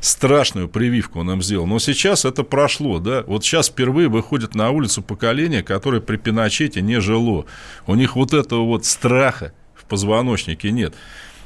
Страшную 0.00 0.68
прививку 0.68 1.20
он 1.20 1.30
им 1.30 1.42
сделал. 1.42 1.66
Но 1.66 1.78
сейчас 1.78 2.26
это 2.26 2.42
прошло, 2.42 2.98
да. 2.98 3.22
Вот 3.26 3.44
сейчас 3.44 3.68
впервые 3.68 4.08
выходит 4.08 4.54
на 4.54 4.70
улицу 4.70 5.02
поколение, 5.02 5.62
которое 5.62 6.00
при 6.00 6.16
Пиночете 6.16 6.82
не 6.82 7.00
жило. 7.00 7.46
У 7.86 7.94
них 7.94 8.16
вот 8.16 8.34
этого 8.34 8.64
вот 8.64 8.84
страха 8.84 9.52
в 9.74 9.84
позвоночнике 9.86 10.70
нет. 10.70 10.94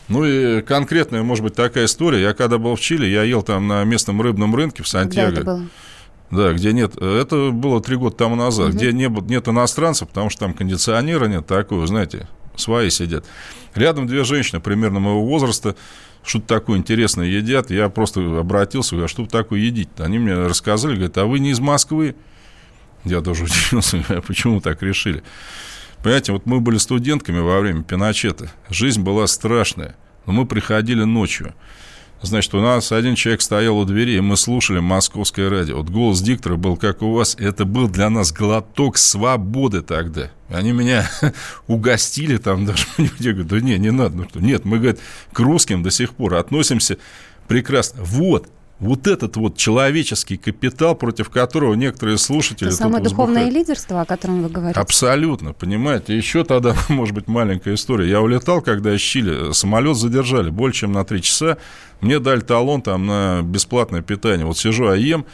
Ну 0.09 0.24
и 0.24 0.62
конкретная, 0.62 1.22
может 1.22 1.44
быть, 1.44 1.55
такая 1.55 1.86
история. 1.86 2.20
Я 2.20 2.34
когда 2.34 2.59
был 2.59 2.74
в 2.76 2.80
Чили, 2.80 3.07
я 3.07 3.22
ел 3.22 3.42
там 3.42 3.66
на 3.66 3.84
местном 3.84 4.20
рыбном 4.20 4.55
рынке 4.55 4.82
в 4.82 4.88
Сантьяго. 4.88 5.32
Да, 5.32 5.40
это 5.40 5.44
было? 5.44 5.68
Да, 6.30 6.52
где 6.52 6.72
нет, 6.72 7.00
это 7.00 7.50
было 7.50 7.80
три 7.80 7.96
года 7.96 8.16
тому 8.16 8.34
назад, 8.34 8.70
угу. 8.70 8.76
где 8.76 8.92
не, 8.92 9.09
нет 9.28 9.46
иностранцев, 9.46 10.09
потому 10.09 10.30
что 10.30 10.40
там 10.40 10.55
кондиционера 10.55 11.26
нет 11.26 11.46
такого, 11.46 11.86
знаете, 11.86 12.28
свои 12.57 12.90
сидят. 12.90 13.24
Рядом 13.74 14.07
две 14.07 14.24
женщины 14.24 14.61
примерно 14.61 15.00
моего 15.00 15.24
возраста, 15.24 15.76
что-то 16.24 16.46
такое 16.46 16.78
интересное 16.78 17.26
едят. 17.26 17.70
Я 17.70 17.88
просто 17.88 18.20
обратился, 18.40 18.92
говорю, 18.92 19.05
а 19.05 19.09
что 19.09 19.26
такое 19.26 19.61
едите 19.61 19.90
-то? 19.96 20.05
Они 20.05 20.18
мне 20.18 20.34
рассказали, 20.34 20.94
говорят, 20.94 21.18
а 21.18 21.26
вы 21.26 21.38
не 21.38 21.50
из 21.50 21.61
Москвы? 21.61 22.16
Я 23.05 23.20
тоже 23.20 23.44
удивился, 23.44 24.02
почему 24.26 24.61
так 24.61 24.82
решили? 24.82 25.22
Понимаете, 26.05 26.32
вот 26.32 26.44
мы 26.44 26.61
были 26.61 26.76
студентками 26.76 27.38
во 27.38 27.61
время 27.61 27.82
Пиночета. 27.82 28.52
Жизнь 28.68 29.00
была 29.00 29.26
страшная. 29.26 29.96
Но 30.26 30.34
мы 30.34 30.44
приходили 30.44 31.02
ночью. 31.02 31.55
Значит, 32.20 32.52
у 32.52 32.61
нас 32.61 32.92
один 32.92 33.14
человек 33.14 33.40
стоял 33.40 33.78
у 33.78 33.86
двери, 33.86 34.16
и 34.16 34.20
мы 34.20 34.36
слушали 34.36 34.80
московское 34.80 35.48
радио. 35.48 35.78
Вот 35.78 35.88
голос 35.88 36.20
диктора 36.20 36.57
был 36.57 36.76
как 36.76 37.00
у 37.00 37.14
вас. 37.14 37.36
Это 37.38 37.64
был 37.64 37.88
для 37.88 38.11
нас 38.11 38.32
глоток 38.32 38.98
свободы 38.98 39.80
тогда. 39.80 40.30
Они 40.50 40.72
меня 40.72 41.11
угостили 41.68 42.36
там 42.36 42.66
даже. 42.66 42.84
Я 43.18 43.32
говорю, 43.32 43.48
да 43.48 43.61
не, 43.61 43.78
не 43.78 43.90
надо. 43.90 44.14
Ну 44.14 44.24
что? 44.28 44.40
Нет, 44.40 44.66
мы, 44.66 44.76
говорит, 44.76 45.00
к 45.32 45.40
русским 45.40 45.82
до 45.82 45.90
сих 45.90 46.12
пор 46.12 46.34
относимся 46.34 46.98
прекрасно. 47.48 48.02
Вот, 48.05 48.50
вот 48.85 49.07
этот 49.07 49.37
вот 49.37 49.57
человеческий 49.57 50.37
капитал, 50.37 50.95
против 50.95 51.30
которого 51.30 51.74
некоторые 51.74 52.18
слушатели... 52.18 52.68
Это 52.68 52.76
самое 52.76 53.03
духовное 53.03 53.49
лидерство, 53.49 54.03
о 54.03 54.05
котором 54.05 54.43
вы 54.43 54.51
говорите. 54.51 54.78
Абсолютно, 54.78 55.55
понимаете. 55.55 56.16
Еще 56.16 56.45
тогда, 56.45 56.76
может 56.89 57.14
быть, 57.14 57.26
маленькая 57.26 57.74
история. 57.74 58.11
Я 58.11 58.20
улетал, 58.20 58.61
когда 58.61 58.95
из 58.95 59.01
Чили, 59.01 59.53
самолет 59.53 59.97
задержали 59.97 60.51
больше, 60.51 60.80
чем 60.80 60.93
на 60.93 61.05
три 61.05 61.22
часа. 61.22 61.57
Мне 62.01 62.18
дали 62.18 62.41
талон 62.41 62.82
там 62.82 63.07
на 63.07 63.41
бесплатное 63.43 64.03
питание. 64.03 64.45
Вот 64.45 64.59
сижу, 64.59 64.89
а 64.89 64.97
ем, 64.97 65.24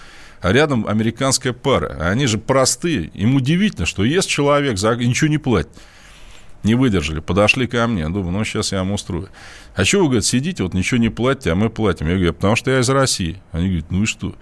а 0.40 0.52
рядом 0.52 0.86
американская 0.86 1.52
пара. 1.52 1.96
Они 2.00 2.26
же 2.26 2.38
простые. 2.38 3.10
Им 3.14 3.34
удивительно, 3.34 3.84
что 3.84 4.04
ест 4.04 4.28
человек, 4.28 4.78
за... 4.78 4.94
ничего 4.94 5.28
не 5.28 5.38
платит 5.38 5.70
не 6.62 6.74
выдержали, 6.74 7.20
подошли 7.20 7.66
ко 7.66 7.86
мне. 7.86 8.08
Думаю, 8.08 8.32
ну, 8.32 8.44
сейчас 8.44 8.72
я 8.72 8.78
вам 8.78 8.92
устрою. 8.92 9.28
А 9.74 9.84
что 9.84 9.98
вы, 9.98 10.04
говорят, 10.06 10.24
сидите, 10.24 10.62
вот 10.62 10.74
ничего 10.74 10.98
не 10.98 11.08
платите, 11.08 11.52
а 11.52 11.54
мы 11.54 11.70
платим? 11.70 12.08
Я 12.08 12.14
говорю, 12.14 12.34
потому 12.34 12.56
что 12.56 12.70
я 12.70 12.80
из 12.80 12.88
России. 12.88 13.40
Они 13.52 13.68
говорят, 13.68 13.90
ну 13.90 14.02
и 14.02 14.06
что? 14.06 14.34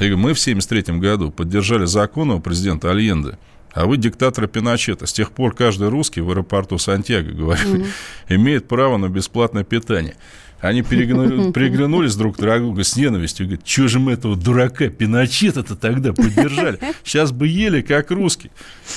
Я 0.00 0.08
говорю, 0.08 0.18
мы 0.18 0.34
в 0.34 0.40
73 0.40 0.98
году 0.98 1.30
поддержали 1.30 1.84
закон 1.84 2.30
у 2.30 2.40
президента 2.40 2.90
Альенде, 2.90 3.38
а 3.72 3.86
вы 3.86 3.96
диктатора 3.96 4.46
Пиночета. 4.46 5.06
С 5.06 5.12
тех 5.12 5.32
пор 5.32 5.54
каждый 5.54 5.88
русский 5.88 6.20
в 6.20 6.30
аэропорту 6.30 6.78
Сантьяго, 6.78 7.30
говорю, 7.32 7.62
mm-hmm. 7.62 7.86
имеет 8.30 8.68
право 8.68 8.96
на 8.96 9.08
бесплатное 9.08 9.64
питание. 9.64 10.16
Они 10.62 10.82
переглянулись 10.82 12.14
друг 12.14 12.36
к 12.36 12.40
другу 12.40 12.82
с 12.82 12.96
ненавистью. 12.96 13.46
Говорят, 13.46 13.66
что 13.66 13.88
же 13.88 13.98
мы 13.98 14.12
этого 14.12 14.36
дурака 14.36 14.88
Пиночета-то 14.88 15.74
тогда 15.74 16.12
поддержали? 16.12 16.78
Сейчас 17.04 17.32
бы 17.32 17.48
ели, 17.48 17.82
как 17.82 18.12
русский. 18.12 18.52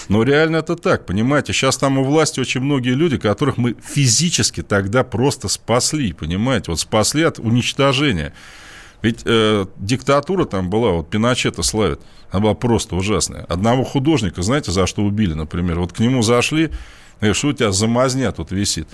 Но 0.07 0.21
реально 0.23 0.57
это 0.57 0.75
так, 0.75 1.07
понимаете? 1.07 1.53
Сейчас 1.53 1.77
там 1.77 1.97
у 1.97 2.03
власти 2.03 2.39
очень 2.39 2.61
многие 2.61 2.93
люди, 2.93 3.17
которых 3.17 3.57
мы 3.57 3.75
физически 3.83 4.61
тогда 4.61 5.03
просто 5.03 5.47
спасли, 5.47 6.13
понимаете? 6.13 6.69
Вот 6.69 6.79
спасли 6.79 7.23
от 7.23 7.39
уничтожения. 7.39 8.33
Ведь 9.05 9.21
э, 9.23 9.67
диктатура 9.77 10.45
там 10.45 10.71
была, 10.71 10.89
вот 10.93 11.11
Пиночета 11.11 11.61
славит, 11.61 12.01
она 12.31 12.41
была 12.41 12.53
просто 12.55 12.95
ужасная. 12.95 13.43
Одного 13.43 13.83
художника, 13.83 14.41
знаете, 14.41 14.71
за 14.71 14.87
что 14.87 15.03
убили, 15.03 15.35
например? 15.35 15.79
Вот 15.79 15.93
к 15.93 15.99
нему 15.99 16.23
зашли, 16.23 16.71
говорят, 17.19 17.37
что 17.37 17.49
у 17.49 17.53
тебя 17.53 17.71
за 17.71 17.85
мазня 17.85 18.31
тут 18.31 18.49
висит? 18.49 18.87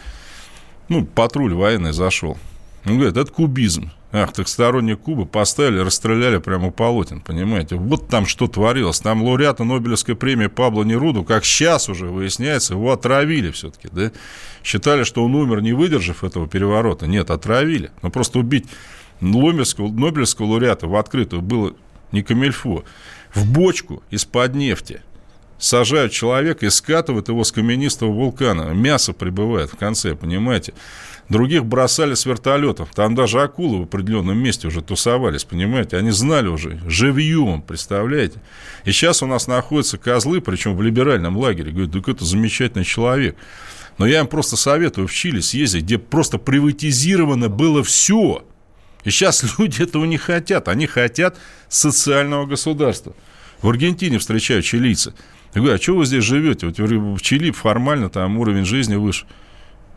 Ну, 0.89 1.05
патруль 1.05 1.53
военный 1.53 1.93
зашел. 1.93 2.37
Он 2.85 2.95
говорит, 2.97 3.15
это 3.15 3.31
кубизм. 3.31 3.91
Ах, 4.11 4.33
так 4.33 4.49
сторонние 4.49 4.97
Кубы 4.97 5.25
поставили, 5.25 5.79
расстреляли 5.79 6.39
прямо 6.39 6.67
у 6.67 6.71
полотен, 6.71 7.21
понимаете? 7.21 7.75
Вот 7.77 8.09
там 8.09 8.25
что 8.25 8.47
творилось. 8.47 8.99
Там 8.99 9.23
лауреата 9.23 9.63
Нобелевской 9.63 10.17
премии 10.17 10.47
Пабло 10.47 10.83
Неруду, 10.83 11.23
как 11.23 11.45
сейчас 11.45 11.87
уже 11.87 12.07
выясняется, 12.07 12.73
его 12.73 12.91
отравили 12.91 13.51
все-таки, 13.51 13.87
да? 13.89 14.11
Считали, 14.61 15.05
что 15.05 15.23
он 15.23 15.33
умер, 15.35 15.61
не 15.61 15.71
выдержав 15.71 16.25
этого 16.25 16.49
переворота. 16.49 17.07
Нет, 17.07 17.31
отравили. 17.31 17.91
Но 18.01 18.09
просто 18.09 18.39
убить 18.39 18.65
Нобелевского, 19.21 19.87
Нобелевского 19.87 20.47
лауреата 20.47 20.87
в 20.87 20.95
открытую 20.95 21.41
было 21.41 21.73
не 22.11 22.23
камельфо. 22.23 22.83
В 23.33 23.49
бочку 23.49 24.03
из-под 24.09 24.55
нефти 24.55 25.01
сажают 25.57 26.11
человека 26.11 26.65
и 26.65 26.69
скатывают 26.69 27.29
его 27.29 27.43
с 27.43 27.51
каменистого 27.51 28.11
вулкана. 28.11 28.73
Мясо 28.73 29.13
прибывает 29.13 29.71
в 29.71 29.77
конце, 29.77 30.15
понимаете? 30.15 30.73
Других 31.29 31.63
бросали 31.63 32.15
с 32.15 32.25
вертолетов. 32.25 32.89
Там 32.93 33.15
даже 33.15 33.41
акулы 33.41 33.79
в 33.79 33.83
определенном 33.83 34.37
месте 34.37 34.67
уже 34.67 34.81
тусовались, 34.81 35.45
понимаете? 35.45 35.95
Они 35.97 36.11
знали 36.11 36.47
уже, 36.47 36.81
живьем, 36.87 37.61
представляете? 37.61 38.41
И 38.83 38.91
сейчас 38.91 39.23
у 39.23 39.27
нас 39.27 39.47
находятся 39.47 39.97
козлы, 39.97 40.41
причем 40.41 40.75
в 40.75 40.81
либеральном 40.81 41.37
лагере. 41.37 41.71
Говорят, 41.71 41.93
так 41.93 42.09
это 42.09 42.25
замечательный 42.25 42.83
человек. 42.83 43.37
Но 43.97 44.07
я 44.07 44.19
им 44.19 44.27
просто 44.27 44.57
советую 44.57 45.07
в 45.07 45.13
Чили 45.13 45.41
съездить, 45.41 45.83
где 45.83 45.99
просто 45.99 46.37
приватизировано 46.37 47.49
было 47.49 47.83
все. 47.83 48.43
И 49.03 49.09
сейчас 49.09 49.43
люди 49.59 49.81
этого 49.81 50.05
не 50.05 50.17
хотят. 50.17 50.67
Они 50.67 50.87
хотят 50.87 51.37
социального 51.69 52.45
государства. 52.45 53.13
В 53.61 53.69
Аргентине 53.69 54.17
встречаю 54.17 54.61
чилийцы. 54.61 55.13
Я 55.53 55.61
говорю, 55.61 55.77
а 55.77 55.81
что 55.81 55.95
вы 55.95 56.05
здесь 56.05 56.23
живете? 56.23 56.67
Вот 56.67 56.77
в 56.79 57.19
Чили 57.21 57.51
формально 57.51 58.09
там 58.09 58.37
уровень 58.37 58.65
жизни 58.65 58.95
выше. 58.95 59.25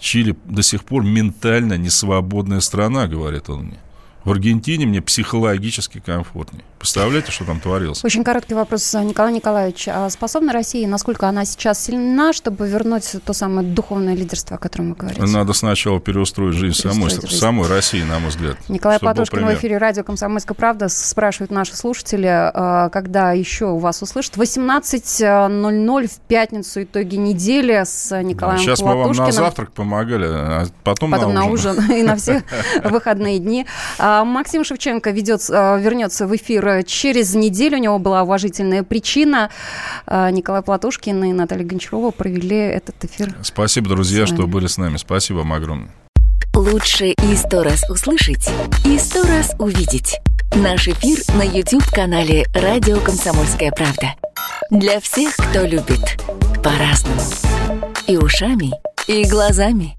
Чили 0.00 0.36
до 0.44 0.62
сих 0.62 0.84
пор 0.84 1.04
ментально 1.04 1.78
несвободная 1.78 2.60
страна, 2.60 3.06
говорит 3.06 3.48
он 3.48 3.66
мне. 3.66 3.78
В 4.24 4.30
Аргентине 4.30 4.86
мне 4.86 5.02
психологически 5.02 6.00
комфортнее. 6.00 6.64
Представляете, 6.78 7.30
что 7.30 7.44
там 7.44 7.60
творилось? 7.60 8.04
Очень 8.04 8.24
короткий 8.24 8.54
вопрос, 8.54 8.94
Николай 8.94 9.32
Николаевич. 9.32 9.86
А 9.88 10.08
способна 10.08 10.52
Россия, 10.52 10.86
насколько 10.88 11.28
она 11.28 11.44
сейчас 11.44 11.82
сильна, 11.84 12.32
чтобы 12.32 12.68
вернуть 12.68 13.04
то 13.24 13.32
самое 13.32 13.66
духовное 13.66 14.14
лидерство, 14.14 14.56
о 14.56 14.58
котором 14.58 14.90
вы 14.90 14.96
говорите? 14.96 15.22
Надо 15.22 15.52
сначала 15.52 16.00
переустроить 16.00 16.56
жизнь 16.56 16.78
самой, 16.78 17.10
жизнь. 17.10 17.26
самой 17.28 17.68
России, 17.68 18.02
на 18.02 18.18
мой 18.18 18.30
взгляд. 18.30 18.56
Николай 18.68 18.98
Платошкин 18.98 19.46
в 19.46 19.54
эфире 19.54 19.78
радио 19.78 20.04
«Комсомольская 20.04 20.54
правда» 20.54 20.88
спрашивают 20.88 21.50
наши 21.50 21.76
слушатели, 21.76 22.28
а, 22.28 22.88
когда 22.90 23.32
еще 23.32 23.66
у 23.66 23.78
вас 23.78 24.00
услышат. 24.02 24.36
18.00 24.36 26.06
в 26.06 26.20
пятницу 26.20 26.82
итоги 26.82 27.16
недели 27.16 27.82
с 27.84 28.20
Николаем 28.22 28.58
Сейчас 28.58 28.80
Платошкиным. 28.80 29.08
мы 29.08 29.16
вам 29.16 29.26
на 29.26 29.32
завтрак 29.32 29.72
помогали, 29.72 30.26
а 30.28 30.66
потом, 30.82 31.10
потом 31.10 31.34
на 31.34 31.46
ужин. 31.46 31.76
на 31.76 31.82
ужин 31.82 31.92
и 31.92 32.02
на 32.02 32.16
все 32.16 32.42
выходные 32.84 33.38
дни. 33.38 33.66
А, 33.98 34.13
Максим 34.22 34.64
Шевченко 34.64 35.10
ведет, 35.10 35.40
а, 35.50 35.76
вернется 35.78 36.26
в 36.26 36.36
эфир 36.36 36.84
через 36.84 37.34
неделю. 37.34 37.78
У 37.78 37.80
него 37.80 37.98
была 37.98 38.22
уважительная 38.22 38.82
причина. 38.82 39.50
А, 40.06 40.30
Николай 40.30 40.62
Платушкин 40.62 41.24
и 41.24 41.32
Наталья 41.32 41.64
Гончарова 41.64 42.10
провели 42.10 42.56
этот 42.56 43.02
эфир. 43.04 43.34
Спасибо, 43.42 43.88
друзья, 43.88 44.26
что 44.26 44.46
были 44.46 44.66
с 44.66 44.76
нами. 44.76 44.98
Спасибо 44.98 45.38
вам 45.38 45.54
огромное. 45.54 45.90
Лучше 46.54 47.06
и 47.06 47.34
сто 47.34 47.64
раз 47.64 47.82
услышать, 47.90 48.48
и 48.84 48.96
сто 48.98 49.22
раз 49.24 49.56
увидеть. 49.58 50.20
Наш 50.54 50.86
эфир 50.86 51.18
на 51.36 51.42
YouTube-канале 51.42 52.46
«Радио 52.54 53.00
Комсомольская 53.00 53.72
правда». 53.72 54.14
Для 54.70 55.00
всех, 55.00 55.34
кто 55.34 55.62
любит 55.62 56.22
по-разному. 56.62 57.20
И 58.06 58.16
ушами, 58.16 58.70
и 59.08 59.24
глазами. 59.28 59.96